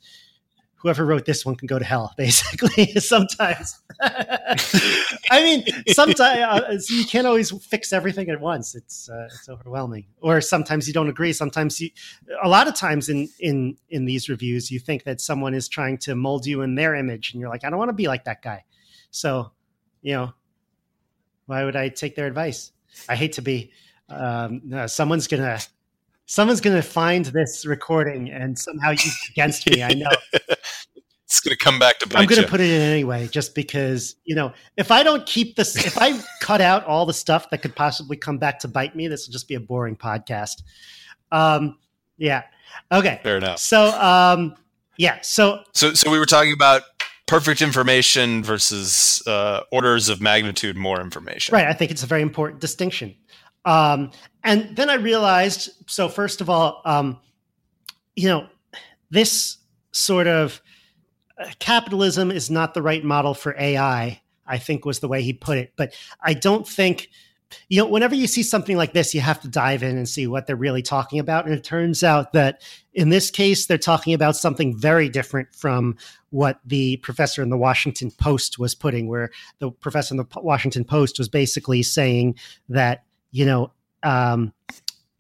whoever 0.82 1.06
wrote 1.06 1.24
this 1.24 1.46
one 1.46 1.54
can 1.54 1.66
go 1.66 1.78
to 1.78 1.84
hell, 1.84 2.12
basically. 2.18 2.86
sometimes, 2.96 3.80
I 4.00 5.42
mean, 5.42 5.64
sometimes 5.88 6.20
uh, 6.20 6.78
you 6.90 7.04
can't 7.04 7.26
always 7.26 7.50
fix 7.64 7.92
everything 7.92 8.28
at 8.28 8.40
once. 8.40 8.74
It's 8.74 9.08
uh, 9.08 9.26
it's 9.26 9.48
overwhelming. 9.48 10.06
Or 10.20 10.40
sometimes 10.40 10.86
you 10.88 10.92
don't 10.92 11.08
agree. 11.08 11.32
Sometimes 11.32 11.80
you, 11.80 11.90
a 12.42 12.48
lot 12.48 12.66
of 12.66 12.74
times 12.74 13.08
in 13.08 13.28
in 13.38 13.76
in 13.90 14.04
these 14.04 14.28
reviews, 14.28 14.70
you 14.70 14.80
think 14.80 15.04
that 15.04 15.20
someone 15.20 15.54
is 15.54 15.68
trying 15.68 15.98
to 15.98 16.14
mold 16.14 16.46
you 16.46 16.62
in 16.62 16.74
their 16.74 16.94
image, 16.94 17.32
and 17.32 17.40
you're 17.40 17.50
like, 17.50 17.64
I 17.64 17.70
don't 17.70 17.78
want 17.78 17.90
to 17.90 17.94
be 17.94 18.08
like 18.08 18.24
that 18.24 18.42
guy. 18.42 18.64
So, 19.10 19.52
you 20.02 20.14
know, 20.14 20.32
why 21.46 21.64
would 21.64 21.76
I 21.76 21.88
take 21.88 22.16
their 22.16 22.26
advice? 22.26 22.72
I 23.08 23.14
hate 23.14 23.32
to 23.34 23.42
be. 23.42 23.72
Um, 24.08 24.60
no, 24.64 24.86
someone's 24.86 25.26
gonna 25.26 25.58
someone's 26.26 26.62
going 26.62 26.76
to 26.76 26.82
find 26.82 27.26
this 27.26 27.66
recording 27.66 28.30
and 28.30 28.58
somehow 28.58 28.90
use 28.90 29.06
it 29.06 29.30
against 29.30 29.68
me. 29.68 29.82
I 29.82 29.92
know. 29.92 30.10
It's 31.32 31.40
going 31.40 31.56
to 31.56 31.64
come 31.64 31.78
back 31.78 31.98
to 31.98 32.06
bite 32.06 32.18
you. 32.18 32.22
I'm 32.22 32.28
going 32.28 32.42
to 32.42 32.48
put 32.48 32.60
it 32.60 32.68
in 32.68 32.82
anyway, 32.82 33.26
just 33.26 33.54
because 33.54 34.16
you 34.24 34.34
know, 34.34 34.52
if 34.76 34.90
I 34.90 35.02
don't 35.02 35.24
keep 35.24 35.56
this, 35.56 35.74
if 35.86 35.96
I 35.96 36.20
cut 36.40 36.60
out 36.60 36.84
all 36.84 37.06
the 37.06 37.14
stuff 37.14 37.48
that 37.48 37.62
could 37.62 37.74
possibly 37.74 38.18
come 38.18 38.36
back 38.36 38.58
to 38.60 38.68
bite 38.68 38.94
me, 38.94 39.08
this 39.08 39.26
will 39.26 39.32
just 39.32 39.48
be 39.48 39.54
a 39.54 39.60
boring 39.60 39.96
podcast. 39.96 40.62
Um, 41.30 41.78
yeah. 42.18 42.42
Okay. 42.92 43.18
Fair 43.22 43.38
enough. 43.38 43.60
So, 43.60 43.98
um, 43.98 44.56
yeah. 44.98 45.20
So, 45.22 45.64
so, 45.72 45.94
so 45.94 46.10
we 46.10 46.18
were 46.18 46.26
talking 46.26 46.52
about 46.52 46.82
perfect 47.26 47.62
information 47.62 48.44
versus 48.44 49.22
uh, 49.26 49.60
orders 49.72 50.10
of 50.10 50.20
magnitude 50.20 50.76
more 50.76 51.00
information. 51.00 51.54
Right. 51.54 51.66
I 51.66 51.72
think 51.72 51.90
it's 51.90 52.02
a 52.02 52.06
very 52.06 52.20
important 52.20 52.60
distinction. 52.60 53.16
Um, 53.64 54.10
and 54.44 54.76
then 54.76 54.90
I 54.90 54.94
realized 54.94 55.70
so, 55.86 56.10
first 56.10 56.42
of 56.42 56.50
all, 56.50 56.82
um, 56.84 57.18
you 58.16 58.28
know, 58.28 58.48
this 59.10 59.56
sort 59.92 60.26
of 60.26 60.60
capitalism 61.58 62.30
is 62.30 62.50
not 62.50 62.74
the 62.74 62.82
right 62.82 63.04
model 63.04 63.34
for 63.34 63.54
AI, 63.58 64.20
I 64.46 64.58
think 64.58 64.84
was 64.84 65.00
the 65.00 65.08
way 65.08 65.22
he 65.22 65.32
put 65.32 65.58
it. 65.58 65.72
But 65.76 65.94
I 66.20 66.34
don't 66.34 66.66
think, 66.66 67.10
you 67.68 67.80
know, 67.80 67.88
whenever 67.88 68.14
you 68.14 68.26
see 68.26 68.42
something 68.42 68.76
like 68.76 68.92
this, 68.92 69.14
you 69.14 69.20
have 69.20 69.40
to 69.42 69.48
dive 69.48 69.82
in 69.82 69.96
and 69.96 70.08
see 70.08 70.26
what 70.26 70.46
they're 70.46 70.56
really 70.56 70.82
talking 70.82 71.18
about. 71.18 71.46
And 71.46 71.54
it 71.54 71.64
turns 71.64 72.02
out 72.02 72.32
that 72.32 72.62
in 72.94 73.08
this 73.08 73.30
case, 73.30 73.66
they're 73.66 73.78
talking 73.78 74.14
about 74.14 74.36
something 74.36 74.76
very 74.76 75.08
different 75.08 75.54
from 75.54 75.96
what 76.30 76.60
the 76.64 76.96
professor 76.98 77.42
in 77.42 77.50
the 77.50 77.58
Washington 77.58 78.10
Post 78.10 78.58
was 78.58 78.74
putting, 78.74 79.08
where 79.08 79.30
the 79.58 79.70
professor 79.70 80.14
in 80.14 80.18
the 80.18 80.26
Washington 80.40 80.84
Post 80.84 81.18
was 81.18 81.28
basically 81.28 81.82
saying 81.82 82.36
that, 82.68 83.04
you 83.30 83.44
know, 83.44 83.72
um, 84.02 84.52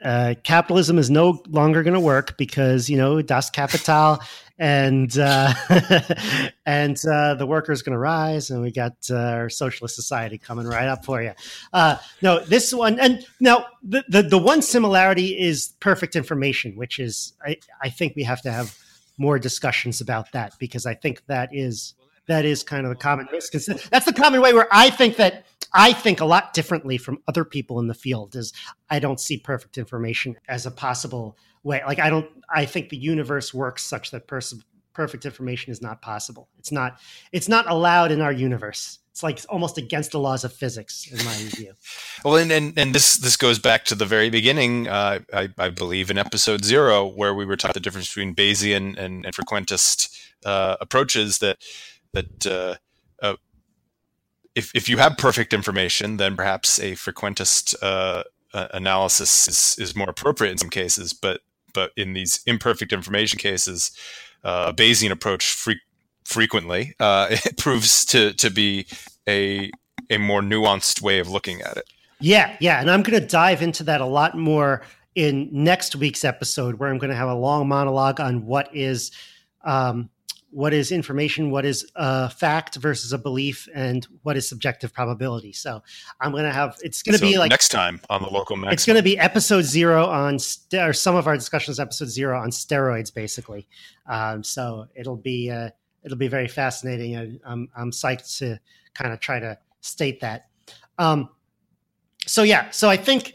uh, 0.04 0.34
capitalism 0.42 0.98
is 0.98 1.10
no 1.10 1.42
longer 1.48 1.82
going 1.82 1.94
to 1.94 2.00
work 2.00 2.36
because 2.36 2.90
you 2.90 2.96
know 2.96 3.22
das 3.22 3.50
Kapital 3.50 4.20
and 4.62 5.18
uh, 5.18 5.52
and 6.66 6.96
uh, 7.04 7.34
the 7.34 7.46
worker 7.46 7.72
is 7.72 7.82
going 7.82 7.94
to 7.94 7.98
rise, 7.98 8.48
and 8.50 8.62
we 8.62 8.70
got 8.70 8.94
uh, 9.10 9.16
our 9.16 9.50
socialist 9.50 9.96
society 9.96 10.38
coming 10.38 10.68
right 10.68 10.86
up 10.86 11.04
for 11.04 11.20
you. 11.20 11.32
Uh, 11.72 11.96
no, 12.22 12.38
this 12.44 12.72
one, 12.72 13.00
and 13.00 13.26
now 13.40 13.66
the, 13.82 14.04
the 14.08 14.22
the 14.22 14.38
one 14.38 14.62
similarity 14.62 15.36
is 15.36 15.74
perfect 15.80 16.14
information, 16.14 16.76
which 16.76 17.00
is 17.00 17.32
I 17.44 17.56
I 17.82 17.88
think 17.88 18.14
we 18.14 18.22
have 18.22 18.40
to 18.42 18.52
have 18.52 18.78
more 19.18 19.36
discussions 19.36 20.00
about 20.00 20.30
that 20.30 20.52
because 20.60 20.86
I 20.86 20.94
think 20.94 21.26
that 21.26 21.48
is 21.52 21.94
that 22.28 22.44
is 22.44 22.62
kind 22.62 22.86
of 22.86 22.90
the 22.90 22.96
common 22.96 23.28
misconception. 23.32 23.88
That's 23.90 24.06
the 24.06 24.12
common 24.12 24.40
way 24.40 24.52
where 24.52 24.68
I 24.70 24.90
think 24.90 25.16
that 25.16 25.44
I 25.74 25.92
think 25.92 26.20
a 26.20 26.24
lot 26.24 26.54
differently 26.54 26.98
from 26.98 27.18
other 27.26 27.44
people 27.44 27.80
in 27.80 27.88
the 27.88 27.94
field. 27.94 28.36
Is 28.36 28.52
I 28.90 28.98
don't 28.98 29.20
see 29.20 29.38
perfect 29.38 29.78
information 29.78 30.36
as 30.48 30.66
a 30.66 30.70
possible 30.70 31.36
way. 31.62 31.82
Like 31.86 31.98
I 31.98 32.10
don't. 32.10 32.28
I 32.54 32.64
think 32.64 32.90
the 32.90 32.96
universe 32.96 33.52
works 33.54 33.82
such 33.82 34.10
that 34.10 34.26
pers- 34.26 34.54
perfect 34.92 35.24
information 35.24 35.72
is 35.72 35.82
not 35.82 36.02
possible. 36.02 36.48
It's 36.58 36.72
not. 36.72 36.98
It's 37.32 37.48
not 37.48 37.68
allowed 37.70 38.12
in 38.12 38.20
our 38.20 38.32
universe. 38.32 38.98
It's 39.10 39.22
like 39.22 39.40
almost 39.50 39.76
against 39.76 40.12
the 40.12 40.18
laws 40.18 40.42
of 40.42 40.54
physics, 40.54 41.06
in 41.10 41.18
my 41.24 41.34
view. 41.56 41.74
well, 42.24 42.36
and, 42.36 42.50
and 42.50 42.78
and 42.78 42.94
this 42.94 43.16
this 43.16 43.36
goes 43.36 43.58
back 43.58 43.84
to 43.86 43.94
the 43.94 44.06
very 44.06 44.30
beginning. 44.30 44.88
Uh, 44.88 45.20
I, 45.32 45.50
I 45.58 45.68
believe 45.68 46.10
in 46.10 46.18
episode 46.18 46.64
zero, 46.64 47.06
where 47.06 47.34
we 47.34 47.44
were 47.44 47.56
taught 47.56 47.74
the 47.74 47.80
difference 47.80 48.08
between 48.08 48.34
Bayesian 48.34 48.96
and, 48.98 49.24
and 49.26 49.34
frequentist 49.34 50.18
uh, 50.46 50.76
approaches. 50.80 51.38
That 51.38 51.58
that 52.12 52.46
uh, 52.46 52.74
uh, 53.22 53.36
if 54.54 54.74
if 54.74 54.88
you 54.88 54.98
have 54.98 55.16
perfect 55.16 55.52
information, 55.52 56.16
then 56.16 56.36
perhaps 56.36 56.78
a 56.78 56.92
frequentist 56.92 57.74
uh, 57.82 58.24
analysis 58.52 59.48
is, 59.48 59.76
is 59.78 59.96
more 59.96 60.10
appropriate 60.10 60.52
in 60.52 60.58
some 60.58 60.70
cases. 60.70 61.12
But 61.12 61.40
but 61.72 61.92
in 61.96 62.12
these 62.12 62.40
imperfect 62.46 62.92
information 62.92 63.38
cases, 63.38 63.90
uh, 64.44 64.66
a 64.68 64.74
Bayesian 64.74 65.10
approach 65.10 65.52
fre- 65.52 65.72
frequently 66.24 66.94
uh, 67.00 67.36
proves 67.56 68.04
to 68.06 68.32
to 68.34 68.50
be 68.50 68.86
a 69.28 69.70
a 70.10 70.18
more 70.18 70.42
nuanced 70.42 71.00
way 71.00 71.18
of 71.18 71.28
looking 71.28 71.62
at 71.62 71.76
it. 71.76 71.84
Yeah, 72.20 72.56
yeah, 72.60 72.80
and 72.80 72.90
I'm 72.90 73.02
going 73.02 73.20
to 73.20 73.26
dive 73.26 73.62
into 73.62 73.82
that 73.84 74.00
a 74.00 74.06
lot 74.06 74.36
more 74.36 74.82
in 75.14 75.48
next 75.50 75.96
week's 75.96 76.24
episode, 76.24 76.76
where 76.76 76.88
I'm 76.88 76.98
going 76.98 77.10
to 77.10 77.16
have 77.16 77.28
a 77.28 77.34
long 77.34 77.68
monologue 77.68 78.20
on 78.20 78.46
what 78.46 78.74
is 78.74 79.10
um, 79.64 80.08
what 80.52 80.74
is 80.74 80.92
information, 80.92 81.50
what 81.50 81.64
is 81.64 81.90
a 81.96 82.28
fact 82.28 82.76
versus 82.76 83.12
a 83.12 83.18
belief, 83.18 83.68
and 83.74 84.06
what 84.22 84.36
is 84.36 84.46
subjective 84.46 84.92
probability. 84.92 85.52
So 85.52 85.82
I'm 86.20 86.30
going 86.30 86.44
to 86.44 86.52
have 86.52 86.78
it's 86.82 87.02
going 87.02 87.14
to 87.14 87.18
so 87.18 87.26
be 87.26 87.38
like 87.38 87.50
next 87.50 87.70
time 87.70 88.00
on 88.10 88.22
the 88.22 88.28
local. 88.28 88.56
Maximum. 88.56 88.72
It's 88.72 88.86
going 88.86 88.98
to 88.98 89.02
be 89.02 89.18
episode 89.18 89.62
zero 89.62 90.06
on 90.06 90.38
st- 90.38 90.82
or 90.82 90.92
some 90.92 91.16
of 91.16 91.26
our 91.26 91.34
discussions 91.34 91.80
episode 91.80 92.08
zero 92.08 92.38
on 92.38 92.50
steroids, 92.50 93.12
basically. 93.12 93.66
Um, 94.06 94.44
so 94.44 94.86
it'll 94.94 95.16
be 95.16 95.50
uh, 95.50 95.70
it'll 96.04 96.18
be 96.18 96.28
very 96.28 96.48
fascinating. 96.48 97.16
I, 97.16 97.50
I'm 97.50 97.68
I'm 97.74 97.90
psyched 97.90 98.38
to 98.38 98.60
kind 98.94 99.12
of 99.12 99.20
try 99.20 99.40
to 99.40 99.58
state 99.80 100.20
that. 100.20 100.48
Um, 100.98 101.30
so 102.26 102.42
yeah, 102.42 102.70
so 102.70 102.90
I 102.90 102.98
think 102.98 103.34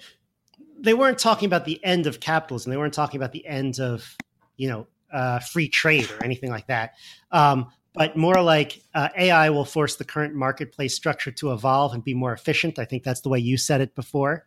they 0.80 0.93
weren't 0.93 1.18
talking 1.18 1.47
about 1.47 1.65
the 1.65 1.84
end 1.84 2.05
of 2.05 2.20
capitalism. 2.20 2.70
They 2.70 2.78
weren't 2.78 2.93
talking 2.93 3.20
about 3.20 3.32
the 3.32 3.45
end 3.45 3.80
of 3.80 4.15
you 4.55 4.70
know 4.70 4.88
uh, 5.12 5.39
free 5.39 5.68
trade 5.68 6.10
or 6.12 6.24
anything 6.24 6.49
like 6.49 6.68
that. 6.68 6.93
Um, 7.32 7.68
but 7.93 8.16
more 8.16 8.41
like 8.41 8.82
uh, 8.93 9.10
AI 9.18 9.49
will 9.49 9.66
force 9.66 9.95
the 9.95 10.05
current 10.05 10.36
marketplace 10.36 10.93
structure 10.93 11.32
to 11.32 11.51
evolve 11.51 11.93
and 11.93 12.03
be 12.03 12.14
more 12.14 12.32
efficient. 12.32 12.78
I 12.78 12.86
think 12.86 13.03
that's 13.03 13.22
the 13.22 13.30
way 13.30 13.39
you 13.39 13.58
said 13.58 13.82
it 13.82 13.95
before. 13.95 14.45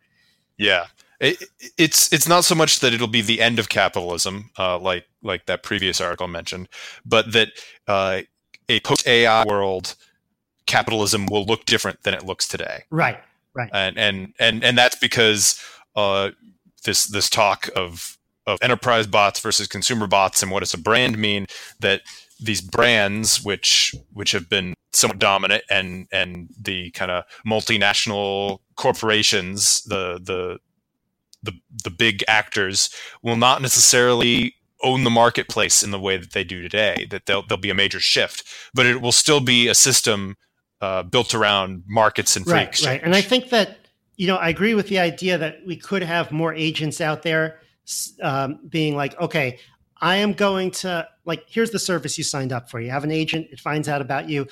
Yeah, 0.57 0.85
it, 1.19 1.43
it's 1.77 2.11
it's 2.13 2.27
not 2.27 2.45
so 2.45 2.55
much 2.55 2.79
that 2.79 2.93
it'll 2.93 3.07
be 3.07 3.21
the 3.21 3.41
end 3.41 3.59
of 3.59 3.67
capitalism, 3.67 4.51
uh, 4.57 4.79
like 4.79 5.05
like 5.21 5.47
that 5.47 5.63
previous 5.63 5.99
article 5.99 6.27
mentioned, 6.27 6.69
but 7.05 7.33
that 7.33 7.49
uh, 7.87 8.21
a 8.69 8.79
post 8.81 9.05
AI 9.05 9.43
world, 9.45 9.95
capitalism 10.65 11.25
will 11.25 11.45
look 11.45 11.65
different 11.65 12.03
than 12.03 12.13
it 12.13 12.25
looks 12.25 12.47
today. 12.47 12.83
Right. 12.89 13.19
Right. 13.53 13.69
And 13.73 13.97
and 13.97 14.33
and 14.39 14.63
and 14.63 14.77
that's 14.77 14.95
because 14.95 15.61
uh, 15.95 16.31
this 16.85 17.05
this 17.05 17.29
talk 17.29 17.69
of 17.75 18.17
of 18.47 18.57
enterprise 18.61 19.07
bots 19.07 19.39
versus 19.39 19.67
consumer 19.67 20.07
bots 20.07 20.41
and 20.41 20.51
what 20.51 20.61
does 20.61 20.73
a 20.73 20.77
brand 20.77 21.17
mean 21.17 21.45
that 21.79 22.01
these 22.39 22.61
brands 22.61 23.43
which 23.43 23.93
which 24.13 24.31
have 24.31 24.49
been 24.49 24.73
somewhat 24.91 25.19
dominant 25.19 25.63
and 25.69 26.07
and 26.11 26.49
the 26.59 26.89
kind 26.91 27.11
of 27.11 27.23
multinational 27.45 28.59
corporations 28.75 29.83
the 29.83 30.19
the 30.23 30.57
the 31.43 31.53
the 31.83 31.89
big 31.89 32.23
actors 32.27 32.89
will 33.21 33.35
not 33.35 33.61
necessarily 33.61 34.55
own 34.83 35.03
the 35.03 35.09
marketplace 35.09 35.83
in 35.83 35.91
the 35.91 35.99
way 35.99 36.17
that 36.17 36.33
they 36.33 36.43
do 36.43 36.61
today 36.61 37.07
that 37.11 37.27
there'll, 37.27 37.43
there'll 37.47 37.61
be 37.61 37.69
a 37.69 37.75
major 37.75 37.99
shift 37.99 38.43
but 38.73 38.85
it 38.85 39.01
will 39.01 39.11
still 39.11 39.39
be 39.39 39.67
a 39.67 39.75
system 39.75 40.35
uh, 40.81 41.03
built 41.03 41.35
around 41.35 41.83
markets 41.87 42.35
and 42.35 42.45
free 42.45 42.55
right, 42.55 42.67
exchange. 42.67 42.89
right 42.89 43.03
and 43.03 43.15
i 43.15 43.21
think 43.21 43.49
that 43.49 43.77
you 44.17 44.25
know 44.25 44.37
i 44.37 44.49
agree 44.49 44.73
with 44.73 44.87
the 44.87 44.97
idea 44.97 45.37
that 45.37 45.57
we 45.67 45.75
could 45.75 46.01
have 46.01 46.31
more 46.31 46.53
agents 46.55 46.99
out 46.99 47.21
there 47.21 47.59
um, 48.21 48.59
being 48.67 48.95
like, 48.95 49.19
okay, 49.19 49.59
I 50.01 50.17
am 50.17 50.33
going 50.33 50.71
to 50.71 51.07
like, 51.25 51.43
here's 51.47 51.71
the 51.71 51.79
service 51.79 52.17
you 52.17 52.23
signed 52.23 52.51
up 52.51 52.69
for. 52.69 52.79
You 52.79 52.89
have 52.91 53.03
an 53.03 53.11
agent, 53.11 53.47
it 53.51 53.59
finds 53.59 53.87
out 53.87 54.01
about 54.01 54.29
you. 54.29 54.47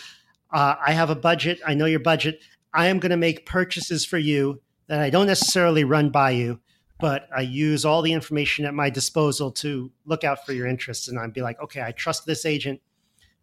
Uh, 0.52 0.76
I 0.86 0.94
have 0.94 1.10
a 1.10 1.16
budget. 1.16 1.60
I 1.66 1.74
know 1.74 1.86
your 1.86 2.00
budget. 2.00 2.42
I 2.74 2.88
am 2.88 3.00
going 3.00 3.12
to 3.12 3.18
make 3.18 3.46
purchases 3.46 4.06
for 4.06 4.18
you 4.18 4.62
that 4.88 5.00
I 5.00 5.10
don't 5.10 5.28
necessarily 5.28 5.84
run 5.84 6.10
by 6.10 6.32
you, 6.32 6.60
but 7.00 7.28
I 7.36 7.42
use 7.42 7.86
all 7.86 8.02
the 8.02 8.14
information 8.14 8.66
at 8.66 8.74
my 8.74 8.90
disposal 8.90 9.52
to 9.54 9.92
look 10.06 10.24
out 10.24 10.46
for 10.46 10.54
your 10.54 10.68
interests. 10.68 11.08
And 11.08 11.20
I'd 11.20 11.34
be 11.34 11.42
like, 11.42 11.62
okay, 11.62 11.82
I 11.82 11.92
trust 11.92 12.26
this 12.26 12.46
agent 12.46 12.82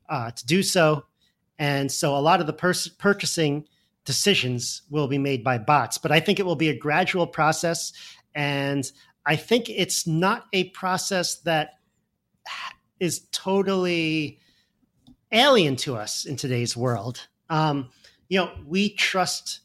uh, 0.09 0.30
to 0.30 0.47
do 0.47 0.62
so. 0.62 1.05
And 1.59 1.90
so 1.90 2.16
a 2.16 2.18
lot 2.18 2.40
of 2.40 2.47
the 2.47 2.53
purchasing 2.99 3.66
decisions 4.05 4.82
will 4.90 5.09
be 5.09 5.18
made 5.18 5.42
by 5.42 5.59
bots, 5.59 5.99
but 5.99 6.12
I 6.12 6.20
think 6.20 6.38
it 6.38 6.47
will 6.47 6.57
be 6.57 6.68
a 6.68 6.78
gradual 6.78 7.26
process. 7.26 7.92
And 8.34 8.90
I 9.27 9.37
think 9.37 9.68
it's 9.68 10.07
not 10.07 10.47
a 10.53 10.70
process 10.70 11.41
that 11.41 11.81
is 13.01 13.27
totally 13.33 14.39
alien 15.33 15.77
to 15.77 15.97
us 15.97 16.24
in 16.24 16.37
today's 16.37 16.77
world. 16.77 17.27
Um, 17.51 17.91
you 18.29 18.39
know, 18.39 18.53
we 18.64 18.91
trust 18.91 19.61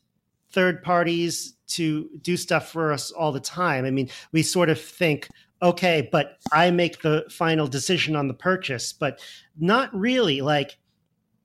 third 0.52 0.84
parties 0.84 1.54
to 1.68 2.10
do 2.22 2.36
stuff 2.36 2.72
for 2.72 2.92
us 2.92 3.12
all 3.12 3.32
the 3.32 3.40
time. 3.40 3.86
I 3.86 3.92
mean, 3.92 4.10
we 4.32 4.44
sort 4.44 4.70
of 4.70 4.82
think, 4.82 5.30
okay, 5.62 6.10
but 6.12 6.38
I 6.52 6.72
make 6.72 7.02
the 7.02 7.26
final 7.30 7.68
decision 7.68 8.16
on 8.16 8.28
the 8.28 8.34
purchase, 8.34 8.92
but 8.92 9.22
not 9.58 9.94
really. 9.96 10.42
Like, 10.42 10.78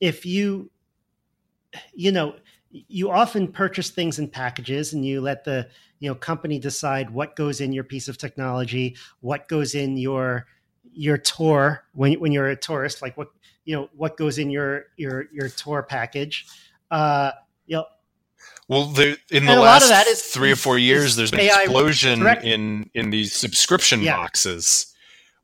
if 0.01 0.27
you, 0.27 0.71
you 1.95 2.13
know, 2.13 2.35
you 2.71 3.11
often 3.11 3.49
purchase 3.53 3.91
things 3.91 4.19
in 4.19 4.29
packages 4.29 4.93
and 4.93 5.05
you 5.05 5.21
let 5.21 5.45
the 5.45 5.69
you 5.99 6.09
know 6.09 6.15
company 6.15 6.59
decide 6.59 7.11
what 7.11 7.37
goes 7.37 7.61
in 7.61 7.73
your 7.73 7.85
piece 7.85 8.09
of 8.09 8.19
technology 8.19 8.97
what 9.21 9.49
goes 9.49 9.75
in 9.75 9.97
your 9.97 10.47
your 10.93 11.19
tour 11.19 11.85
when, 11.93 12.15
when 12.21 12.33
you're 12.33 12.49
a 12.49 12.57
tourist 12.57 13.03
like 13.03 13.17
what 13.17 13.29
you 13.65 13.75
know 13.75 13.89
what 13.97 14.17
goes 14.17 14.39
in 14.39 14.51
your 14.51 14.87
your 14.97 15.27
your 15.33 15.49
tour 15.49 15.83
package 15.83 16.47
uh 16.91 17.31
you 17.67 17.77
know. 17.77 17.85
Well, 18.69 18.87
there, 18.87 19.17
in 19.31 19.47
the 19.47 19.55
last 19.55 20.09
is, 20.09 20.23
three 20.23 20.51
or 20.51 20.57
four 20.57 20.77
years, 20.77 21.15
there's 21.15 21.33
an 21.33 21.39
AI 21.39 21.63
explosion 21.63 22.27
in 22.43 22.91
in 22.95 23.11
these 23.11 23.33
subscription 23.33 24.03
yeah. 24.03 24.17
boxes 24.17 24.93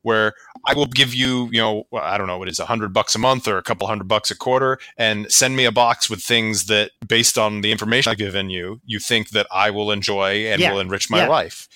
where 0.03 0.33
I 0.65 0.73
will 0.73 0.85
give 0.85 1.13
you, 1.13 1.49
you 1.51 1.59
know, 1.59 1.83
I 1.93 2.17
don't 2.17 2.27
know 2.27 2.37
what 2.37 2.47
is 2.47 2.59
a 2.59 2.65
hundred 2.65 2.93
bucks 2.93 3.15
a 3.15 3.19
month 3.19 3.47
or 3.47 3.57
a 3.57 3.63
couple 3.63 3.87
hundred 3.87 4.07
bucks 4.07 4.31
a 4.31 4.37
quarter, 4.37 4.77
and 4.97 5.29
send 5.31 5.55
me 5.55 5.65
a 5.65 5.71
box 5.71 6.09
with 6.09 6.21
things 6.21 6.65
that, 6.65 6.91
based 7.07 7.37
on 7.37 7.61
the 7.61 7.71
information 7.71 8.11
I've 8.11 8.17
given 8.17 8.49
you, 8.49 8.79
you 8.85 8.99
think 8.99 9.29
that 9.29 9.47
I 9.51 9.71
will 9.71 9.91
enjoy 9.91 10.45
and 10.45 10.61
yeah. 10.61 10.71
will 10.71 10.79
enrich 10.79 11.09
my 11.09 11.19
yeah. 11.19 11.27
life. 11.27 11.67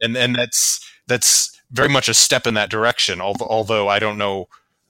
And 0.00 0.16
and 0.16 0.34
that's 0.34 0.80
that's 1.06 1.60
very 1.70 1.88
much 1.88 2.08
a 2.08 2.14
step 2.14 2.46
in 2.46 2.54
that 2.54 2.70
direction. 2.70 3.20
Although, 3.20 3.46
although 3.46 3.88
I 3.88 3.98
don't 3.98 4.18
know, 4.18 4.48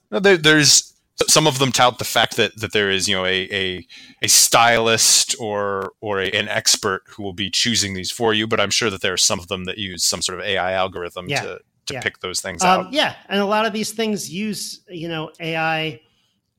there, 0.09 0.37
there's 0.37 0.93
some 1.27 1.47
of 1.47 1.59
them 1.59 1.71
tout 1.71 1.97
the 1.97 2.05
fact 2.05 2.35
that, 2.35 2.55
that 2.57 2.73
there 2.73 2.89
is 2.89 3.07
you 3.07 3.15
know 3.15 3.25
a, 3.25 3.47
a, 3.51 3.87
a 4.21 4.27
stylist 4.27 5.35
or 5.39 5.93
or 6.01 6.19
a, 6.19 6.29
an 6.31 6.47
expert 6.49 7.03
who 7.07 7.23
will 7.23 7.33
be 7.33 7.49
choosing 7.49 7.93
these 7.93 8.11
for 8.11 8.33
you 8.33 8.45
but 8.45 8.59
i'm 8.59 8.69
sure 8.69 8.89
that 8.89 9.01
there 9.01 9.13
are 9.13 9.17
some 9.17 9.39
of 9.39 9.47
them 9.47 9.63
that 9.63 9.77
use 9.77 10.03
some 10.03 10.21
sort 10.21 10.37
of 10.37 10.45
ai 10.45 10.73
algorithm 10.73 11.29
Yeah. 11.29 11.41
to, 11.41 11.59
to 11.87 11.93
Yeah. 11.93 12.01
pick 12.01 12.19
those 12.19 12.41
things 12.41 12.63
Um, 12.63 12.87
out 12.87 12.93
yeah, 12.93 13.15
and 13.29 13.39
a 13.39 13.45
lot 13.45 13.65
of 13.65 13.73
these 13.73 13.91
things 13.91 14.29
use 14.31 14.81
you 14.89 15.07
know 15.07 15.31
AI. 15.39 16.01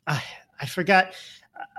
I, 0.06 0.22
I 0.60 0.66
forgot. 0.66 1.12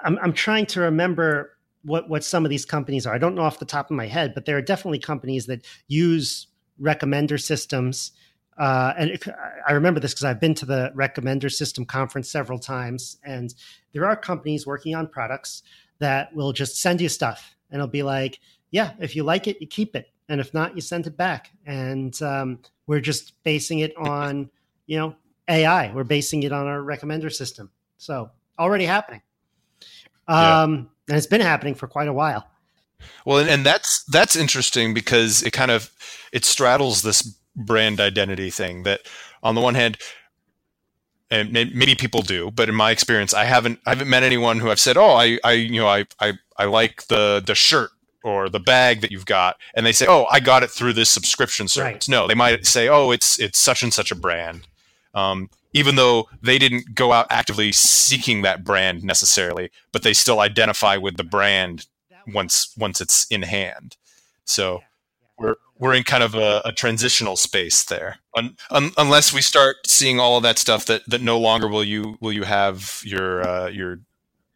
I'm 0.04 0.18
I'm 0.22 0.34
trying 0.34 0.66
to 0.68 0.82
remember 0.82 1.58
what 1.84 2.10
what 2.10 2.24
some 2.24 2.46
of 2.46 2.50
these 2.50 2.66
companies 2.66 3.06
are. 3.08 3.14
I 3.14 3.18
don't 3.18 3.36
know 3.36 3.44
off 3.44 3.60
the 3.60 3.66
top 3.66 3.90
of 3.90 3.96
my 3.96 4.08
head, 4.08 4.34
but 4.34 4.46
there 4.46 4.58
are 4.58 4.62
definitely 4.62 5.00
companies 5.00 5.46
that 5.46 5.66
use 5.88 6.48
recommender 6.82 7.42
systems. 7.42 8.12
Uh, 8.58 8.92
and 8.98 9.20
I 9.68 9.74
remember 9.74 10.00
this 10.00 10.14
because 10.14 10.24
I've 10.26 10.40
been 10.42 10.56
to 10.56 10.66
the 10.66 10.92
recommender 10.96 11.52
system 11.52 11.86
conference 11.86 12.30
several 12.30 12.58
times, 12.58 13.18
and 13.24 13.54
there 13.94 14.06
are 14.06 14.16
companies 14.16 14.66
working 14.66 14.96
on 14.96 15.08
products 15.08 15.62
that 16.00 16.34
will 16.36 16.54
just 16.54 16.82
send 16.82 17.00
you 17.00 17.08
stuff, 17.08 17.56
and 17.70 17.78
it'll 17.80 17.88
be 17.88 18.04
like, 18.04 18.40
yeah, 18.72 18.94
if 19.00 19.16
you 19.16 19.24
like 19.24 19.48
it, 19.48 19.58
you 19.62 19.68
keep 19.68 19.96
it, 19.96 20.08
and 20.30 20.42
if 20.42 20.54
not, 20.54 20.76
you 20.76 20.82
send 20.82 21.08
it 21.08 21.18
back. 21.18 21.52
And 21.66 22.20
um, 22.22 22.60
we're 22.86 23.00
just 23.00 23.42
basing 23.44 23.80
it 23.80 23.96
on, 23.98 24.50
you 24.86 24.98
know, 24.98 25.16
AI. 25.48 25.94
We're 25.94 26.04
basing 26.04 26.44
it 26.44 26.52
on 26.52 26.68
our 26.68 26.80
recommender 26.80 27.32
system. 27.32 27.70
So 27.98 28.32
already 28.60 28.86
happening. 28.86 29.22
Yeah. 30.28 30.64
Um, 30.64 30.90
and 31.08 31.18
it's 31.18 31.28
been 31.28 31.42
happening 31.42 31.76
for 31.76 31.88
quite 31.88 32.08
a 32.08 32.14
while. 32.14 32.48
Well, 33.26 33.38
and, 33.40 33.50
and 33.50 33.66
that's 33.66 34.04
that's 34.06 34.36
interesting 34.36 34.94
because 34.94 35.44
it 35.44 35.52
kind 35.52 35.72
of 35.72 35.92
it 36.34 36.44
straddles 36.44 37.02
this 37.02 37.22
brand 37.56 38.00
identity 38.00 38.50
thing 38.50 38.84
that 38.84 39.02
on 39.44 39.56
the 39.56 39.62
one 39.62 39.76
hand 39.76 39.98
and 41.30 41.52
maybe 41.52 41.94
people 41.96 42.22
do, 42.22 42.52
but 42.52 42.70
in 42.70 42.76
my 42.76 42.92
experience 42.92 43.34
I 43.34 43.46
haven't 43.46 43.80
I 43.86 43.92
haven't 43.92 44.10
met 44.10 44.24
anyone 44.24 44.60
who 44.60 44.70
I've 44.70 44.80
said, 44.80 44.98
"Oh, 44.98 45.12
I 45.12 45.40
I 45.44 45.54
you 45.54 45.80
know, 45.80 45.88
I 45.88 46.06
I 46.20 46.34
I 46.58 46.66
like 46.66 47.08
the 47.08 47.44
the 47.46 47.56
shirt 47.56 47.92
or 48.28 48.50
the 48.50 48.60
bag 48.60 49.02
that 49.02 49.12
you've 49.12 49.26
got." 49.26 49.58
And 49.74 49.86
they 49.86 49.92
say, 49.92 50.06
"Oh, 50.08 50.26
I 50.30 50.40
got 50.40 50.64
it 50.64 50.70
through 50.70 50.94
this 50.94 51.10
subscription 51.10 51.68
service." 51.68 52.08
Right. 52.08 52.10
No, 52.10 52.28
they 52.28 52.36
might 52.36 52.66
say, 52.66 52.88
"Oh, 52.90 53.12
it's 53.12 53.40
it's 53.40 53.60
such 53.60 53.84
and 53.84 53.94
such 53.94 54.12
a 54.12 54.16
brand." 54.16 54.68
Um, 55.14 55.50
even 55.74 55.96
though 55.96 56.28
they 56.42 56.58
didn't 56.58 56.96
go 56.96 57.12
out 57.12 57.28
actively 57.30 57.72
seeking 57.72 58.42
that 58.42 58.64
brand 58.64 59.04
necessarily, 59.04 59.70
but 59.92 60.04
they 60.04 60.14
still 60.14 60.40
identify 60.40 60.98
with 60.98 61.18
the 61.18 61.24
brand 61.24 61.86
once 62.34 62.74
once 62.78 63.02
it's 63.02 63.26
in 63.28 63.44
hand. 63.44 63.96
So 64.46 64.82
we're 65.38 65.56
we're 65.78 65.94
in 65.94 66.04
kind 66.04 66.24
of 66.24 66.36
a, 66.36 66.62
a 66.66 66.72
transitional 66.72 67.36
space 67.36 67.84
there, 67.84 68.18
un, 68.36 68.58
un, 68.72 68.92
unless 68.98 69.34
we 69.34 69.42
start 69.42 69.76
seeing 69.86 70.20
all 70.20 70.38
of 70.38 70.44
that 70.44 70.58
stuff 70.58 70.86
that, 70.88 71.04
that 71.08 71.22
no 71.22 71.38
longer 71.40 71.68
will 71.68 71.84
you 71.84 72.18
will 72.20 72.34
you 72.34 72.44
have 72.44 73.02
your 73.04 73.48
uh, 73.48 73.68
your 73.68 74.00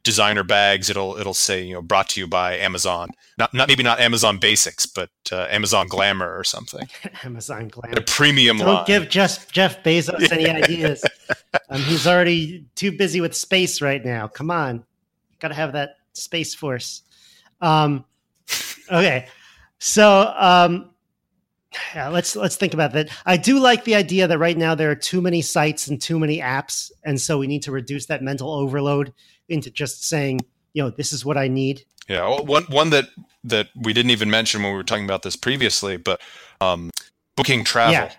designer 0.04 0.44
bags. 0.44 0.90
It'll 0.90 1.18
it'll 1.18 1.34
say 1.34 1.64
you 1.64 1.74
know 1.74 1.82
brought 1.82 2.10
to 2.10 2.20
you 2.20 2.28
by 2.28 2.58
Amazon. 2.58 3.10
Not 3.38 3.54
not 3.54 3.68
maybe 3.68 3.84
not 3.84 4.00
Amazon 4.00 4.38
Basics, 4.38 4.86
but 4.86 5.10
uh, 5.32 5.48
Amazon 5.50 5.88
Glamour 5.88 6.38
or 6.38 6.44
something. 6.44 6.88
Amazon 7.24 7.68
Glam. 7.68 7.94
A 7.96 8.02
premium 8.02 8.58
Don't 8.58 8.68
line. 8.68 8.86
give 8.86 9.10
Jeff 9.10 9.52
Jeff 9.52 9.84
Bezos 9.84 10.32
any 10.32 10.50
ideas. 10.64 11.04
Um, 11.70 11.82
he's 11.82 12.08
already 12.08 12.66
too 12.76 12.92
busy 12.92 13.22
with 13.22 13.36
space 13.36 13.82
right 13.82 14.04
now. 14.04 14.28
Come 14.28 14.52
on, 14.52 14.84
got 15.40 15.50
to 15.50 15.56
have 15.56 15.74
that 15.74 15.96
space 16.14 16.54
force. 16.54 17.04
Um, 17.62 18.06
okay, 18.92 19.28
so 19.80 20.34
um, 20.38 20.91
yeah, 21.96 22.10
let's 22.10 22.36
let's 22.36 22.56
think 22.56 22.74
about 22.74 22.94
that. 22.94 23.10
I 23.26 23.38
do 23.38 23.60
like 23.60 23.84
the 23.84 23.96
idea 23.96 24.28
that 24.28 24.38
right 24.38 24.58
now 24.58 24.76
there 24.76 24.92
are 24.92 24.96
too 24.96 25.22
many 25.22 25.42
sites 25.42 25.88
and 25.88 26.02
too 26.02 26.20
many 26.20 26.40
apps, 26.40 26.92
and 27.04 27.20
so 27.20 27.38
we 27.38 27.48
need 27.48 27.64
to 27.64 27.72
reduce 27.72 28.08
that 28.08 28.22
mental 28.22 28.52
overload 28.52 29.14
into 29.50 29.70
just 29.70 30.08
saying, 30.08 30.42
you 30.74 30.84
know, 30.84 30.90
this 30.90 31.14
is 31.14 31.26
what 31.26 31.38
I 31.38 31.48
need. 31.48 31.84
Yeah, 32.10 32.42
one 32.42 32.64
one 32.64 32.90
that 32.90 33.06
that 33.44 33.70
we 33.76 33.94
didn't 33.94 34.12
even 34.12 34.30
mention 34.30 34.62
when 34.64 34.72
we 34.72 34.78
were 34.78 34.84
talking 34.84 35.06
about 35.06 35.24
this 35.24 35.36
previously, 35.36 35.98
but 35.98 36.22
um, 36.60 36.92
booking 37.36 37.64
travel. 37.64 37.94
Yeah. 37.94 38.12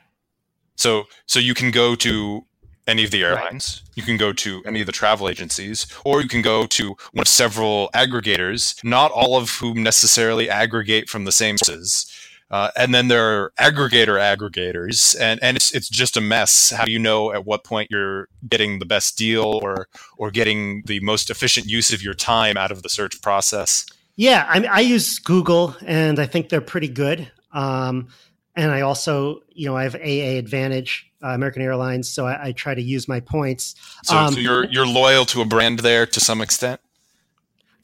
So 0.76 1.04
so 1.26 1.38
you 1.38 1.54
can 1.54 1.70
go 1.70 1.94
to 1.96 2.44
any 2.86 3.04
of 3.04 3.10
the 3.10 3.22
Right. 3.22 3.38
airlines, 3.38 3.82
you 3.94 4.02
can 4.02 4.16
go 4.16 4.32
to 4.32 4.62
any 4.66 4.80
of 4.80 4.86
the 4.86 4.92
travel 4.92 5.28
agencies, 5.28 5.86
or 6.04 6.20
you 6.20 6.28
can 6.28 6.42
go 6.42 6.66
to 6.66 6.96
one 7.12 7.22
of 7.22 7.28
several 7.28 7.90
aggregators, 7.94 8.82
not 8.82 9.12
all 9.12 9.36
of 9.36 9.50
whom 9.50 9.82
necessarily 9.82 10.50
aggregate 10.50 11.08
from 11.08 11.24
the 11.24 11.32
same 11.32 11.58
sources. 11.58 12.10
Uh, 12.52 12.70
and 12.76 12.94
then 12.94 13.08
there 13.08 13.24
are 13.24 13.52
aggregator 13.58 14.20
aggregators, 14.20 15.18
and, 15.18 15.42
and 15.42 15.56
it's, 15.56 15.72
it's 15.74 15.88
just 15.88 16.18
a 16.18 16.20
mess. 16.20 16.68
How 16.70 16.84
do 16.84 16.92
you 16.92 16.98
know 16.98 17.32
at 17.32 17.46
what 17.46 17.64
point 17.64 17.88
you're 17.90 18.28
getting 18.46 18.78
the 18.78 18.84
best 18.84 19.16
deal 19.16 19.58
or 19.62 19.88
or 20.18 20.30
getting 20.30 20.82
the 20.84 21.00
most 21.00 21.30
efficient 21.30 21.66
use 21.66 21.94
of 21.94 22.02
your 22.02 22.12
time 22.12 22.58
out 22.58 22.70
of 22.70 22.82
the 22.82 22.90
search 22.90 23.22
process? 23.22 23.86
Yeah, 24.16 24.44
I, 24.46 24.64
I 24.66 24.80
use 24.80 25.18
Google, 25.18 25.74
and 25.86 26.18
I 26.18 26.26
think 26.26 26.50
they're 26.50 26.60
pretty 26.60 26.88
good. 26.88 27.32
Um, 27.54 28.08
and 28.54 28.70
I 28.70 28.82
also, 28.82 29.40
you 29.54 29.66
know, 29.66 29.74
I 29.74 29.84
have 29.84 29.94
AA 29.94 30.36
Advantage, 30.36 31.10
uh, 31.24 31.28
American 31.28 31.62
Airlines, 31.62 32.10
so 32.10 32.26
I, 32.26 32.48
I 32.48 32.52
try 32.52 32.74
to 32.74 32.82
use 32.82 33.08
my 33.08 33.20
points 33.20 33.74
So, 34.04 34.14
Um, 34.14 34.34
so 34.34 34.40
you're 34.40 34.66
you're 34.66 34.86
loyal 34.86 35.24
to 35.26 35.40
a 35.40 35.46
brand 35.46 35.78
there 35.78 36.04
to 36.04 36.20
some 36.20 36.42
extent. 36.42 36.80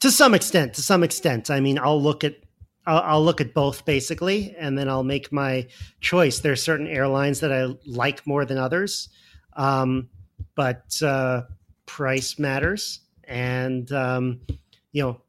to 0.01 0.11
some 0.11 0.35
extent. 0.35 0.75
To 0.75 0.83
some 0.83 1.01
extent, 1.03 1.49
I 1.49 1.59
mean, 1.59 1.79
I'll 1.79 1.99
look 2.01 2.23
at 2.23 2.35
I'll, 2.87 3.01
I'll 3.03 3.23
look 3.23 3.41
at 3.41 3.53
both 3.53 3.85
basically, 3.85 4.55
and 4.57 4.77
then 4.77 4.89
I'll 4.89 5.03
make 5.03 5.31
my 5.31 5.67
choice. 6.01 6.39
There 6.39 6.51
are 6.53 6.55
certain 6.57 6.87
airlines 6.87 7.39
that 7.41 7.51
I 7.51 7.73
like 7.85 8.25
more 8.25 8.45
than 8.45 8.57
others, 8.57 9.09
um, 9.55 10.09
but 10.55 11.01
uh, 11.03 11.43
price 11.85 12.39
matters, 12.39 13.01
and 13.25 13.91
um, 13.91 14.39
you 14.91 15.03
know, 15.03 15.21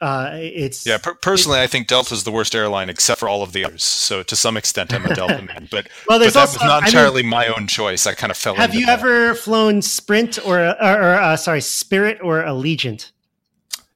uh, 0.00 0.30
it's 0.34 0.86
Yeah, 0.86 0.96
per- 0.98 1.14
personally, 1.14 1.60
I 1.60 1.66
think 1.66 1.86
Delta 1.86 2.14
is 2.14 2.24
the 2.24 2.30
worst 2.32 2.54
airline 2.54 2.88
except 2.88 3.20
for 3.20 3.28
all 3.28 3.42
of 3.42 3.52
the 3.52 3.64
others. 3.66 3.82
So 3.82 4.22
to 4.22 4.34
some 4.36 4.56
extent, 4.56 4.92
I'm 4.94 5.04
a 5.04 5.14
Delta 5.14 5.42
man. 5.46 5.68
But, 5.70 5.88
Well, 6.08 6.18
but 6.18 6.18
there's 6.18 6.32
that 6.34 6.40
also- 6.40 6.58
was 6.58 6.62
not 6.66 6.82
I 6.82 6.86
mean- 6.86 6.88
entirely 6.88 7.22
my 7.22 7.46
own 7.48 7.66
choice. 7.66 8.06
I 8.06 8.14
kind 8.14 8.30
of 8.30 8.36
fell. 8.36 8.54
Have 8.54 8.74
you 8.74 8.86
that. 8.86 8.98
ever 8.98 9.34
flown 9.34 9.82
Sprint 9.82 10.38
or, 10.44 10.58
or, 10.58 10.74
or 10.80 11.14
uh, 11.14 11.36
sorry, 11.36 11.60
Spirit 11.60 12.18
or 12.22 12.42
Allegiant? 12.42 13.10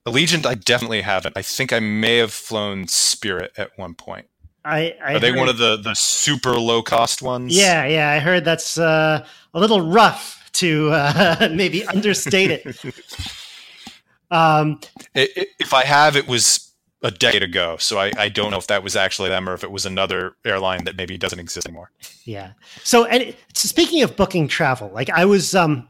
Allegiant? 0.07 0.45
I 0.47 0.55
definitely 0.55 1.01
haven't. 1.01 1.37
I 1.37 1.43
think 1.43 1.73
I 1.73 1.81
may 1.81 2.19
have 2.19 2.33
flown 2.33 2.87
Spirit 2.89 3.53
at 3.57 3.71
one 3.79 3.95
point. 3.95 4.27
I, 4.65 4.95
I 5.05 5.15
Are 5.15 5.19
they 5.21 5.31
heard- 5.31 5.39
one 5.39 5.49
of 5.49 5.59
the 5.59 5.77
the 5.77 5.95
super 5.95 6.59
low 6.59 6.83
cost 6.83 7.23
ones? 7.23 7.57
Yeah, 7.57 7.85
yeah. 7.87 8.11
I 8.11 8.19
heard 8.19 8.45
that's 8.45 8.79
uh, 8.79 9.25
a 9.53 9.61
little 9.61 9.81
rough 9.91 10.49
to 10.55 10.91
uh, 10.91 11.49
maybe 11.53 11.85
understate 11.87 12.51
it. 12.51 12.67
um, 14.31 14.81
I- 15.15 15.29
I- 15.37 15.47
if 15.59 15.73
I 15.75 15.85
have, 15.85 16.17
it 16.17 16.27
was 16.27 16.71
a 17.03 17.11
decade 17.11 17.43
ago. 17.43 17.77
So 17.79 17.99
I, 17.99 18.11
I 18.17 18.29
don't 18.31 18.51
know 18.51 18.57
if 18.57 18.67
that 18.69 18.83
was 18.83 18.97
actually 18.97 19.29
them 19.29 19.47
or 19.49 19.53
if 19.55 19.63
it 19.63 19.71
was 19.71 19.85
another 19.85 20.37
airline 20.45 20.85
that 20.85 20.97
maybe 20.97 21.19
doesn't 21.19 21.39
exist 21.39 21.67
anymore. 21.67 21.91
yeah. 22.25 22.53
So, 22.83 23.05
and 23.05 23.23
it- 23.23 23.39
speaking 23.55 24.03
of 24.03 24.17
booking 24.17 24.49
travel, 24.49 24.91
like 24.95 25.11
I 25.11 25.25
was, 25.27 25.55
um, 25.55 25.89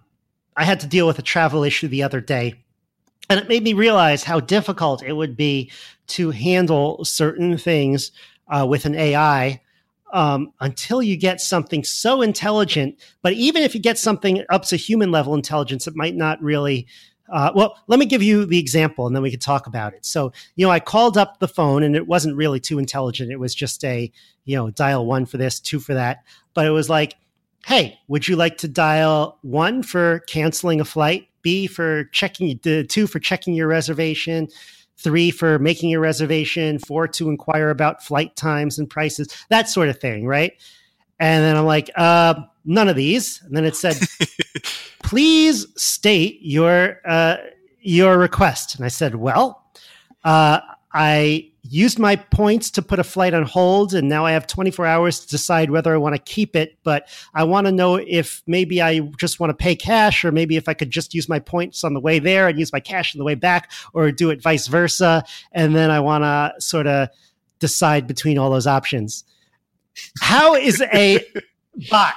I 0.56 0.64
had 0.64 0.80
to 0.80 0.86
deal 0.88 1.06
with 1.06 1.18
a 1.18 1.22
travel 1.22 1.62
issue 1.62 1.86
the 1.88 2.02
other 2.02 2.20
day, 2.20 2.63
and 3.30 3.40
it 3.40 3.48
made 3.48 3.62
me 3.62 3.72
realize 3.72 4.24
how 4.24 4.40
difficult 4.40 5.02
it 5.02 5.12
would 5.12 5.36
be 5.36 5.70
to 6.08 6.30
handle 6.30 7.04
certain 7.04 7.56
things 7.56 8.12
uh, 8.48 8.66
with 8.68 8.84
an 8.84 8.94
AI 8.94 9.60
um, 10.12 10.52
until 10.60 11.02
you 11.02 11.16
get 11.16 11.40
something 11.40 11.82
so 11.82 12.22
intelligent. 12.22 12.98
But 13.22 13.32
even 13.34 13.62
if 13.62 13.74
you 13.74 13.80
get 13.80 13.98
something 13.98 14.44
up 14.50 14.64
to 14.66 14.76
human 14.76 15.10
level 15.10 15.34
intelligence, 15.34 15.86
it 15.86 15.96
might 15.96 16.14
not 16.14 16.40
really. 16.42 16.86
Uh, 17.32 17.50
well, 17.54 17.78
let 17.86 17.98
me 17.98 18.04
give 18.04 18.22
you 18.22 18.44
the 18.44 18.58
example 18.58 19.06
and 19.06 19.16
then 19.16 19.22
we 19.22 19.30
could 19.30 19.40
talk 19.40 19.66
about 19.66 19.94
it. 19.94 20.04
So, 20.04 20.30
you 20.56 20.66
know, 20.66 20.70
I 20.70 20.78
called 20.78 21.16
up 21.16 21.40
the 21.40 21.48
phone 21.48 21.82
and 21.82 21.96
it 21.96 22.06
wasn't 22.06 22.36
really 22.36 22.60
too 22.60 22.78
intelligent. 22.78 23.32
It 23.32 23.40
was 23.40 23.54
just 23.54 23.82
a, 23.82 24.12
you 24.44 24.56
know, 24.56 24.68
dial 24.68 25.06
one 25.06 25.24
for 25.24 25.38
this, 25.38 25.58
two 25.58 25.80
for 25.80 25.94
that. 25.94 26.22
But 26.52 26.66
it 26.66 26.70
was 26.70 26.90
like, 26.90 27.14
hey, 27.66 27.98
would 28.08 28.28
you 28.28 28.36
like 28.36 28.58
to 28.58 28.68
dial 28.68 29.38
one 29.42 29.82
for 29.82 30.20
canceling 30.20 30.80
a 30.80 30.84
flight, 30.84 31.28
B 31.42 31.66
for 31.66 32.04
checking, 32.04 32.58
two 32.58 33.06
for 33.06 33.18
checking 33.18 33.54
your 33.54 33.68
reservation, 33.68 34.48
three 34.96 35.30
for 35.30 35.58
making 35.58 35.94
a 35.94 36.00
reservation, 36.00 36.78
four 36.78 37.08
to 37.08 37.28
inquire 37.28 37.70
about 37.70 38.02
flight 38.02 38.36
times 38.36 38.78
and 38.78 38.88
prices, 38.88 39.28
that 39.50 39.68
sort 39.68 39.88
of 39.88 39.98
thing, 39.98 40.26
right? 40.26 40.52
And 41.18 41.44
then 41.44 41.56
I'm 41.56 41.66
like, 41.66 41.90
uh, 41.96 42.34
none 42.64 42.88
of 42.88 42.96
these. 42.96 43.40
And 43.42 43.56
then 43.56 43.64
it 43.64 43.76
said, 43.76 43.96
please 45.02 45.66
state 45.76 46.38
your 46.42 47.00
uh, 47.04 47.36
your 47.80 48.18
request. 48.18 48.74
And 48.74 48.84
I 48.84 48.88
said, 48.88 49.14
well, 49.16 49.62
uh, 50.24 50.60
I 50.92 51.50
used 51.64 51.98
my 51.98 52.14
points 52.16 52.70
to 52.72 52.82
put 52.82 52.98
a 52.98 53.04
flight 53.04 53.34
on 53.34 53.42
hold, 53.42 53.94
and 53.94 54.08
now 54.08 54.24
I 54.24 54.32
have 54.32 54.46
24 54.46 54.86
hours 54.86 55.20
to 55.20 55.28
decide 55.28 55.70
whether 55.70 55.92
I 55.94 55.96
want 55.96 56.14
to 56.14 56.20
keep 56.20 56.54
it. 56.54 56.78
But 56.84 57.08
I 57.34 57.44
want 57.44 57.66
to 57.66 57.72
know 57.72 57.96
if 57.96 58.42
maybe 58.46 58.82
I 58.82 59.00
just 59.18 59.40
want 59.40 59.50
to 59.50 59.54
pay 59.54 59.74
cash, 59.74 60.24
or 60.24 60.32
maybe 60.32 60.56
if 60.56 60.68
I 60.68 60.74
could 60.74 60.90
just 60.90 61.14
use 61.14 61.28
my 61.28 61.38
points 61.38 61.84
on 61.84 61.94
the 61.94 62.00
way 62.00 62.18
there 62.18 62.48
and 62.48 62.58
use 62.58 62.72
my 62.72 62.80
cash 62.80 63.14
on 63.14 63.18
the 63.18 63.24
way 63.24 63.34
back, 63.34 63.72
or 63.92 64.10
do 64.12 64.30
it 64.30 64.42
vice 64.42 64.66
versa. 64.66 65.24
And 65.52 65.74
then 65.74 65.90
I 65.90 66.00
want 66.00 66.22
to 66.22 66.54
sort 66.60 66.86
of 66.86 67.08
decide 67.58 68.06
between 68.06 68.38
all 68.38 68.50
those 68.50 68.66
options. 68.66 69.24
How 70.20 70.54
is 70.54 70.82
a 70.92 71.24
bot 71.90 72.14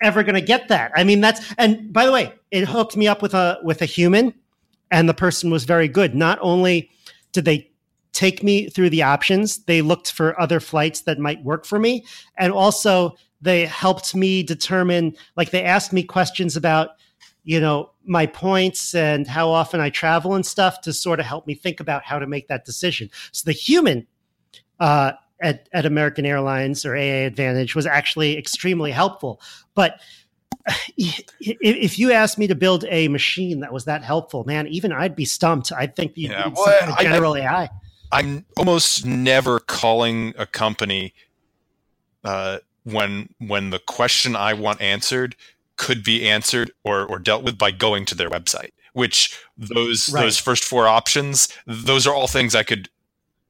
ever 0.00 0.22
going 0.22 0.34
to 0.34 0.40
get 0.40 0.68
that. 0.68 0.92
I 0.94 1.04
mean, 1.04 1.20
that's 1.20 1.40
and 1.58 1.92
by 1.92 2.06
the 2.06 2.12
way, 2.12 2.32
it 2.50 2.68
hooked 2.68 2.96
me 2.96 3.08
up 3.08 3.22
with 3.22 3.34
a 3.34 3.58
with 3.62 3.82
a 3.82 3.86
human, 3.86 4.34
and 4.90 5.08
the 5.08 5.14
person 5.14 5.50
was 5.50 5.64
very 5.64 5.88
good. 5.88 6.14
Not 6.14 6.38
only 6.40 6.90
did 7.32 7.44
they 7.44 7.70
take 8.12 8.42
me 8.42 8.68
through 8.68 8.90
the 8.90 9.02
options, 9.02 9.64
they 9.64 9.82
looked 9.82 10.12
for 10.12 10.38
other 10.40 10.60
flights 10.60 11.02
that 11.02 11.18
might 11.18 11.42
work 11.44 11.64
for 11.64 11.78
me, 11.78 12.04
and 12.36 12.52
also 12.52 13.16
they 13.40 13.66
helped 13.66 14.14
me 14.14 14.42
determine. 14.42 15.16
Like 15.36 15.50
they 15.50 15.62
asked 15.62 15.92
me 15.92 16.02
questions 16.02 16.56
about, 16.56 16.90
you 17.44 17.60
know, 17.60 17.92
my 18.04 18.26
points 18.26 18.94
and 18.94 19.26
how 19.26 19.50
often 19.50 19.80
I 19.80 19.90
travel 19.90 20.34
and 20.34 20.44
stuff 20.44 20.80
to 20.82 20.92
sort 20.92 21.20
of 21.20 21.26
help 21.26 21.46
me 21.46 21.54
think 21.54 21.80
about 21.80 22.04
how 22.04 22.18
to 22.18 22.26
make 22.26 22.48
that 22.48 22.64
decision. 22.64 23.10
So 23.32 23.44
the 23.44 23.52
human. 23.52 24.06
Uh, 24.80 25.12
at, 25.40 25.68
at 25.72 25.86
American 25.86 26.26
Airlines 26.26 26.84
or 26.84 26.96
AA 26.96 27.24
Advantage 27.26 27.74
was 27.74 27.86
actually 27.86 28.36
extremely 28.36 28.90
helpful. 28.90 29.40
But 29.74 30.00
if 30.96 31.98
you 31.98 32.12
asked 32.12 32.38
me 32.38 32.46
to 32.46 32.54
build 32.54 32.84
a 32.88 33.08
machine 33.08 33.60
that 33.60 33.72
was 33.72 33.84
that 33.86 34.02
helpful, 34.02 34.44
man, 34.44 34.66
even 34.68 34.92
I'd 34.92 35.16
be 35.16 35.24
stumped. 35.24 35.72
I 35.72 35.86
think 35.86 36.12
you 36.16 36.30
yeah, 36.30 36.50
well, 36.54 36.78
kind 36.80 36.92
of 36.92 36.98
general 36.98 37.34
I, 37.34 37.40
AI. 37.40 37.68
I'm 38.12 38.44
almost 38.56 39.04
never 39.04 39.60
calling 39.60 40.34
a 40.38 40.46
company 40.46 41.14
uh, 42.24 42.58
when 42.84 43.28
when 43.38 43.70
the 43.70 43.78
question 43.78 44.34
I 44.36 44.54
want 44.54 44.80
answered 44.80 45.36
could 45.76 46.02
be 46.02 46.28
answered 46.28 46.70
or, 46.84 47.04
or 47.06 47.18
dealt 47.18 47.44
with 47.44 47.56
by 47.56 47.70
going 47.70 48.04
to 48.06 48.14
their 48.14 48.30
website. 48.30 48.72
Which 48.92 49.38
those 49.56 50.08
right. 50.12 50.22
those 50.22 50.38
first 50.38 50.64
four 50.64 50.88
options, 50.88 51.48
those 51.66 52.06
are 52.06 52.14
all 52.14 52.26
things 52.26 52.54
I 52.54 52.62
could 52.62 52.88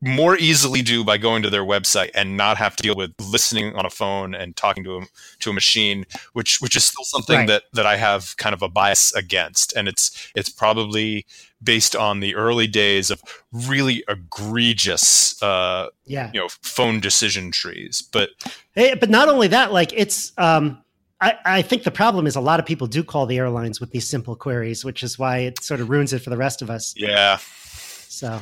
more 0.01 0.37
easily 0.37 0.83
do 0.83 1.03
by 1.03 1.19
going 1.19 1.43
to 1.43 1.51
their 1.51 1.65
website 1.65 2.11
and 2.15 2.37
not 2.37 2.57
have 2.57 2.77
to 2.77 2.83
deal 2.83 2.95
with 2.95 3.13
listening 3.21 3.75
on 3.75 3.85
a 3.85 3.91
phone 3.91 4.35
and 4.35 4.55
talking 4.57 4.85
to 4.85 4.99
a, 4.99 5.07
to 5.41 5.51
a 5.51 5.53
machine, 5.53 6.05
which 6.35 6.61
which 6.61 6.77
is 6.77 6.85
still 6.85 7.05
something 7.05 7.39
right. 7.41 7.49
that 7.49 7.63
that 7.73 7.87
I 7.87 7.97
have 7.97 8.37
kind 8.37 8.55
of 8.55 8.63
a 8.63 8.69
bias 8.69 9.13
against, 9.15 9.75
and 9.77 9.89
it's 9.89 10.31
it's 10.35 10.49
probably 10.49 11.27
based 11.63 11.97
on 11.97 12.21
the 12.21 12.37
early 12.37 12.69
days 12.69 13.11
of 13.11 13.21
really 13.53 14.05
egregious, 14.09 15.43
uh, 15.43 15.89
yeah, 16.07 16.31
you 16.33 16.41
know, 16.41 16.49
phone 16.63 17.01
decision 17.01 17.51
trees. 17.51 18.03
But 18.13 18.31
hey, 18.75 18.95
but 18.95 19.11
not 19.11 19.29
only 19.29 19.49
that, 19.49 19.73
like 19.73 19.93
it's. 19.95 20.33
Um, 20.39 20.83
I, 21.21 21.35
I 21.45 21.63
think 21.63 21.83
the 21.83 21.91
problem 21.91 22.29
is 22.29 22.37
a 22.37 22.41
lot 22.41 22.61
of 22.61 22.67
people 22.67 22.87
do 22.87 23.03
call 23.03 23.27
the 23.27 23.39
airlines 23.39 23.81
with 23.81 23.91
these 23.91 24.07
simple 24.07 24.37
queries, 24.37 24.85
which 24.85 25.03
is 25.03 25.19
why 25.19 25.39
it 25.39 25.65
sort 25.65 25.81
of 25.81 25.91
ruins 25.91 26.13
it 26.13 26.21
for 26.21 26.31
the 26.31 26.37
rest 26.37 26.63
of 26.63 26.71
us. 26.71 26.95
Yeah. 26.97 27.39
So 27.39 28.41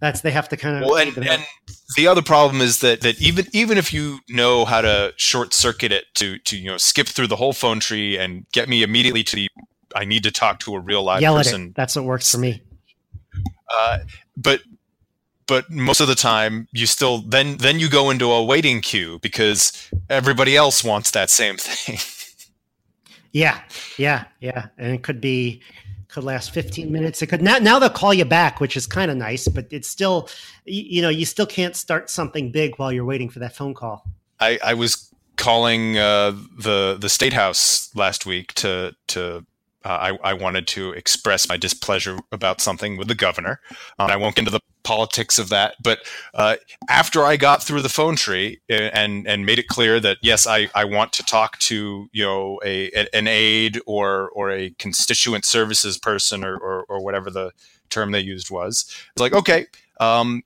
that's 0.00 0.20
they 0.20 0.30
have 0.30 0.48
to 0.50 0.56
kind 0.56 0.82
of. 0.82 0.90
Well, 0.90 0.98
and, 0.98 1.16
and 1.18 1.42
the 1.96 2.06
other 2.06 2.22
problem 2.22 2.60
is 2.60 2.80
that 2.80 3.00
that 3.02 3.20
even 3.20 3.46
even 3.52 3.78
if 3.78 3.92
you 3.92 4.18
know 4.28 4.64
how 4.64 4.80
to 4.80 5.14
short 5.16 5.54
circuit 5.54 5.92
it 5.92 6.04
to 6.14 6.38
to 6.40 6.56
you 6.56 6.70
know 6.70 6.76
skip 6.76 7.06
through 7.06 7.28
the 7.28 7.36
whole 7.36 7.52
phone 7.52 7.80
tree 7.80 8.18
and 8.18 8.46
get 8.52 8.68
me 8.68 8.82
immediately 8.82 9.22
to 9.24 9.36
the 9.36 9.48
I 9.94 10.04
need 10.04 10.24
to 10.24 10.30
talk 10.30 10.58
to 10.60 10.74
a 10.74 10.80
real 10.80 11.04
live 11.04 11.22
Yell 11.22 11.36
person. 11.36 11.72
That's 11.76 11.94
what 11.96 12.04
works 12.04 12.30
for 12.30 12.38
me. 12.38 12.62
Uh, 13.72 13.98
but 14.36 14.62
but 15.46 15.70
most 15.70 16.00
of 16.00 16.08
the 16.08 16.14
time 16.14 16.68
you 16.72 16.86
still 16.86 17.18
then 17.18 17.58
then 17.58 17.78
you 17.78 17.88
go 17.88 18.10
into 18.10 18.30
a 18.30 18.44
waiting 18.44 18.80
queue 18.80 19.18
because 19.20 19.90
everybody 20.10 20.56
else 20.56 20.82
wants 20.82 21.10
that 21.12 21.30
same 21.30 21.56
thing. 21.58 21.98
yeah, 23.32 23.60
yeah, 23.96 24.24
yeah, 24.40 24.66
and 24.76 24.92
it 24.92 25.02
could 25.02 25.20
be 25.20 25.62
could 26.14 26.24
last 26.24 26.52
15 26.52 26.90
minutes. 26.90 27.20
It 27.22 27.26
could 27.26 27.42
now, 27.42 27.58
now 27.58 27.78
they'll 27.78 27.90
call 27.90 28.14
you 28.14 28.24
back, 28.24 28.60
which 28.60 28.76
is 28.76 28.86
kind 28.86 29.10
of 29.10 29.16
nice, 29.16 29.48
but 29.48 29.66
it's 29.70 29.88
still, 29.88 30.28
you, 30.64 31.02
know, 31.02 31.08
you 31.08 31.26
still 31.26 31.46
can't 31.46 31.74
start 31.74 32.08
something 32.08 32.52
big 32.52 32.76
while 32.76 32.92
you're 32.92 33.04
waiting 33.04 33.28
for 33.28 33.40
that 33.40 33.56
phone 33.56 33.74
call. 33.74 34.06
I, 34.38 34.58
I 34.64 34.74
was 34.74 35.12
calling 35.36 35.98
uh, 35.98 36.30
the 36.56 36.96
the 37.00 37.08
state 37.08 37.32
house 37.32 37.90
last 37.96 38.24
week 38.24 38.54
to 38.54 38.94
to 39.08 39.44
uh, 39.84 40.16
I, 40.24 40.30
I, 40.30 40.32
wanted 40.32 40.66
to 40.68 40.92
express 40.92 41.48
my 41.48 41.56
displeasure 41.56 42.18
about 42.32 42.60
something 42.60 42.96
with 42.96 43.08
the 43.08 43.14
governor. 43.14 43.60
Um, 43.98 44.10
I 44.10 44.16
won't 44.16 44.34
get 44.34 44.42
into 44.42 44.50
the 44.50 44.60
politics 44.82 45.38
of 45.38 45.50
that, 45.50 45.74
but 45.82 45.98
uh, 46.32 46.56
after 46.88 47.24
I 47.24 47.36
got 47.36 47.62
through 47.62 47.82
the 47.82 47.88
phone 47.88 48.16
tree 48.16 48.60
and 48.68 49.26
and 49.26 49.44
made 49.44 49.58
it 49.58 49.68
clear 49.68 50.00
that 50.00 50.18
yes, 50.22 50.46
I, 50.46 50.68
I 50.74 50.84
want 50.84 51.12
to 51.14 51.22
talk 51.24 51.58
to 51.60 52.08
you 52.12 52.24
know 52.24 52.60
a, 52.64 52.90
an 53.12 53.28
aide 53.28 53.80
or 53.86 54.30
or 54.30 54.50
a 54.50 54.70
constituent 54.78 55.44
services 55.44 55.98
person 55.98 56.44
or, 56.44 56.56
or, 56.56 56.84
or 56.84 57.02
whatever 57.02 57.30
the 57.30 57.52
term 57.90 58.12
they 58.12 58.20
used 58.20 58.50
was. 58.50 58.86
It's 59.12 59.20
like 59.20 59.34
okay. 59.34 59.66
Um, 60.00 60.42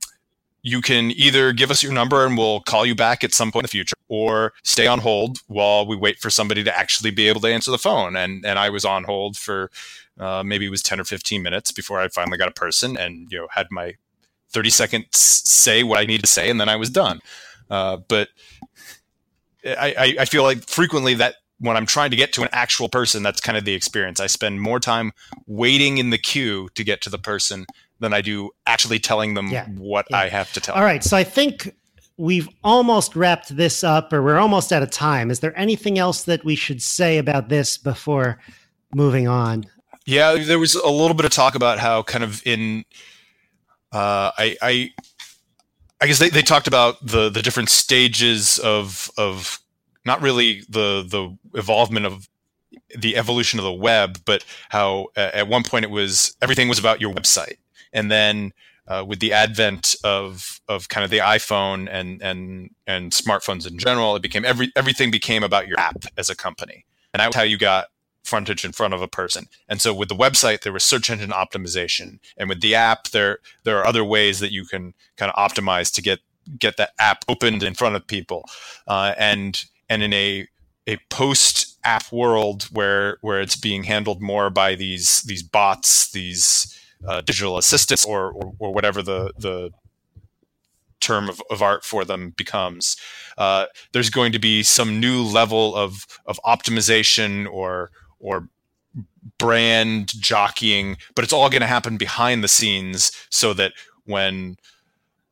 you 0.68 0.80
can 0.80 1.10
either 1.12 1.52
give 1.52 1.70
us 1.70 1.82
your 1.82 1.92
number 1.92 2.26
and 2.26 2.36
we'll 2.36 2.60
call 2.60 2.84
you 2.84 2.94
back 2.94 3.24
at 3.24 3.32
some 3.32 3.50
point 3.50 3.64
in 3.64 3.66
the 3.66 3.70
future 3.70 3.96
or 4.08 4.52
stay 4.64 4.86
on 4.86 4.98
hold 4.98 5.38
while 5.46 5.86
we 5.86 5.96
wait 5.96 6.18
for 6.18 6.30
somebody 6.30 6.62
to 6.62 6.78
actually 6.78 7.10
be 7.10 7.28
able 7.28 7.40
to 7.40 7.48
answer 7.48 7.70
the 7.70 7.78
phone 7.78 8.16
and 8.16 8.44
and 8.44 8.58
I 8.58 8.68
was 8.68 8.84
on 8.84 9.04
hold 9.04 9.36
for 9.36 9.70
uh, 10.20 10.42
maybe 10.44 10.66
it 10.66 10.70
was 10.70 10.82
10 10.82 11.00
or 11.00 11.04
15 11.04 11.42
minutes 11.42 11.72
before 11.72 12.00
I 12.00 12.08
finally 12.08 12.38
got 12.38 12.48
a 12.48 12.52
person 12.52 12.96
and 12.96 13.30
you 13.30 13.38
know 13.38 13.48
had 13.50 13.68
my 13.70 13.94
30 14.50 14.70
seconds 14.70 15.06
say 15.12 15.82
what 15.82 15.98
I 15.98 16.04
need 16.04 16.20
to 16.22 16.30
say 16.30 16.50
and 16.50 16.60
then 16.60 16.68
I 16.68 16.76
was 16.76 16.90
done 16.90 17.20
uh, 17.70 17.96
but 18.08 18.28
I, 19.64 20.16
I 20.20 20.24
feel 20.24 20.44
like 20.44 20.68
frequently 20.68 21.14
that 21.14 21.36
when 21.60 21.76
I'm 21.76 21.86
trying 21.86 22.10
to 22.10 22.16
get 22.16 22.32
to 22.34 22.42
an 22.42 22.48
actual 22.52 22.88
person, 22.88 23.22
that's 23.22 23.40
kind 23.40 23.58
of 23.58 23.64
the 23.64 23.74
experience. 23.74 24.20
I 24.20 24.28
spend 24.28 24.60
more 24.60 24.78
time 24.78 25.12
waiting 25.46 25.98
in 25.98 26.10
the 26.10 26.18
queue 26.18 26.68
to 26.76 26.84
get 26.84 27.00
to 27.02 27.10
the 27.10 27.18
person 27.18 27.66
than 28.00 28.12
I 28.12 28.20
do 28.20 28.50
actually 28.66 28.98
telling 28.98 29.34
them 29.34 29.48
yeah, 29.48 29.66
what 29.70 30.06
yeah. 30.10 30.18
I 30.18 30.28
have 30.28 30.52
to 30.52 30.60
tell. 30.60 30.74
All 30.74 30.82
right, 30.82 31.02
so 31.02 31.16
I 31.16 31.24
think 31.24 31.74
we've 32.16 32.48
almost 32.64 33.16
wrapped 33.16 33.56
this 33.56 33.82
up, 33.82 34.12
or 34.12 34.22
we're 34.22 34.38
almost 34.38 34.72
out 34.72 34.82
of 34.82 34.90
time. 34.90 35.30
Is 35.30 35.40
there 35.40 35.56
anything 35.58 35.98
else 35.98 36.24
that 36.24 36.44
we 36.44 36.56
should 36.56 36.82
say 36.82 37.18
about 37.18 37.48
this 37.48 37.78
before 37.78 38.38
moving 38.94 39.28
on? 39.28 39.64
Yeah, 40.04 40.36
there 40.36 40.58
was 40.58 40.74
a 40.74 40.88
little 40.88 41.14
bit 41.14 41.26
of 41.26 41.32
talk 41.32 41.54
about 41.54 41.78
how 41.78 42.02
kind 42.02 42.24
of 42.24 42.42
in 42.46 42.84
uh, 43.92 44.32
I, 44.36 44.56
I 44.60 44.90
I 46.00 46.06
guess 46.06 46.18
they, 46.18 46.30
they 46.30 46.42
talked 46.42 46.66
about 46.66 47.04
the 47.04 47.28
the 47.28 47.42
different 47.42 47.70
stages 47.70 48.58
of 48.58 49.10
of 49.16 49.60
not 50.04 50.22
really 50.22 50.62
the 50.68 51.04
the 51.06 51.36
evolvement 51.58 52.06
of 52.06 52.28
the 52.96 53.16
evolution 53.16 53.58
of 53.58 53.64
the 53.64 53.72
web, 53.72 54.18
but 54.24 54.44
how 54.70 55.08
uh, 55.16 55.30
at 55.34 55.48
one 55.48 55.62
point 55.62 55.84
it 55.84 55.90
was 55.90 56.36
everything 56.40 56.68
was 56.68 56.78
about 56.78 57.00
your 57.00 57.12
website 57.12 57.56
and 57.92 58.10
then 58.10 58.52
uh, 58.86 59.04
with 59.06 59.20
the 59.20 59.32
advent 59.32 59.96
of 60.02 60.60
of 60.68 60.88
kind 60.88 61.04
of 61.04 61.10
the 61.10 61.18
iPhone 61.18 61.88
and 61.90 62.22
and 62.22 62.70
and 62.86 63.12
smartphones 63.12 63.70
in 63.70 63.78
general, 63.78 64.16
it 64.16 64.22
became 64.22 64.44
every 64.44 64.72
everything 64.74 65.10
became 65.10 65.42
about 65.42 65.68
your 65.68 65.78
app 65.78 66.04
as 66.16 66.30
a 66.30 66.36
company, 66.36 66.84
and 67.12 67.20
that's 67.20 67.36
how 67.36 67.42
you 67.42 67.58
got 67.58 67.88
frontage 68.24 68.64
in 68.64 68.72
front 68.72 68.92
of 68.94 69.00
a 69.00 69.08
person. 69.08 69.46
And 69.68 69.80
so 69.80 69.94
with 69.94 70.08
the 70.08 70.14
website, 70.14 70.60
there 70.60 70.72
was 70.72 70.84
search 70.84 71.10
engine 71.10 71.30
optimization, 71.30 72.18
and 72.36 72.48
with 72.48 72.60
the 72.60 72.74
app, 72.74 73.08
there 73.08 73.38
there 73.64 73.78
are 73.78 73.86
other 73.86 74.04
ways 74.04 74.40
that 74.40 74.52
you 74.52 74.64
can 74.64 74.94
kind 75.16 75.30
of 75.30 75.50
optimize 75.50 75.92
to 75.94 76.02
get 76.02 76.20
get 76.58 76.78
that 76.78 76.92
app 76.98 77.24
opened 77.28 77.62
in 77.62 77.74
front 77.74 77.94
of 77.94 78.06
people, 78.06 78.48
uh, 78.86 79.14
and 79.18 79.64
and 79.90 80.02
in 80.02 80.14
a 80.14 80.48
a 80.86 80.96
post 81.10 81.78
app 81.84 82.10
world 82.10 82.64
where 82.72 83.18
where 83.20 83.40
it's 83.40 83.56
being 83.56 83.84
handled 83.84 84.22
more 84.22 84.48
by 84.48 84.74
these 84.74 85.22
these 85.22 85.42
bots, 85.42 86.10
these 86.12 86.77
uh, 87.06 87.20
digital 87.20 87.58
assistants 87.58 88.04
or, 88.04 88.30
or, 88.32 88.52
or 88.58 88.72
whatever 88.72 89.02
the 89.02 89.32
the 89.38 89.70
term 91.00 91.28
of, 91.28 91.40
of 91.50 91.62
art 91.62 91.84
for 91.84 92.04
them 92.04 92.30
becomes. 92.30 92.96
Uh, 93.36 93.66
there's 93.92 94.10
going 94.10 94.32
to 94.32 94.38
be 94.38 94.62
some 94.62 95.00
new 95.00 95.22
level 95.22 95.74
of 95.74 96.06
of 96.26 96.40
optimization 96.44 97.46
or 97.50 97.90
or 98.18 98.48
brand 99.38 100.08
jockeying, 100.20 100.96
but 101.14 101.24
it's 101.24 101.32
all 101.32 101.50
going 101.50 101.60
to 101.60 101.66
happen 101.66 101.96
behind 101.96 102.42
the 102.42 102.48
scenes 102.48 103.12
so 103.30 103.52
that 103.54 103.72
when 104.04 104.56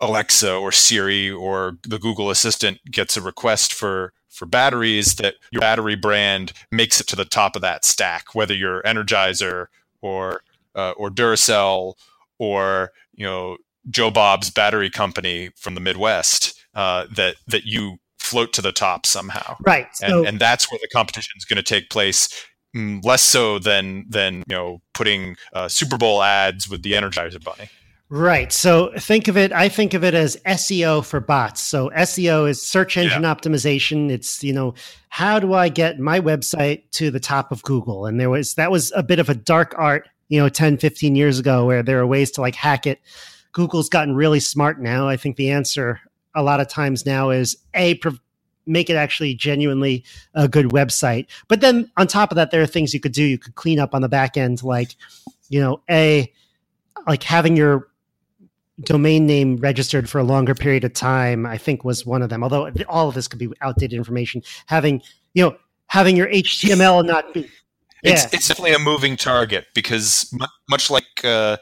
Alexa 0.00 0.54
or 0.54 0.70
Siri 0.72 1.30
or 1.30 1.78
the 1.82 1.98
Google 1.98 2.30
Assistant 2.30 2.78
gets 2.90 3.16
a 3.16 3.22
request 3.22 3.72
for 3.72 4.12
for 4.28 4.44
batteries, 4.44 5.14
that 5.14 5.36
your 5.50 5.60
battery 5.60 5.96
brand 5.96 6.52
makes 6.70 7.00
it 7.00 7.06
to 7.06 7.16
the 7.16 7.24
top 7.24 7.56
of 7.56 7.62
that 7.62 7.86
stack, 7.86 8.34
whether 8.34 8.54
you're 8.54 8.82
Energizer 8.82 9.66
or 10.02 10.42
uh, 10.76 10.92
or 10.96 11.10
Duracell 11.10 11.94
or 12.38 12.92
you 13.14 13.26
know 13.26 13.56
Joe 13.90 14.10
Bob's 14.10 14.50
battery 14.50 14.90
company 14.90 15.50
from 15.56 15.74
the 15.74 15.80
Midwest 15.80 16.60
uh, 16.74 17.06
that 17.14 17.36
that 17.48 17.64
you 17.64 17.98
float 18.18 18.52
to 18.54 18.62
the 18.62 18.72
top 18.72 19.06
somehow. 19.06 19.56
Right. 19.66 19.86
So, 19.94 20.18
and, 20.18 20.28
and 20.28 20.38
that's 20.38 20.70
where 20.70 20.78
the 20.80 20.88
competition 20.92 21.34
is 21.36 21.44
going 21.44 21.56
to 21.56 21.62
take 21.62 21.90
place. 21.90 22.28
Mm, 22.76 23.04
less 23.04 23.22
so 23.22 23.58
than 23.58 24.04
than 24.08 24.38
you 24.48 24.54
know 24.54 24.82
putting 24.92 25.36
uh, 25.52 25.68
Super 25.68 25.96
Bowl 25.96 26.22
ads 26.22 26.68
with 26.68 26.82
the 26.82 26.92
Energizer 26.92 27.42
Bunny. 27.42 27.70
Right. 28.08 28.52
So 28.52 28.92
think 28.96 29.26
of 29.26 29.36
it, 29.36 29.52
I 29.52 29.68
think 29.68 29.92
of 29.92 30.04
it 30.04 30.14
as 30.14 30.36
SEO 30.46 31.04
for 31.04 31.18
bots. 31.18 31.60
So 31.60 31.90
SEO 31.90 32.48
is 32.48 32.62
search 32.62 32.96
engine 32.96 33.24
yeah. 33.24 33.34
optimization. 33.34 34.10
It's, 34.10 34.44
you 34.44 34.52
know, 34.52 34.74
how 35.08 35.40
do 35.40 35.54
I 35.54 35.68
get 35.68 35.98
my 35.98 36.20
website 36.20 36.88
to 36.92 37.10
the 37.10 37.18
top 37.18 37.50
of 37.50 37.64
Google? 37.64 38.06
And 38.06 38.20
there 38.20 38.30
was, 38.30 38.54
that 38.54 38.70
was 38.70 38.92
a 38.94 39.02
bit 39.02 39.18
of 39.18 39.28
a 39.28 39.34
dark 39.34 39.74
art 39.76 40.08
you 40.28 40.40
know 40.40 40.48
10 40.48 40.78
15 40.78 41.16
years 41.16 41.38
ago 41.38 41.64
where 41.64 41.82
there 41.82 41.98
are 42.00 42.06
ways 42.06 42.30
to 42.32 42.40
like 42.40 42.54
hack 42.54 42.86
it 42.86 43.00
google's 43.52 43.88
gotten 43.88 44.14
really 44.14 44.40
smart 44.40 44.80
now 44.80 45.08
i 45.08 45.16
think 45.16 45.36
the 45.36 45.50
answer 45.50 46.00
a 46.34 46.42
lot 46.42 46.60
of 46.60 46.68
times 46.68 47.06
now 47.06 47.30
is 47.30 47.56
a 47.74 47.94
pro- 47.94 48.18
make 48.66 48.90
it 48.90 48.96
actually 48.96 49.34
genuinely 49.34 50.04
a 50.34 50.48
good 50.48 50.66
website. 50.66 51.26
But 51.48 51.60
then 51.60 51.90
on 51.96 52.06
top 52.06 52.30
of 52.30 52.36
that, 52.36 52.50
there 52.50 52.62
are 52.62 52.66
things 52.66 52.92
you 52.92 53.00
could 53.00 53.12
do. 53.12 53.22
You 53.22 53.38
could 53.38 53.54
clean 53.54 53.78
up 53.78 53.94
on 53.94 54.02
the 54.02 54.08
back 54.08 54.36
end, 54.36 54.62
like, 54.62 54.94
you 55.48 55.60
know, 55.60 55.80
a 55.88 56.30
like 57.06 57.22
having 57.22 57.56
your 57.56 57.88
domain 58.80 59.26
name 59.26 59.56
registered 59.56 60.08
for 60.08 60.18
a 60.18 60.24
longer 60.24 60.54
period 60.54 60.84
of 60.84 60.92
time. 60.92 61.46
I 61.46 61.56
think 61.56 61.84
was 61.84 62.04
one 62.04 62.22
of 62.22 62.28
them. 62.28 62.42
Although 62.42 62.70
all 62.88 63.08
of 63.08 63.14
this 63.14 63.28
could 63.28 63.38
be 63.38 63.48
outdated 63.62 63.96
information. 63.96 64.42
Having 64.66 65.02
you 65.34 65.44
know 65.44 65.56
having 65.86 66.16
your 66.16 66.28
HTML 66.28 67.06
not 67.06 67.32
be. 67.32 67.48
Yeah. 68.07 68.12
It's, 68.14 68.34
it's 68.34 68.48
definitely 68.48 68.74
a 68.74 68.78
moving 68.78 69.16
target 69.16 69.66
because 69.74 70.32
much 70.68 70.90
like 70.90 71.24
uh, 71.24 71.59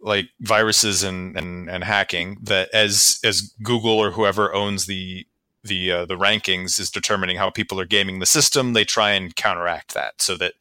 like 0.00 0.28
viruses 0.40 1.02
and, 1.02 1.36
and, 1.36 1.68
and 1.68 1.84
hacking 1.84 2.38
that 2.42 2.68
as 2.72 3.18
as 3.24 3.52
Google 3.62 3.98
or 3.98 4.10
whoever 4.10 4.54
owns 4.54 4.86
the 4.86 5.26
the 5.64 5.92
uh, 5.92 6.06
the 6.06 6.16
rankings 6.16 6.78
is 6.78 6.90
determining 6.90 7.36
how 7.36 7.50
people 7.50 7.80
are 7.80 7.84
gaming 7.84 8.18
the 8.18 8.26
system, 8.26 8.72
they 8.72 8.84
try 8.84 9.10
and 9.12 9.34
counteract 9.36 9.94
that 9.94 10.20
so 10.20 10.36
that 10.36 10.54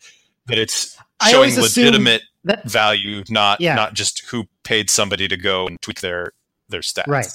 that 0.47 0.57
it's 0.57 0.97
showing 1.29 1.55
legitimate 1.55 2.23
that, 2.43 2.69
value, 2.69 3.23
not 3.29 3.61
yeah. 3.61 3.75
not 3.75 3.93
just 3.93 4.25
who 4.27 4.45
paid 4.63 4.89
somebody 4.89 5.27
to 5.27 5.37
go 5.37 5.67
and 5.67 5.81
tweak 5.81 6.01
their 6.01 6.33
their 6.69 6.81
stats. 6.81 7.07
Right. 7.07 7.27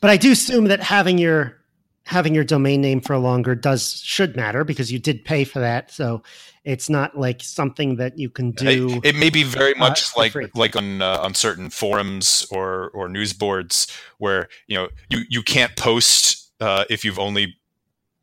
But 0.00 0.10
I 0.10 0.16
do 0.16 0.32
assume 0.32 0.64
that 0.64 0.80
having 0.80 1.18
your 1.18 1.56
having 2.04 2.34
your 2.34 2.44
domain 2.44 2.80
name 2.80 3.00
for 3.00 3.16
longer 3.18 3.54
does 3.54 4.00
should 4.00 4.34
matter 4.34 4.64
because 4.64 4.90
you 4.90 4.98
did 4.98 5.24
pay 5.24 5.44
for 5.44 5.60
that. 5.60 5.90
So 5.90 6.22
it's 6.64 6.90
not 6.90 7.18
like 7.18 7.42
something 7.42 7.96
that 7.96 8.18
you 8.18 8.28
can 8.28 8.50
do. 8.52 9.00
It, 9.02 9.14
it 9.14 9.16
may 9.16 9.30
be 9.30 9.42
very 9.42 9.74
uh, 9.74 9.78
much 9.78 10.04
uh, 10.04 10.20
like 10.20 10.56
like 10.56 10.76
on 10.76 11.02
uh, 11.02 11.18
on 11.20 11.34
certain 11.34 11.70
forums 11.70 12.46
or 12.50 12.90
or 12.90 13.08
news 13.08 13.32
boards 13.32 13.86
where 14.18 14.48
you 14.66 14.76
know 14.76 14.88
you 15.08 15.20
you 15.28 15.42
can't 15.42 15.74
post 15.76 16.52
uh, 16.60 16.84
if 16.90 17.04
you've 17.04 17.18
only 17.18 17.56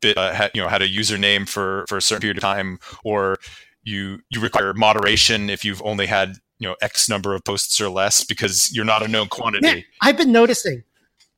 bit, 0.01 0.17
uh, 0.17 0.33
had, 0.33 0.51
you 0.53 0.61
know 0.61 0.67
had 0.67 0.81
a 0.81 0.89
username 0.89 1.47
for 1.47 1.85
for 1.87 1.97
a 1.97 2.01
certain 2.01 2.21
period 2.21 2.37
of 2.37 2.41
time 2.41 2.79
or 3.03 3.37
you 3.83 4.19
you 4.29 4.39
require 4.39 4.73
moderation 4.73 5.49
if 5.49 5.65
you've 5.65 5.81
only 5.83 6.05
had 6.05 6.35
you 6.59 6.67
know 6.67 6.75
x 6.81 7.09
number 7.09 7.33
of 7.33 7.43
posts 7.43 7.81
or 7.81 7.89
less 7.89 8.23
because 8.23 8.73
you're 8.73 8.85
not 8.85 9.03
a 9.03 9.07
known 9.07 9.27
quantity. 9.27 9.67
Yeah, 9.67 9.81
I've 10.01 10.17
been 10.17 10.31
noticing 10.31 10.83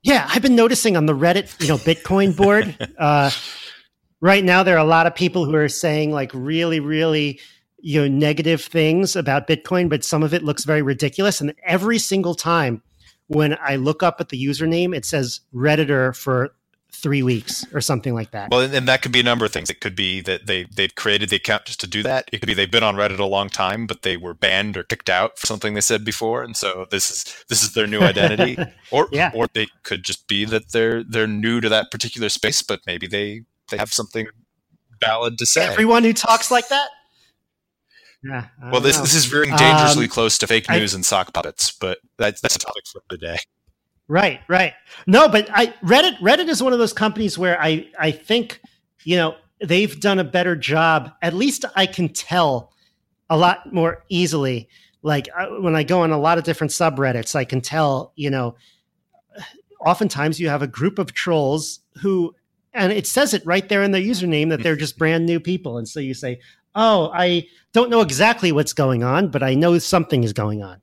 yeah, 0.02 0.30
I've 0.30 0.42
been 0.42 0.56
noticing 0.56 0.96
on 0.96 1.06
the 1.06 1.14
Reddit, 1.14 1.60
you 1.62 1.68
know, 1.68 1.78
Bitcoin 1.78 2.36
board. 2.36 2.76
uh, 2.98 3.32
right 4.22 4.44
now, 4.44 4.64
there 4.64 4.76
are 4.76 4.84
a 4.84 4.90
lot 4.90 5.08
of 5.08 5.16
people 5.16 5.46
who 5.46 5.56
are 5.56 5.70
saying 5.70 6.12
like 6.12 6.32
really, 6.34 6.80
really, 6.80 7.40
you 7.80 8.02
know, 8.02 8.08
negative 8.08 8.62
things 8.62 9.16
about 9.16 9.48
Bitcoin, 9.48 9.90
but 9.90 10.04
some 10.04 10.24
of 10.24 10.34
it 10.34 10.44
looks 10.44 10.66
very 10.66 10.82
ridiculous. 10.82 11.42
And 11.42 11.54
every 11.64 12.00
single 12.00 12.36
time 12.36 12.82
when 13.28 13.58
I 13.62 13.76
look 13.76 14.04
up 14.04 14.20
at 14.20 14.30
the 14.30 14.44
username, 14.44 14.96
it 14.96 15.06
says 15.06 15.42
Redditor 15.54 16.16
for 16.16 16.52
three 16.92 17.22
weeks 17.22 17.66
or 17.74 17.82
something 17.82 18.14
like 18.14 18.32
that. 18.32 18.50
Well, 18.50 18.62
and 18.62 18.88
that 18.88 19.02
could 19.02 19.12
be 19.12 19.20
a 19.20 19.24
number 19.24 19.46
of 19.46 19.52
things. 19.52 19.70
It 19.70 19.80
could 19.80 19.96
be 19.96 20.22
that 20.22 20.48
they 20.48 20.64
they've 20.64 20.94
created 20.94 21.30
the 21.30 21.38
account 21.38 21.66
just 21.66 21.80
to 21.82 21.88
do 21.88 22.04
that. 22.04 22.30
It 22.34 22.40
could 22.40 22.48
be 22.48 22.54
they've 22.54 22.70
been 22.70 22.84
on 22.84 22.96
Reddit 22.96 23.20
a 23.20 23.26
long 23.26 23.50
time, 23.50 23.86
but 23.86 24.02
they 24.02 24.18
were 24.18 24.34
banned 24.34 24.76
or 24.76 24.84
kicked 24.84 25.10
out 25.10 25.38
for 25.38 25.48
something 25.48 25.74
they 25.76 25.82
said 25.82 26.04
before, 26.04 26.44
and 26.44 26.58
so 26.58 26.88
this 26.90 27.12
is 27.12 27.46
this 27.48 27.64
is 27.64 27.74
their 27.74 27.88
new 27.88 28.02
identity. 28.02 28.58
or 28.92 29.08
yeah. 29.12 29.32
or 29.34 29.48
they 29.54 29.68
could 29.84 30.04
just 30.04 30.28
be 30.28 30.46
that 30.46 30.72
they're 30.72 31.04
they're 31.04 31.28
new 31.28 31.62
to 31.62 31.70
that 31.70 31.92
particular 31.92 32.30
space, 32.30 32.62
but 32.62 32.82
maybe 32.88 33.08
they 33.08 33.44
they 33.70 33.78
have 33.78 33.94
something 33.94 34.28
valid 35.00 35.38
to 35.38 35.46
say. 35.46 35.66
Everyone 35.66 36.04
who 36.04 36.14
talks 36.14 36.52
like 36.52 36.68
that. 36.70 36.90
Yeah. 38.24 38.48
Well, 38.72 38.82
this 38.82 38.98
know. 38.98 39.04
this 39.04 39.14
is 39.14 39.26
veering 39.26 39.56
dangerously 39.56 40.06
um, 40.06 40.10
close 40.10 40.38
to 40.40 40.48
fake 40.48 40.70
news 40.70 40.94
I, 40.94 40.98
and 40.98 41.06
sock 41.06 41.34
puppets, 41.34 41.72
but 41.72 42.00
that's 42.18 42.42
that's 42.42 42.56
a 42.56 42.60
topic 42.60 42.84
for 42.92 43.02
the 43.10 43.18
day. 43.18 43.38
Right, 44.10 44.42
right. 44.48 44.74
No, 45.08 45.30
but 45.30 45.50
I 45.54 45.68
Reddit 45.84 46.18
Reddit 46.18 46.50
is 46.50 46.62
one 46.62 46.74
of 46.74 46.80
those 46.80 46.94
companies 46.94 47.38
where 47.38 47.62
I 47.62 47.88
I 47.98 48.12
think 48.12 48.60
you 49.04 49.16
know 49.16 49.36
they've 49.62 49.98
done 50.00 50.20
a 50.20 50.24
better 50.24 50.56
job. 50.56 51.14
At 51.22 51.34
least 51.34 51.64
I 51.76 51.86
can 51.86 52.10
tell 52.10 52.74
a 53.30 53.38
lot 53.38 53.72
more 53.72 54.04
easily. 54.10 54.68
Like 55.02 55.30
uh, 55.38 55.48
when 55.62 55.76
I 55.76 55.84
go 55.84 56.02
on 56.02 56.12
a 56.12 56.18
lot 56.18 56.38
of 56.38 56.44
different 56.44 56.72
subreddits, 56.72 57.36
I 57.36 57.46
can 57.46 57.62
tell 57.62 58.14
you 58.16 58.30
know. 58.30 58.56
Oftentimes, 59.86 60.42
you 60.42 60.50
have 60.50 60.62
a 60.62 60.68
group 60.68 61.00
of 61.00 61.14
trolls 61.14 61.80
who, 62.02 62.36
and 62.74 62.92
it 62.94 63.08
says 63.08 63.34
it 63.34 63.46
right 63.46 63.68
there 63.68 63.84
in 63.84 63.92
their 63.92 64.02
username 64.02 64.50
that 64.50 64.64
they're 64.64 64.76
just 64.76 64.98
brand 65.00 65.26
new 65.26 65.40
people, 65.40 65.78
and 65.78 65.88
so 65.88 66.00
you 66.00 66.14
say, 66.14 66.40
"Oh, 66.76 67.12
I 67.14 67.48
don't 67.74 67.90
know 67.90 68.02
exactly 68.02 68.52
what's 68.52 68.74
going 68.74 69.04
on, 69.04 69.30
but 69.30 69.44
I 69.44 69.56
know 69.56 69.78
something 69.80 70.24
is 70.24 70.34
going 70.34 70.64
on." 70.64 70.82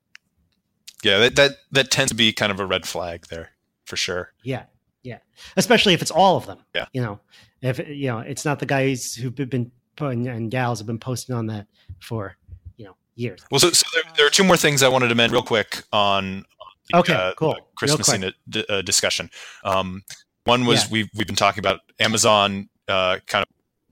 yeah, 1.07 1.19
that, 1.19 1.37
that 1.37 1.53
that 1.73 1.91
tends 1.91 2.11
to 2.11 2.17
be 2.17 2.33
kind 2.33 2.51
of 2.51 2.61
a 2.61 2.67
red 2.67 2.87
flag 2.87 3.27
there 3.29 3.51
for 3.85 3.97
sure. 3.97 4.33
Yeah, 4.43 4.65
yeah, 5.03 5.19
especially 5.57 5.95
if 5.95 6.03
it's 6.03 6.11
all 6.11 6.37
of 6.37 6.47
them. 6.47 6.59
Yeah, 6.75 6.87
you 6.93 7.01
know, 7.01 7.21
if 7.63 7.79
you 7.79 8.09
know, 8.09 8.19
it's 8.19 8.45
not 8.45 8.59
the 8.59 8.67
guys 8.67 9.15
who've 9.15 9.35
been 9.35 9.71
putting 9.97 10.27
and 10.27 10.51
gals 10.51 10.79
have 10.79 10.87
been 10.87 10.99
posting 10.99 11.35
on 11.35 11.47
that 11.47 11.67
for 12.01 12.37
you 12.77 12.87
know 12.87 12.97
years. 13.15 13.45
Well, 13.51 13.61
so, 13.61 13.71
so 13.71 13.87
there, 13.95 14.13
there, 14.17 14.27
are 14.27 14.31
two 14.31 14.45
more 14.45 14.57
things 14.57 14.83
I 14.83 14.89
wanted 14.89 15.09
to 15.09 15.15
mention 15.15 15.35
real 15.35 15.43
quick 15.43 15.85
on. 15.93 16.45
The, 16.91 16.99
okay, 16.99 17.15
uh, 17.15 17.35
cool. 17.35 17.57
Chris's 17.77 18.33
d- 18.49 18.65
uh, 18.69 18.83
discussion. 18.83 19.31
Um, 19.65 20.03
one 20.47 20.65
was 20.65 20.85
yeah. 20.85 20.89
we've 20.93 21.11
we've 21.15 21.27
been 21.27 21.37
talking 21.37 21.61
about 21.61 21.81
Amazon 21.99 22.69
uh, 22.89 23.19
kind 23.27 23.45
of 23.45 23.49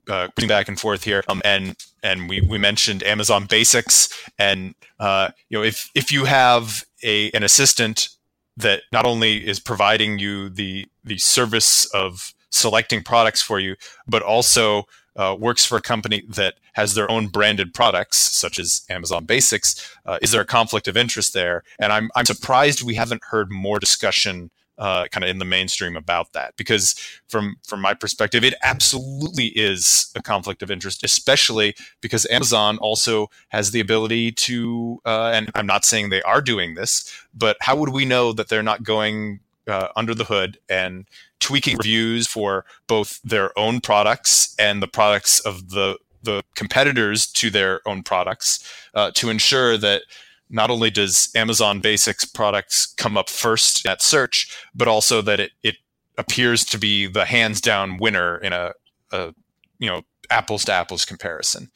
uh, 0.09 0.47
back 0.47 0.67
and 0.67 0.79
forth 0.79 1.03
here, 1.03 1.23
um, 1.27 1.41
and 1.45 1.75
and 2.03 2.29
we, 2.29 2.41
we 2.41 2.57
mentioned 2.57 3.03
Amazon 3.03 3.45
Basics, 3.45 4.09
and 4.37 4.75
uh, 4.99 5.29
you 5.49 5.57
know 5.57 5.63
if 5.63 5.89
if 5.95 6.11
you 6.11 6.25
have 6.25 6.83
a 7.03 7.31
an 7.31 7.43
assistant 7.43 8.09
that 8.57 8.83
not 8.91 9.05
only 9.05 9.45
is 9.45 9.59
providing 9.59 10.17
you 10.19 10.49
the 10.49 10.87
the 11.03 11.17
service 11.17 11.85
of 11.93 12.33
selecting 12.51 13.03
products 13.03 13.41
for 13.41 13.59
you, 13.59 13.75
but 14.07 14.21
also 14.21 14.85
uh, 15.17 15.35
works 15.37 15.65
for 15.65 15.77
a 15.77 15.81
company 15.81 16.23
that 16.29 16.55
has 16.73 16.93
their 16.93 17.09
own 17.09 17.27
branded 17.27 17.73
products, 17.73 18.17
such 18.17 18.59
as 18.59 18.85
Amazon 18.89 19.25
Basics, 19.25 19.95
uh, 20.05 20.19
is 20.21 20.31
there 20.31 20.41
a 20.41 20.45
conflict 20.45 20.87
of 20.87 20.97
interest 20.97 21.33
there? 21.33 21.63
And 21.79 21.91
I'm 21.91 22.09
I'm 22.15 22.25
surprised 22.25 22.81
we 22.81 22.95
haven't 22.95 23.23
heard 23.25 23.51
more 23.51 23.79
discussion 23.79 24.51
uh, 24.77 25.07
kind 25.11 25.23
of 25.23 25.29
in 25.29 25.39
the 25.39 25.45
mainstream 25.45 25.95
about 25.95 26.33
that 26.33 26.55
because 26.57 26.95
from 27.27 27.55
from 27.65 27.81
my 27.81 27.93
perspective 27.93 28.43
it 28.43 28.53
absolutely 28.63 29.47
is 29.47 30.11
a 30.15 30.21
conflict 30.21 30.61
of 30.61 30.69
interest 30.69 31.03
especially 31.03 31.75
because 32.01 32.25
amazon 32.27 32.77
also 32.79 33.27
has 33.49 33.71
the 33.71 33.79
ability 33.79 34.31
to 34.31 34.99
uh, 35.05 35.31
and 35.33 35.49
i'm 35.55 35.67
not 35.67 35.85
saying 35.85 36.09
they 36.09 36.21
are 36.23 36.41
doing 36.41 36.75
this 36.75 37.11
but 37.33 37.57
how 37.61 37.75
would 37.75 37.89
we 37.89 38.05
know 38.05 38.33
that 38.33 38.49
they're 38.49 38.63
not 38.63 38.83
going 38.83 39.39
uh, 39.67 39.87
under 39.95 40.13
the 40.13 40.25
hood 40.25 40.59
and 40.69 41.05
tweaking 41.39 41.77
reviews 41.77 42.27
for 42.27 42.65
both 42.87 43.21
their 43.23 43.57
own 43.57 43.81
products 43.81 44.55
and 44.59 44.81
the 44.81 44.87
products 44.87 45.39
of 45.39 45.69
the 45.69 45.97
the 46.23 46.43
competitors 46.55 47.27
to 47.27 47.49
their 47.49 47.87
own 47.87 48.03
products 48.03 48.67
uh, 48.95 49.11
to 49.11 49.29
ensure 49.29 49.77
that 49.77 50.01
not 50.49 50.69
only 50.69 50.89
does 50.89 51.29
Amazon 51.35 51.79
Basics 51.79 52.25
products 52.25 52.93
come 52.97 53.17
up 53.17 53.29
first 53.29 53.85
at 53.85 54.01
search, 54.01 54.55
but 54.73 54.87
also 54.87 55.21
that 55.21 55.39
it, 55.39 55.51
it 55.63 55.75
appears 56.17 56.63
to 56.65 56.77
be 56.77 57.07
the 57.07 57.25
hands 57.25 57.59
down 57.61 57.97
winner 57.97 58.37
in 58.37 58.53
a, 58.53 58.73
a 59.11 59.33
you 59.79 59.89
know 59.89 60.01
apples 60.29 60.65
to 60.65 60.73
apples 60.73 61.05
comparison. 61.05 61.69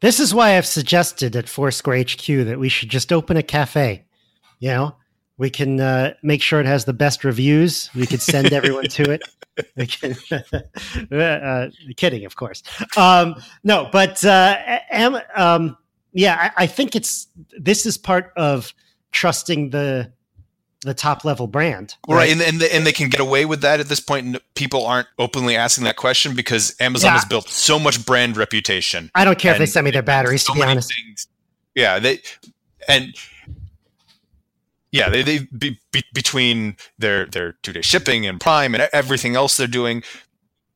This 0.00 0.20
is 0.20 0.34
why 0.34 0.56
I've 0.56 0.66
suggested 0.66 1.34
at 1.36 1.48
Foursquare 1.48 1.98
HQ 2.02 2.26
that 2.26 2.58
we 2.58 2.68
should 2.68 2.90
just 2.90 3.12
open 3.12 3.36
a 3.36 3.42
cafe. 3.42 4.04
You 4.58 4.68
know, 4.68 4.96
we 5.38 5.50
can 5.50 5.80
uh, 5.80 6.14
make 6.22 6.42
sure 6.42 6.60
it 6.60 6.66
has 6.66 6.84
the 6.84 6.92
best 6.92 7.24
reviews. 7.24 7.90
We 7.94 8.06
could 8.06 8.20
send 8.20 8.52
everyone 8.52 8.88
to 8.88 9.10
it. 9.10 9.22
Can, 9.88 10.14
uh, 11.20 11.68
kidding, 11.96 12.26
of 12.26 12.36
course. 12.36 12.62
Um, 12.96 13.36
no, 13.64 13.88
but 13.90 14.22
uh, 14.24 14.56
am, 14.90 15.18
um, 15.34 15.76
yeah, 16.16 16.50
I, 16.56 16.64
I 16.64 16.66
think 16.66 16.96
it's 16.96 17.28
this 17.58 17.84
is 17.84 17.98
part 17.98 18.32
of 18.36 18.72
trusting 19.12 19.70
the 19.70 20.10
the 20.80 20.94
top 20.94 21.24
level 21.24 21.46
brand. 21.46 21.96
Right, 22.08 22.16
right. 22.16 22.32
and 22.32 22.40
and, 22.40 22.58
the, 22.58 22.74
and 22.74 22.86
they 22.86 22.92
can 22.92 23.10
get 23.10 23.20
away 23.20 23.44
with 23.44 23.60
that 23.60 23.80
at 23.80 23.88
this 23.88 24.00
point. 24.00 24.38
People 24.54 24.86
aren't 24.86 25.08
openly 25.18 25.56
asking 25.56 25.84
that 25.84 25.96
question 25.96 26.34
because 26.34 26.74
Amazon 26.80 27.08
yeah. 27.08 27.12
has 27.14 27.24
built 27.26 27.48
so 27.50 27.78
much 27.78 28.06
brand 28.06 28.38
reputation. 28.38 29.10
I 29.14 29.26
don't 29.26 29.38
care 29.38 29.52
if 29.52 29.58
they 29.58 29.66
send 29.66 29.84
me 29.84 29.90
their 29.90 30.02
batteries. 30.02 30.42
So 30.42 30.54
to 30.54 30.60
be 30.60 30.64
honest, 30.64 30.90
things. 30.94 31.28
yeah, 31.74 31.98
they 31.98 32.22
and 32.88 33.14
yeah, 34.92 35.10
they, 35.10 35.22
they 35.22 35.40
be, 35.40 35.78
be, 35.92 36.02
between 36.14 36.78
their 36.98 37.26
their 37.26 37.52
two 37.62 37.74
day 37.74 37.82
shipping 37.82 38.24
and 38.24 38.40
Prime 38.40 38.74
and 38.74 38.88
everything 38.94 39.36
else 39.36 39.58
they're 39.58 39.66
doing. 39.66 40.02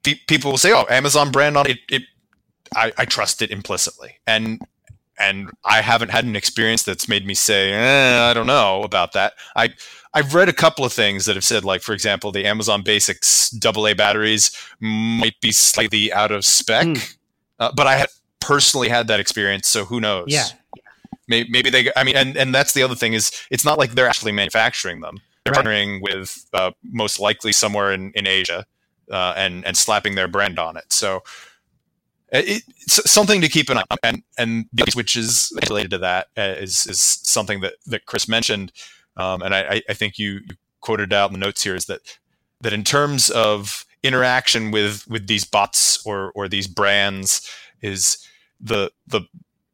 people 0.03 0.51
will 0.51 0.59
say, 0.59 0.73
"Oh, 0.73 0.85
Amazon 0.91 1.31
brand 1.31 1.57
on 1.57 1.67
it." 1.67 1.79
it 1.89 2.03
I, 2.77 2.93
I 2.99 3.05
trust 3.07 3.41
it 3.41 3.51
implicitly, 3.51 4.21
and 4.27 4.61
and 5.21 5.51
I 5.65 5.83
haven't 5.83 6.11
had 6.11 6.25
an 6.25 6.35
experience 6.35 6.83
that's 6.83 7.09
made 7.09 7.27
me 7.27 7.35
say, 7.35 7.73
eh, 7.73 8.31
I 8.31 8.35
don't 8.35 8.47
know 8.47 8.83
about 8.83 9.13
that. 9.13 9.35
I 9.55 9.75
I've 10.13 10.35
read 10.35 10.49
a 10.49 10.53
couple 10.53 10.85
of 10.85 10.93
things 10.93 11.27
that 11.27 11.37
have 11.37 11.45
said, 11.45 11.65
like 11.65 11.83
for 11.83 11.93
example, 11.93 12.33
the 12.33 12.47
Amazon 12.47 12.83
Basics 12.83 13.55
AA 13.65 13.95
batteries 13.95 14.51
might 14.81 15.41
be 15.41 15.53
slightly 15.53 16.13
out 16.13 16.33
of 16.33 16.45
spec, 16.45 16.87
mm. 16.87 17.17
uh, 17.61 17.71
but 17.77 17.87
I 17.87 17.97
had 17.97 18.09
personally 18.41 18.89
had 18.89 19.07
that 19.09 19.21
experience, 19.21 19.69
so 19.69 19.85
who 19.85 20.01
knows? 20.01 20.27
Yeah. 20.29 20.47
Maybe, 21.29 21.49
maybe 21.49 21.71
they. 21.71 21.93
I 21.95 22.03
mean, 22.03 22.17
and 22.17 22.37
and 22.37 22.53
that's 22.53 22.73
the 22.73 22.83
other 22.83 22.97
thing 22.97 23.13
is, 23.13 23.31
it's 23.51 23.65
not 23.65 23.79
like 23.79 23.93
they're 23.93 24.09
actually 24.09 24.33
manufacturing 24.33 25.01
them. 25.01 25.21
They're 25.45 25.53
right. 25.53 25.65
partnering 25.65 26.03
with 26.03 26.45
uh, 26.53 26.73
most 26.83 27.21
likely 27.21 27.53
somewhere 27.53 27.93
in 27.93 28.11
in 28.17 28.27
Asia 28.27 28.67
uh, 29.13 29.35
and 29.37 29.65
and 29.65 29.77
slapping 29.77 30.17
their 30.17 30.27
brand 30.27 30.59
on 30.59 30.77
it. 30.77 30.93
So 30.93 31.23
it, 32.33 32.63
it's 32.79 33.11
something 33.11 33.41
to 33.41 33.49
keep 33.49 33.71
an 33.71 33.79
eye 33.79 33.85
on. 33.91 33.99
And 34.03 34.23
and 34.39 34.67
which 34.95 35.17
is 35.17 35.53
related 35.69 35.91
to 35.93 35.99
that 35.99 36.29
uh, 36.37 36.55
is 36.59 36.87
is 36.87 37.01
something 37.01 37.61
that 37.61 37.75
that 37.87 38.07
Chris 38.07 38.29
mentioned, 38.29 38.73
um, 39.17 39.43
and 39.43 39.55
I, 39.55 39.83
I 39.89 39.95
think 39.95 40.19
you, 40.19 40.41
you 40.49 40.57
quoted 40.81 41.13
out 41.13 41.31
in 41.31 41.39
the 41.39 41.45
notes 41.45 41.63
here 41.63 41.75
is 41.75 41.87
that 41.87 42.01
that 42.61 42.73
in 42.73 42.85
terms 42.85 43.31
of 43.31 43.85
interaction 44.03 44.71
with 44.71 45.07
with 45.09 45.27
these 45.27 45.45
bots 45.45 46.05
or 46.07 46.33
or 46.35 46.49
these 46.49 46.67
brands 46.67 47.49
is 47.83 48.27
the 48.61 48.91
the 49.07 49.23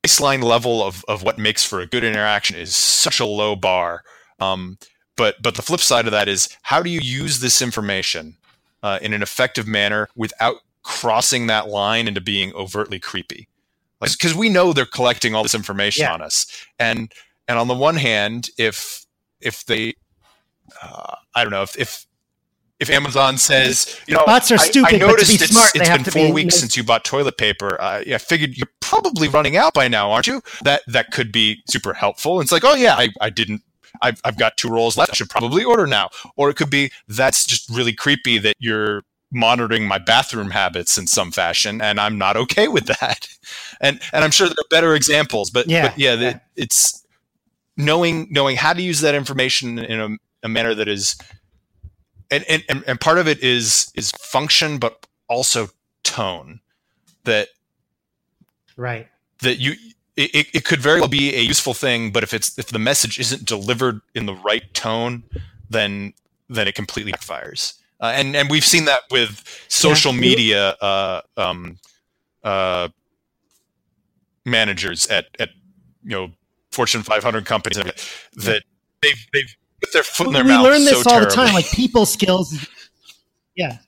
baseline 0.06 0.42
level 0.42 0.82
of, 0.82 1.04
of 1.08 1.22
what 1.22 1.38
makes 1.38 1.64
for 1.64 1.80
a 1.80 1.86
good 1.86 2.04
interaction 2.04 2.56
is 2.56 2.74
such 2.74 3.18
a 3.20 3.26
low 3.26 3.56
bar. 3.56 4.02
Um, 4.38 4.78
but 5.16 5.36
but 5.42 5.54
the 5.54 5.62
flip 5.62 5.80
side 5.80 6.06
of 6.06 6.12
that 6.12 6.28
is 6.28 6.48
how 6.62 6.82
do 6.82 6.90
you 6.90 7.00
use 7.00 7.40
this 7.40 7.62
information 7.62 8.36
uh, 8.82 8.98
in 9.02 9.12
an 9.12 9.22
effective 9.22 9.66
manner 9.66 10.08
without 10.14 10.56
crossing 10.86 11.48
that 11.48 11.68
line 11.68 12.06
into 12.06 12.20
being 12.20 12.54
overtly 12.54 13.00
creepy? 13.00 13.48
Because 14.00 14.32
like, 14.32 14.40
we 14.40 14.48
know 14.48 14.72
they're 14.72 14.86
collecting 14.86 15.34
all 15.34 15.42
this 15.42 15.54
information 15.54 16.04
yeah. 16.04 16.14
on 16.14 16.22
us, 16.22 16.46
and 16.78 17.12
and 17.48 17.58
on 17.58 17.66
the 17.66 17.74
one 17.74 17.96
hand, 17.96 18.50
if 18.56 19.04
if 19.40 19.64
they, 19.66 19.94
uh, 20.82 21.16
I 21.34 21.42
don't 21.42 21.50
know, 21.50 21.62
if, 21.62 21.78
if 21.78 22.06
if 22.78 22.90
Amazon 22.90 23.38
says, 23.38 23.98
you 24.06 24.14
know, 24.14 24.22
bots 24.26 24.50
are 24.52 24.58
stupid, 24.58 24.94
I, 24.94 24.96
I 24.96 24.98
noticed 24.98 25.40
be 25.40 25.46
smart, 25.46 25.70
it's, 25.74 25.88
it's 25.88 26.02
been 26.04 26.12
four 26.12 26.26
be, 26.28 26.32
weeks 26.32 26.56
since 26.56 26.76
you 26.76 26.84
bought 26.84 27.04
toilet 27.04 27.38
paper. 27.38 27.80
Uh, 27.80 28.02
I 28.06 28.18
figured 28.18 28.56
you're 28.56 28.68
probably 28.80 29.28
running 29.28 29.56
out 29.56 29.74
by 29.74 29.88
now, 29.88 30.10
aren't 30.10 30.26
you? 30.26 30.42
That 30.62 30.82
that 30.86 31.10
could 31.10 31.32
be 31.32 31.62
super 31.68 31.94
helpful. 31.94 32.38
And 32.38 32.44
it's 32.44 32.52
like, 32.52 32.64
oh 32.64 32.74
yeah, 32.74 32.94
I, 32.94 33.08
I 33.20 33.30
didn't. 33.30 33.62
I've, 34.02 34.20
I've 34.24 34.38
got 34.38 34.58
two 34.58 34.68
rolls 34.68 34.98
left. 34.98 35.12
I 35.12 35.14
should 35.14 35.30
probably 35.30 35.64
order 35.64 35.86
now. 35.86 36.10
Or 36.36 36.50
it 36.50 36.54
could 36.56 36.68
be 36.68 36.92
that's 37.08 37.46
just 37.46 37.70
really 37.70 37.94
creepy 37.94 38.36
that 38.38 38.54
you're 38.58 39.04
monitoring 39.36 39.86
my 39.86 39.98
bathroom 39.98 40.50
habits 40.50 40.98
in 40.98 41.06
some 41.06 41.30
fashion, 41.30 41.80
and 41.80 42.00
I'm 42.00 42.18
not 42.18 42.36
okay 42.36 42.68
with 42.68 42.86
that. 42.86 43.28
And 43.78 44.00
and 44.10 44.24
I'm 44.24 44.30
sure 44.30 44.46
there 44.48 44.54
are 44.58 44.70
better 44.70 44.94
examples, 44.94 45.50
but 45.50 45.68
yeah, 45.68 45.88
but 45.88 45.98
yeah, 45.98 46.14
yeah. 46.14 46.38
it's 46.56 47.06
knowing 47.76 48.26
knowing 48.30 48.56
how 48.56 48.72
to 48.72 48.82
use 48.82 49.00
that 49.02 49.14
information 49.14 49.78
in 49.78 50.00
a, 50.00 50.08
a 50.42 50.48
manner 50.48 50.74
that 50.74 50.88
is 50.88 51.16
and, 52.30 52.44
and 52.48 52.84
and 52.86 53.00
part 53.00 53.18
of 53.18 53.28
it 53.28 53.42
is 53.42 53.92
is 53.94 54.10
function 54.12 54.78
but 54.78 55.06
also 55.28 55.68
tone 56.02 56.60
that 57.24 57.48
right 58.76 59.08
that 59.42 59.56
you 59.56 59.74
it, 60.16 60.46
it 60.54 60.64
could 60.64 60.80
very 60.80 61.00
well 61.00 61.08
be 61.08 61.34
a 61.34 61.40
useful 61.40 61.74
thing 61.74 62.10
but 62.10 62.22
if 62.22 62.32
it's 62.32 62.58
if 62.58 62.68
the 62.68 62.78
message 62.78 63.18
isn't 63.18 63.44
delivered 63.44 64.00
in 64.14 64.26
the 64.26 64.34
right 64.34 64.72
tone 64.74 65.22
then 65.68 66.12
then 66.48 66.66
it 66.66 66.74
completely 66.74 67.12
backfires 67.12 67.74
uh, 68.00 68.12
and 68.14 68.36
and 68.36 68.50
we've 68.50 68.64
seen 68.64 68.84
that 68.86 69.02
with 69.10 69.42
social 69.68 70.12
yeah. 70.12 70.20
media 70.20 70.68
uh, 70.80 71.20
um, 71.36 71.78
uh, 72.44 72.88
managers 74.44 75.06
at 75.06 75.26
at 75.38 75.50
you 76.04 76.10
know 76.10 76.30
Fortune 76.70 77.02
500 77.02 77.46
companies 77.46 77.78
that 77.78 78.62
they've 79.02 79.26
they've 79.32 79.56
put 79.80 79.92
their 79.92 80.02
foot 80.02 80.26
in 80.28 80.32
their 80.32 80.44
we 80.44 80.50
mouth. 80.50 80.64
We 80.64 80.70
learn 80.70 80.84
this 80.84 81.02
so 81.02 81.10
all 81.10 81.20
terribly. 81.20 81.28
the 81.28 81.34
time, 81.34 81.54
like 81.54 81.70
people 81.70 82.06
skills. 82.06 82.68
Yeah, 83.54 83.78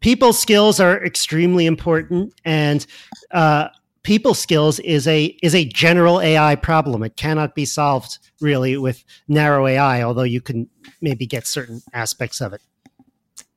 people 0.00 0.32
skills 0.32 0.80
are 0.80 1.04
extremely 1.04 1.66
important, 1.66 2.34
and 2.44 2.84
uh, 3.30 3.68
people 4.02 4.34
skills 4.34 4.80
is 4.80 5.06
a 5.06 5.26
is 5.42 5.54
a 5.54 5.64
general 5.66 6.20
AI 6.20 6.56
problem. 6.56 7.02
It 7.02 7.16
cannot 7.16 7.54
be 7.54 7.64
solved 7.64 8.18
really 8.40 8.76
with 8.76 9.04
narrow 9.28 9.66
AI, 9.66 10.02
although 10.02 10.22
you 10.22 10.40
can 10.40 10.68
maybe 11.00 11.26
get 11.26 11.46
certain 11.46 11.82
aspects 11.92 12.40
of 12.40 12.52
it. 12.52 12.60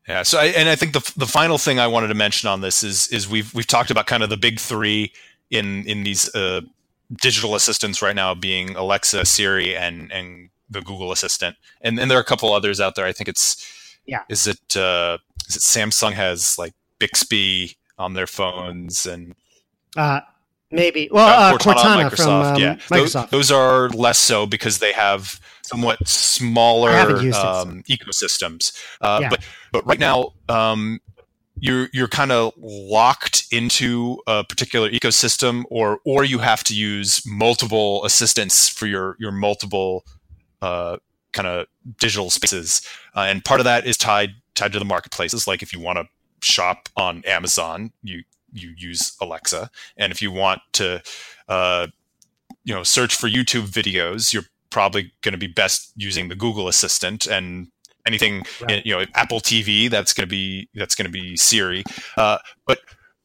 Yeah. 0.08 0.24
So, 0.24 0.39
I, 0.39 0.45
and 0.45 0.70
I 0.70 0.76
think 0.76 0.93
the 0.93 1.14
the 1.18 1.26
final 1.26 1.58
thing 1.58 1.80
I 1.80 1.88
wanted 1.88 2.08
to 2.08 2.14
mention 2.14 2.47
on 2.49 2.62
this 2.62 2.84
is 2.84 3.08
is 3.08 3.28
we've 3.28 3.53
we've 3.53 3.68
talked 3.68 3.91
about 3.91 4.06
kind 4.08 4.24
of 4.24 4.30
the 4.30 4.38
big 4.38 4.60
three 4.60 5.12
in 5.49 5.84
in 5.86 6.03
these 6.03 6.34
uh, 6.36 6.62
digital 7.22 7.56
assistants 7.56 8.01
right 8.01 8.16
now 8.16 8.34
being 8.34 8.76
Alexa, 8.76 9.26
Siri, 9.26 9.76
and 9.76 10.12
and 10.12 10.49
the 10.70 10.82
Google 10.82 11.12
Assistant, 11.12 11.56
and 11.82 11.99
and 11.99 12.10
there 12.10 12.18
are 12.18 12.22
a 12.22 12.26
couple 12.26 12.53
others 12.53 12.80
out 12.80 12.95
there. 12.95 13.06
I 13.06 13.14
think 13.14 13.28
it's 13.28 13.97
yeah. 14.06 14.24
Is 14.30 14.47
it 14.47 14.78
uh, 14.78 15.18
is 15.47 15.56
it 15.56 15.62
Samsung 15.62 16.14
has 16.14 16.58
like 16.58 16.74
Bixby 16.99 17.76
on 17.97 18.14
their 18.14 18.28
phones 18.28 19.06
and 19.06 19.36
uh, 19.95 20.20
maybe 20.72 21.10
well 21.12 21.28
uh, 21.28 21.58
Cortana, 21.58 21.76
Cortana 21.76 22.10
Microsoft. 22.10 22.18
From, 22.18 22.56
um, 22.56 22.62
yeah, 22.62 22.76
Microsoft. 22.76 23.30
Those, 23.30 23.49
those, 23.49 23.51
are 23.51 23.89
less 23.89 24.18
so 24.18 24.45
because 24.45 24.80
they 24.80 24.91
have 24.91 25.39
somewhat 25.68 26.07
smaller 26.07 26.91
um, 26.91 27.84
ecosystems. 27.84 28.74
Uh, 29.01 29.20
yeah. 29.22 29.30
But 29.30 29.47
but 29.72 29.86
right 29.86 29.99
now. 29.99 30.34
Um, 30.49 30.99
you're 31.57 31.88
you're 31.93 32.07
kind 32.07 32.32
of 32.32 32.53
locked 32.57 33.45
into 33.51 34.20
a 34.28 34.43
particular 34.43 34.89
ecosystem 34.89 35.63
or 35.70 35.99
or 36.05 36.24
you 36.24 36.39
have 36.39 36.63
to 36.66 36.76
use 36.76 37.24
multiple 37.26 38.03
assistants 38.03 38.68
for 38.68 38.88
your 38.88 39.16
your 39.20 39.32
multiple 39.32 40.03
uh, 40.61 40.97
kind 41.32 41.47
of 41.47 41.68
digital 41.99 42.30
spaces, 42.30 42.82
uh, 43.16 43.22
and 43.22 43.45
part 43.45 43.59
of 43.59 43.63
that 43.63 43.86
is 43.86 43.97
tied 43.97 44.32
tied 44.55 44.74
to 44.74 44.80
the 44.80 44.86
marketplaces. 44.86 45.47
Like 45.47 45.61
if 45.61 45.72
you 45.72 45.80
want 45.80 45.97
to 45.97 46.07
shop 46.41 46.89
on 46.97 47.24
Amazon, 47.26 47.91
you 48.03 48.24
you 48.51 48.74
use 48.78 49.16
Alexa, 49.22 49.70
and 49.97 50.11
if 50.11 50.22
you 50.22 50.32
want 50.32 50.61
to, 50.74 51.01
uh, 51.47 51.88
you 52.63 52.74
know, 52.74 52.84
search 52.84 53.16
for 53.16 53.28
YouTube 53.30 53.68
videos, 53.68 54.34
you're 54.34 54.45
probably 54.76 55.13
going 55.21 55.32
to 55.32 55.38
be 55.47 55.47
best 55.47 55.91
using 55.95 56.28
the 56.28 56.36
Google 56.36 56.67
Assistant 56.67 57.26
and 57.28 57.67
anything 58.05 58.43
right. 58.61 58.86
you 58.86 58.93
know 58.93 59.03
apple 59.15 59.39
tv 59.39 59.89
that's 59.89 60.13
going 60.13 60.28
to 60.28 60.30
be 60.30 60.69
that's 60.76 60.93
going 60.93 61.07
to 61.07 61.11
be 61.11 61.36
siri 61.36 61.84
uh, 62.17 62.38
but 62.67 62.78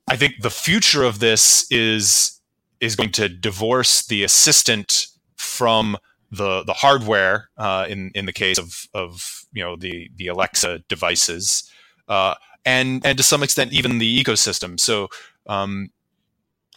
i 0.09 0.16
think 0.16 0.32
the 0.40 0.48
future 0.48 1.03
of 1.03 1.18
this 1.18 1.70
is 1.70 2.40
is 2.80 2.96
going 2.96 3.12
to 3.12 3.28
divorce 3.28 4.07
the 4.07 4.24
assistant 4.24 5.07
from 5.36 5.98
the 6.30 6.62
the 6.64 6.72
hardware 6.72 7.51
uh, 7.59 7.86
in 7.88 8.11
in 8.14 8.26
the 8.26 8.32
case 8.32 8.59
of 8.59 8.86
of 8.94 9.44
you 9.53 9.62
know 9.62 9.76
the 9.76 10.11
the 10.16 10.28
Alexa 10.28 10.80
devices, 10.88 11.70
uh, 12.09 12.34
and 12.64 13.05
and 13.05 13.18
to 13.18 13.24
some 13.24 13.42
extent 13.42 13.72
even 13.72 13.98
the 13.98 14.22
ecosystem. 14.22 14.78
So 14.78 15.09
um, 15.46 15.90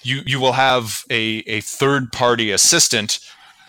you 0.01 0.21
you 0.25 0.39
will 0.39 0.53
have 0.53 1.03
a 1.09 1.43
a 1.47 1.61
third 1.61 2.11
party 2.11 2.51
assistant 2.51 3.19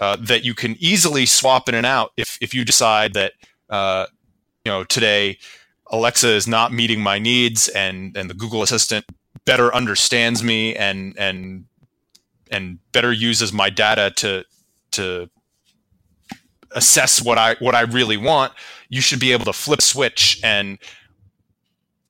uh, 0.01 0.17
that 0.21 0.45
you 0.45 0.55
can 0.55 0.77
easily 0.79 1.27
swap 1.27 1.69
in 1.69 1.75
and 1.75 1.87
out 1.87 2.13
if 2.17 2.39
if 2.41 2.55
you 2.55 2.65
decide 2.65 3.15
that 3.15 3.33
uh, 3.71 4.07
you 4.65 4.73
know 4.73 4.85
today 4.85 5.39
Alexa 5.91 6.29
is 6.29 6.47
not 6.47 6.73
meeting 6.73 7.01
my 7.01 7.19
needs 7.19 7.69
and 7.69 8.17
and 8.17 8.29
the 8.29 8.35
Google 8.35 8.63
Assistant 8.63 9.05
better 9.45 9.75
understands 9.75 10.43
me 10.43 10.75
and 10.75 11.15
and 11.19 11.65
and 12.51 12.79
better 12.93 13.13
uses 13.13 13.53
my 13.53 13.71
data 13.71 14.13
to 14.17 14.45
to 14.93 15.29
assess 16.75 17.23
what 17.23 17.39
I 17.39 17.57
what 17.61 17.75
I 17.75 17.83
really 17.83 18.17
want, 18.17 18.53
you 18.89 19.01
should 19.01 19.21
be 19.21 19.33
able 19.33 19.45
to 19.47 19.53
flip 19.53 19.81
switch 19.81 20.41
and 20.45 20.79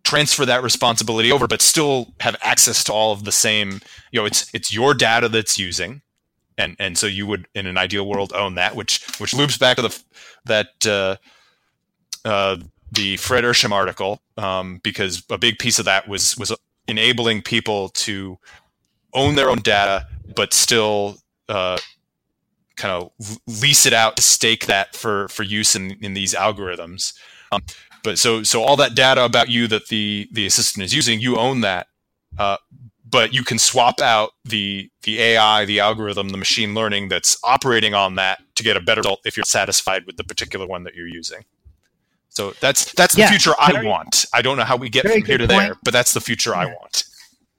transfer 0.02 0.44
that 0.44 0.62
responsibility 0.62 1.32
over, 1.32 1.46
but 1.46 1.62
still 1.62 2.12
have 2.20 2.36
access 2.42 2.84
to 2.84 2.92
all 2.92 3.12
of 3.12 3.24
the 3.24 3.32
same. 3.32 3.80
You 4.10 4.20
know, 4.20 4.26
it's 4.26 4.52
it's 4.52 4.72
your 4.72 4.94
data 4.94 5.28
that's 5.28 5.58
using, 5.58 6.02
and 6.58 6.76
and 6.78 6.96
so 6.96 7.06
you 7.06 7.26
would, 7.26 7.46
in 7.54 7.66
an 7.66 7.78
ideal 7.78 8.06
world, 8.06 8.32
own 8.32 8.54
that, 8.54 8.76
which 8.76 9.04
which 9.18 9.34
loops 9.34 9.58
back 9.58 9.76
to 9.76 9.82
the 9.82 10.02
that 10.44 10.86
uh, 10.86 11.16
uh, 12.24 12.56
the 12.92 13.16
Fred 13.16 13.44
Ehrsam 13.44 13.72
article, 13.72 14.20
um, 14.36 14.80
because 14.82 15.22
a 15.30 15.38
big 15.38 15.58
piece 15.58 15.78
of 15.78 15.84
that 15.84 16.08
was 16.08 16.36
was 16.36 16.54
enabling 16.86 17.42
people 17.42 17.88
to 17.90 18.38
own 19.12 19.34
their 19.34 19.50
own 19.50 19.58
data, 19.58 20.06
but 20.34 20.52
still 20.52 21.16
uh, 21.48 21.78
kind 22.76 22.92
of 22.94 23.38
lease 23.46 23.86
it 23.86 23.92
out 23.92 24.16
to 24.16 24.22
stake 24.22 24.66
that 24.66 24.94
for 24.94 25.28
for 25.28 25.42
use 25.42 25.74
in 25.74 25.92
in 26.00 26.14
these 26.14 26.34
algorithms. 26.34 27.14
Um, 27.52 27.62
but 28.02 28.18
so 28.18 28.42
so 28.42 28.62
all 28.62 28.76
that 28.76 28.94
data 28.94 29.24
about 29.24 29.48
you 29.48 29.66
that 29.68 29.88
the 29.88 30.28
the 30.32 30.46
assistant 30.46 30.84
is 30.84 30.94
using, 30.94 31.20
you 31.20 31.36
own 31.36 31.62
that. 31.62 31.88
But 33.14 33.32
you 33.32 33.44
can 33.44 33.60
swap 33.60 34.00
out 34.00 34.32
the 34.44 34.90
the 35.04 35.20
AI, 35.20 35.64
the 35.66 35.78
algorithm, 35.78 36.30
the 36.30 36.36
machine 36.36 36.74
learning 36.74 37.10
that's 37.10 37.38
operating 37.44 37.94
on 37.94 38.16
that 38.16 38.42
to 38.56 38.64
get 38.64 38.76
a 38.76 38.80
better 38.80 39.02
result 39.02 39.20
if 39.24 39.36
you're 39.36 39.44
satisfied 39.44 40.04
with 40.04 40.16
the 40.16 40.24
particular 40.24 40.66
one 40.66 40.82
that 40.82 40.96
you're 40.96 41.06
using. 41.06 41.44
So 42.30 42.54
that's 42.60 42.92
that's 42.94 43.14
the 43.14 43.20
yeah, 43.20 43.30
future 43.30 43.52
I 43.56 43.84
want. 43.84 44.24
I 44.34 44.42
don't 44.42 44.56
know 44.56 44.64
how 44.64 44.76
we 44.76 44.90
get 44.90 45.06
from 45.06 45.22
here 45.22 45.38
to 45.38 45.46
point. 45.46 45.48
there, 45.48 45.74
but 45.84 45.92
that's 45.92 46.12
the 46.12 46.20
future 46.20 46.50
yeah. 46.50 46.62
I 46.62 46.66
want. 46.66 47.04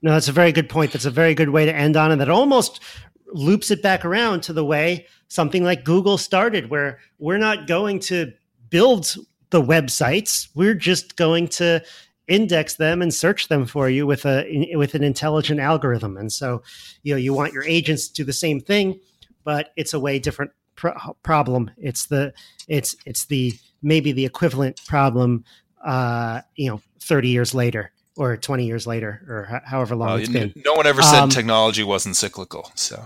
No, 0.02 0.12
that's 0.12 0.28
a 0.28 0.32
very 0.32 0.52
good 0.52 0.68
point. 0.68 0.92
That's 0.92 1.06
a 1.06 1.10
very 1.10 1.34
good 1.34 1.48
way 1.48 1.64
to 1.64 1.74
end 1.74 1.96
on, 1.96 2.12
and 2.12 2.20
that 2.20 2.28
almost 2.28 2.80
loops 3.28 3.70
it 3.70 3.82
back 3.82 4.04
around 4.04 4.42
to 4.42 4.52
the 4.52 4.64
way 4.64 5.06
something 5.28 5.64
like 5.64 5.84
Google 5.84 6.18
started, 6.18 6.68
where 6.68 6.98
we're 7.18 7.38
not 7.38 7.66
going 7.66 8.00
to 8.00 8.30
build 8.68 9.16
the 9.48 9.62
websites, 9.62 10.48
we're 10.54 10.74
just 10.74 11.16
going 11.16 11.48
to 11.48 11.82
index 12.28 12.74
them 12.74 13.02
and 13.02 13.14
search 13.14 13.48
them 13.48 13.66
for 13.66 13.88
you 13.88 14.06
with 14.06 14.24
a 14.26 14.74
with 14.74 14.94
an 14.94 15.04
intelligent 15.04 15.60
algorithm. 15.60 16.16
And 16.16 16.32
so, 16.32 16.62
you 17.02 17.14
know, 17.14 17.18
you 17.18 17.32
want 17.34 17.52
your 17.52 17.64
agents 17.64 18.08
to 18.08 18.14
do 18.14 18.24
the 18.24 18.32
same 18.32 18.60
thing, 18.60 19.00
but 19.44 19.72
it's 19.76 19.94
a 19.94 20.00
way 20.00 20.18
different 20.18 20.50
pro- 20.74 21.16
problem. 21.22 21.70
It's 21.78 22.06
the 22.06 22.32
it's 22.68 22.96
it's 23.04 23.26
the 23.26 23.54
maybe 23.82 24.12
the 24.12 24.24
equivalent 24.24 24.84
problem 24.86 25.44
uh, 25.86 26.40
you 26.56 26.68
know, 26.68 26.80
30 27.00 27.28
years 27.28 27.54
later 27.54 27.92
or 28.16 28.36
20 28.36 28.66
years 28.66 28.86
later 28.86 29.22
or 29.28 29.62
however 29.64 29.94
long 29.94 30.08
well, 30.08 30.16
it's 30.16 30.28
been. 30.28 30.52
No 30.64 30.74
one 30.74 30.86
ever 30.86 31.00
said 31.00 31.20
um, 31.20 31.30
technology 31.30 31.84
wasn't 31.84 32.16
cyclical. 32.16 32.70
So, 32.74 33.04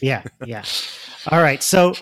yeah, 0.00 0.22
yeah. 0.44 0.64
All 1.30 1.42
right. 1.42 1.62
So 1.62 1.94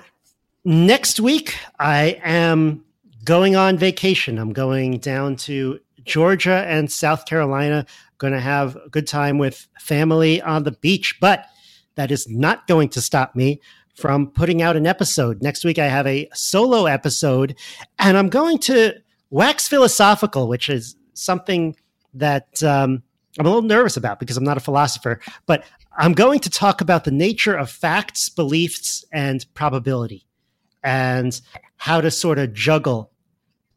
next 0.65 1.19
week, 1.19 1.57
I 1.79 2.21
am 2.23 2.85
going 3.25 3.57
on 3.57 3.77
vacation. 3.77 4.39
I'm 4.39 4.53
going 4.53 4.99
down 4.99 5.37
to 5.37 5.81
Georgia 6.05 6.65
and 6.67 6.91
South 6.91 7.27
Carolina. 7.27 7.87
Going 8.19 8.33
to 8.33 8.41
have 8.41 8.77
a 8.77 8.89
good 8.89 9.07
time 9.07 9.39
with 9.39 9.69
family 9.79 10.43
on 10.43 10.65
the 10.65 10.73
beach, 10.73 11.17
but 11.21 11.47
that 11.95 12.11
is 12.11 12.29
not 12.29 12.67
going 12.67 12.89
to 12.91 13.01
stop 13.01 13.37
me 13.37 13.61
from 13.95 14.29
putting 14.29 14.63
out 14.63 14.77
an 14.77 14.87
episode. 14.87 15.43
Next 15.43 15.65
week, 15.65 15.79
I 15.79 15.87
have 15.87 16.07
a 16.07 16.29
solo 16.33 16.87
episode, 16.87 17.57
and 17.99 18.17
I'm 18.17 18.29
going 18.29 18.59
to 18.59 18.95
wax 19.31 19.69
philosophical, 19.69 20.49
which 20.49 20.69
is 20.69 20.97
something 21.15 21.77
that 22.15 22.63
um, 22.63 23.03
I'm 23.39 23.47
a 23.47 23.49
little 23.49 23.63
nervous 23.63 23.97
about 23.97 24.21
because 24.21 24.37
I'm 24.37 24.45
not 24.45 24.57
a 24.57 24.61
philosopher, 24.61 25.21
but 25.47 25.65
I'm 25.97 26.13
going 26.13 26.39
to 26.41 26.51
talk 26.51 26.81
about 26.81 27.05
the 27.05 27.11
nature 27.11 27.55
of 27.55 27.71
facts, 27.71 28.29
beliefs, 28.29 29.05
and 29.13 29.45
probability 29.55 30.29
and 30.83 31.41
how 31.79 32.01
to 32.01 32.11
sort 32.11 32.39
of 32.39 32.53
juggle 32.53 33.11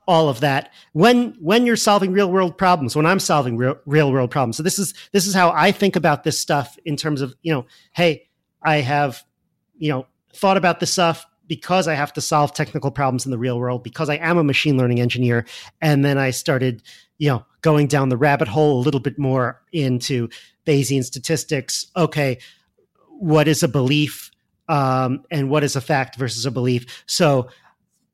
all 0.07 0.27
of 0.27 0.41
that 0.41 0.73
when 0.93 1.35
when 1.39 1.65
you're 1.65 1.75
solving 1.75 2.11
real 2.11 2.29
world 2.29 2.57
problems 2.57 2.95
when 2.95 3.05
i'm 3.05 3.19
solving 3.19 3.55
real, 3.55 3.77
real 3.85 4.11
world 4.11 4.29
problems 4.29 4.57
so 4.57 4.63
this 4.63 4.77
is 4.77 4.93
this 5.13 5.25
is 5.25 5.33
how 5.33 5.51
i 5.51 5.71
think 5.71 5.95
about 5.95 6.23
this 6.23 6.39
stuff 6.39 6.77
in 6.85 6.97
terms 6.97 7.21
of 7.21 7.33
you 7.43 7.53
know 7.53 7.65
hey 7.93 8.27
i 8.63 8.77
have 8.77 9.23
you 9.77 9.89
know 9.89 10.05
thought 10.33 10.57
about 10.57 10.79
this 10.79 10.91
stuff 10.91 11.25
because 11.51 11.85
I 11.85 11.95
have 11.95 12.13
to 12.13 12.21
solve 12.21 12.53
technical 12.53 12.91
problems 12.91 13.25
in 13.25 13.31
the 13.31 13.37
real 13.37 13.59
world, 13.59 13.83
because 13.83 14.09
I 14.09 14.15
am 14.15 14.37
a 14.37 14.43
machine 14.43 14.77
learning 14.77 15.01
engineer. 15.01 15.45
And 15.81 16.05
then 16.05 16.17
I 16.17 16.31
started, 16.31 16.81
you 17.17 17.27
know, 17.27 17.45
going 17.59 17.87
down 17.87 18.07
the 18.07 18.15
rabbit 18.15 18.47
hole 18.47 18.79
a 18.79 18.81
little 18.81 19.01
bit 19.01 19.19
more 19.19 19.61
into 19.73 20.29
Bayesian 20.65 21.03
statistics. 21.03 21.87
Okay, 21.97 22.37
what 23.19 23.49
is 23.49 23.63
a 23.63 23.67
belief 23.67 24.31
um, 24.69 25.25
and 25.29 25.49
what 25.49 25.65
is 25.65 25.75
a 25.75 25.81
fact 25.81 26.15
versus 26.15 26.45
a 26.45 26.51
belief? 26.51 27.03
So 27.05 27.49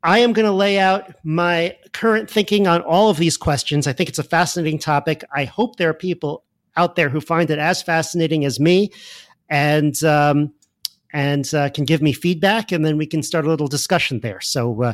I 0.03 0.19
am 0.19 0.33
going 0.33 0.45
to 0.45 0.51
lay 0.51 0.79
out 0.79 1.13
my 1.23 1.75
current 1.91 2.29
thinking 2.29 2.67
on 2.67 2.81
all 2.81 3.09
of 3.09 3.17
these 3.17 3.37
questions. 3.37 3.87
I 3.87 3.93
think 3.93 4.09
it's 4.09 4.19
a 4.19 4.23
fascinating 4.23 4.79
topic. 4.79 5.23
I 5.33 5.45
hope 5.45 5.77
there 5.77 5.89
are 5.89 5.93
people 5.93 6.43
out 6.75 6.95
there 6.95 7.09
who 7.09 7.19
find 7.19 7.49
it 7.49 7.59
as 7.59 7.81
fascinating 7.81 8.45
as 8.45 8.59
me. 8.59 8.91
And 9.49 10.01
um, 10.03 10.53
and 11.13 11.51
uh, 11.53 11.69
can 11.69 11.85
give 11.85 12.01
me 12.01 12.13
feedback, 12.13 12.71
and 12.71 12.85
then 12.85 12.97
we 12.97 13.05
can 13.05 13.23
start 13.23 13.45
a 13.45 13.49
little 13.49 13.67
discussion 13.67 14.19
there. 14.19 14.41
So 14.41 14.83
uh, 14.83 14.93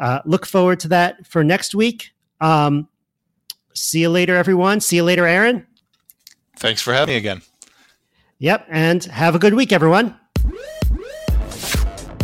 uh, 0.00 0.20
look 0.24 0.46
forward 0.46 0.80
to 0.80 0.88
that 0.88 1.26
for 1.26 1.42
next 1.42 1.74
week. 1.74 2.12
Um, 2.40 2.88
see 3.74 4.00
you 4.00 4.08
later, 4.08 4.36
everyone. 4.36 4.80
See 4.80 4.96
you 4.96 5.04
later, 5.04 5.26
Aaron. 5.26 5.66
Thanks 6.56 6.82
for 6.82 6.92
having 6.92 7.12
me 7.12 7.18
again. 7.18 7.42
Yep, 8.38 8.66
and 8.68 9.04
have 9.04 9.34
a 9.34 9.38
good 9.38 9.54
week, 9.54 9.72
everyone. 9.72 10.16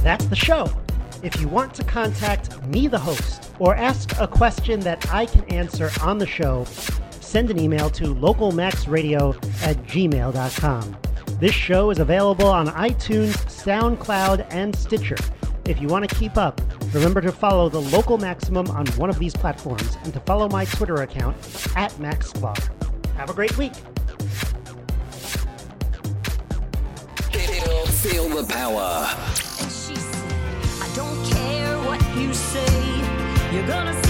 That's 0.02 0.24
the 0.26 0.36
show. 0.36 0.70
If 1.24 1.40
you 1.40 1.48
want 1.48 1.72
to 1.76 1.84
contact 1.84 2.62
me, 2.66 2.86
the 2.86 2.98
host, 2.98 3.50
or 3.58 3.74
ask 3.74 4.12
a 4.20 4.28
question 4.28 4.78
that 4.80 5.10
I 5.10 5.24
can 5.24 5.42
answer 5.44 5.90
on 6.02 6.18
the 6.18 6.26
show, 6.26 6.66
send 7.20 7.50
an 7.50 7.58
email 7.58 7.88
to 7.90 8.14
localmaxradio 8.14 9.34
at 9.66 9.82
gmail.com. 9.84 10.96
This 11.40 11.54
show 11.54 11.90
is 11.90 11.98
available 11.98 12.46
on 12.46 12.66
iTunes, 12.68 13.32
SoundCloud, 13.46 14.46
and 14.50 14.76
Stitcher. 14.76 15.16
If 15.64 15.80
you 15.80 15.88
want 15.88 16.06
to 16.06 16.14
keep 16.14 16.36
up, 16.36 16.60
remember 16.92 17.22
to 17.22 17.32
follow 17.32 17.70
the 17.70 17.80
local 17.80 18.18
maximum 18.18 18.70
on 18.70 18.86
one 18.88 19.08
of 19.08 19.18
these 19.18 19.32
platforms 19.32 19.96
and 20.04 20.12
to 20.12 20.20
follow 20.20 20.46
my 20.50 20.66
Twitter 20.66 20.96
account 20.96 21.38
at 21.74 21.90
MaxSklar. 21.92 22.54
Have 23.16 23.30
a 23.30 23.34
great 23.34 23.56
week. 23.56 23.72
Feel 28.02 28.28
the 28.28 28.44
power. 28.46 29.43
You 32.16 32.32
say, 32.32 33.02
you're 33.52 33.66
gonna 33.66 34.03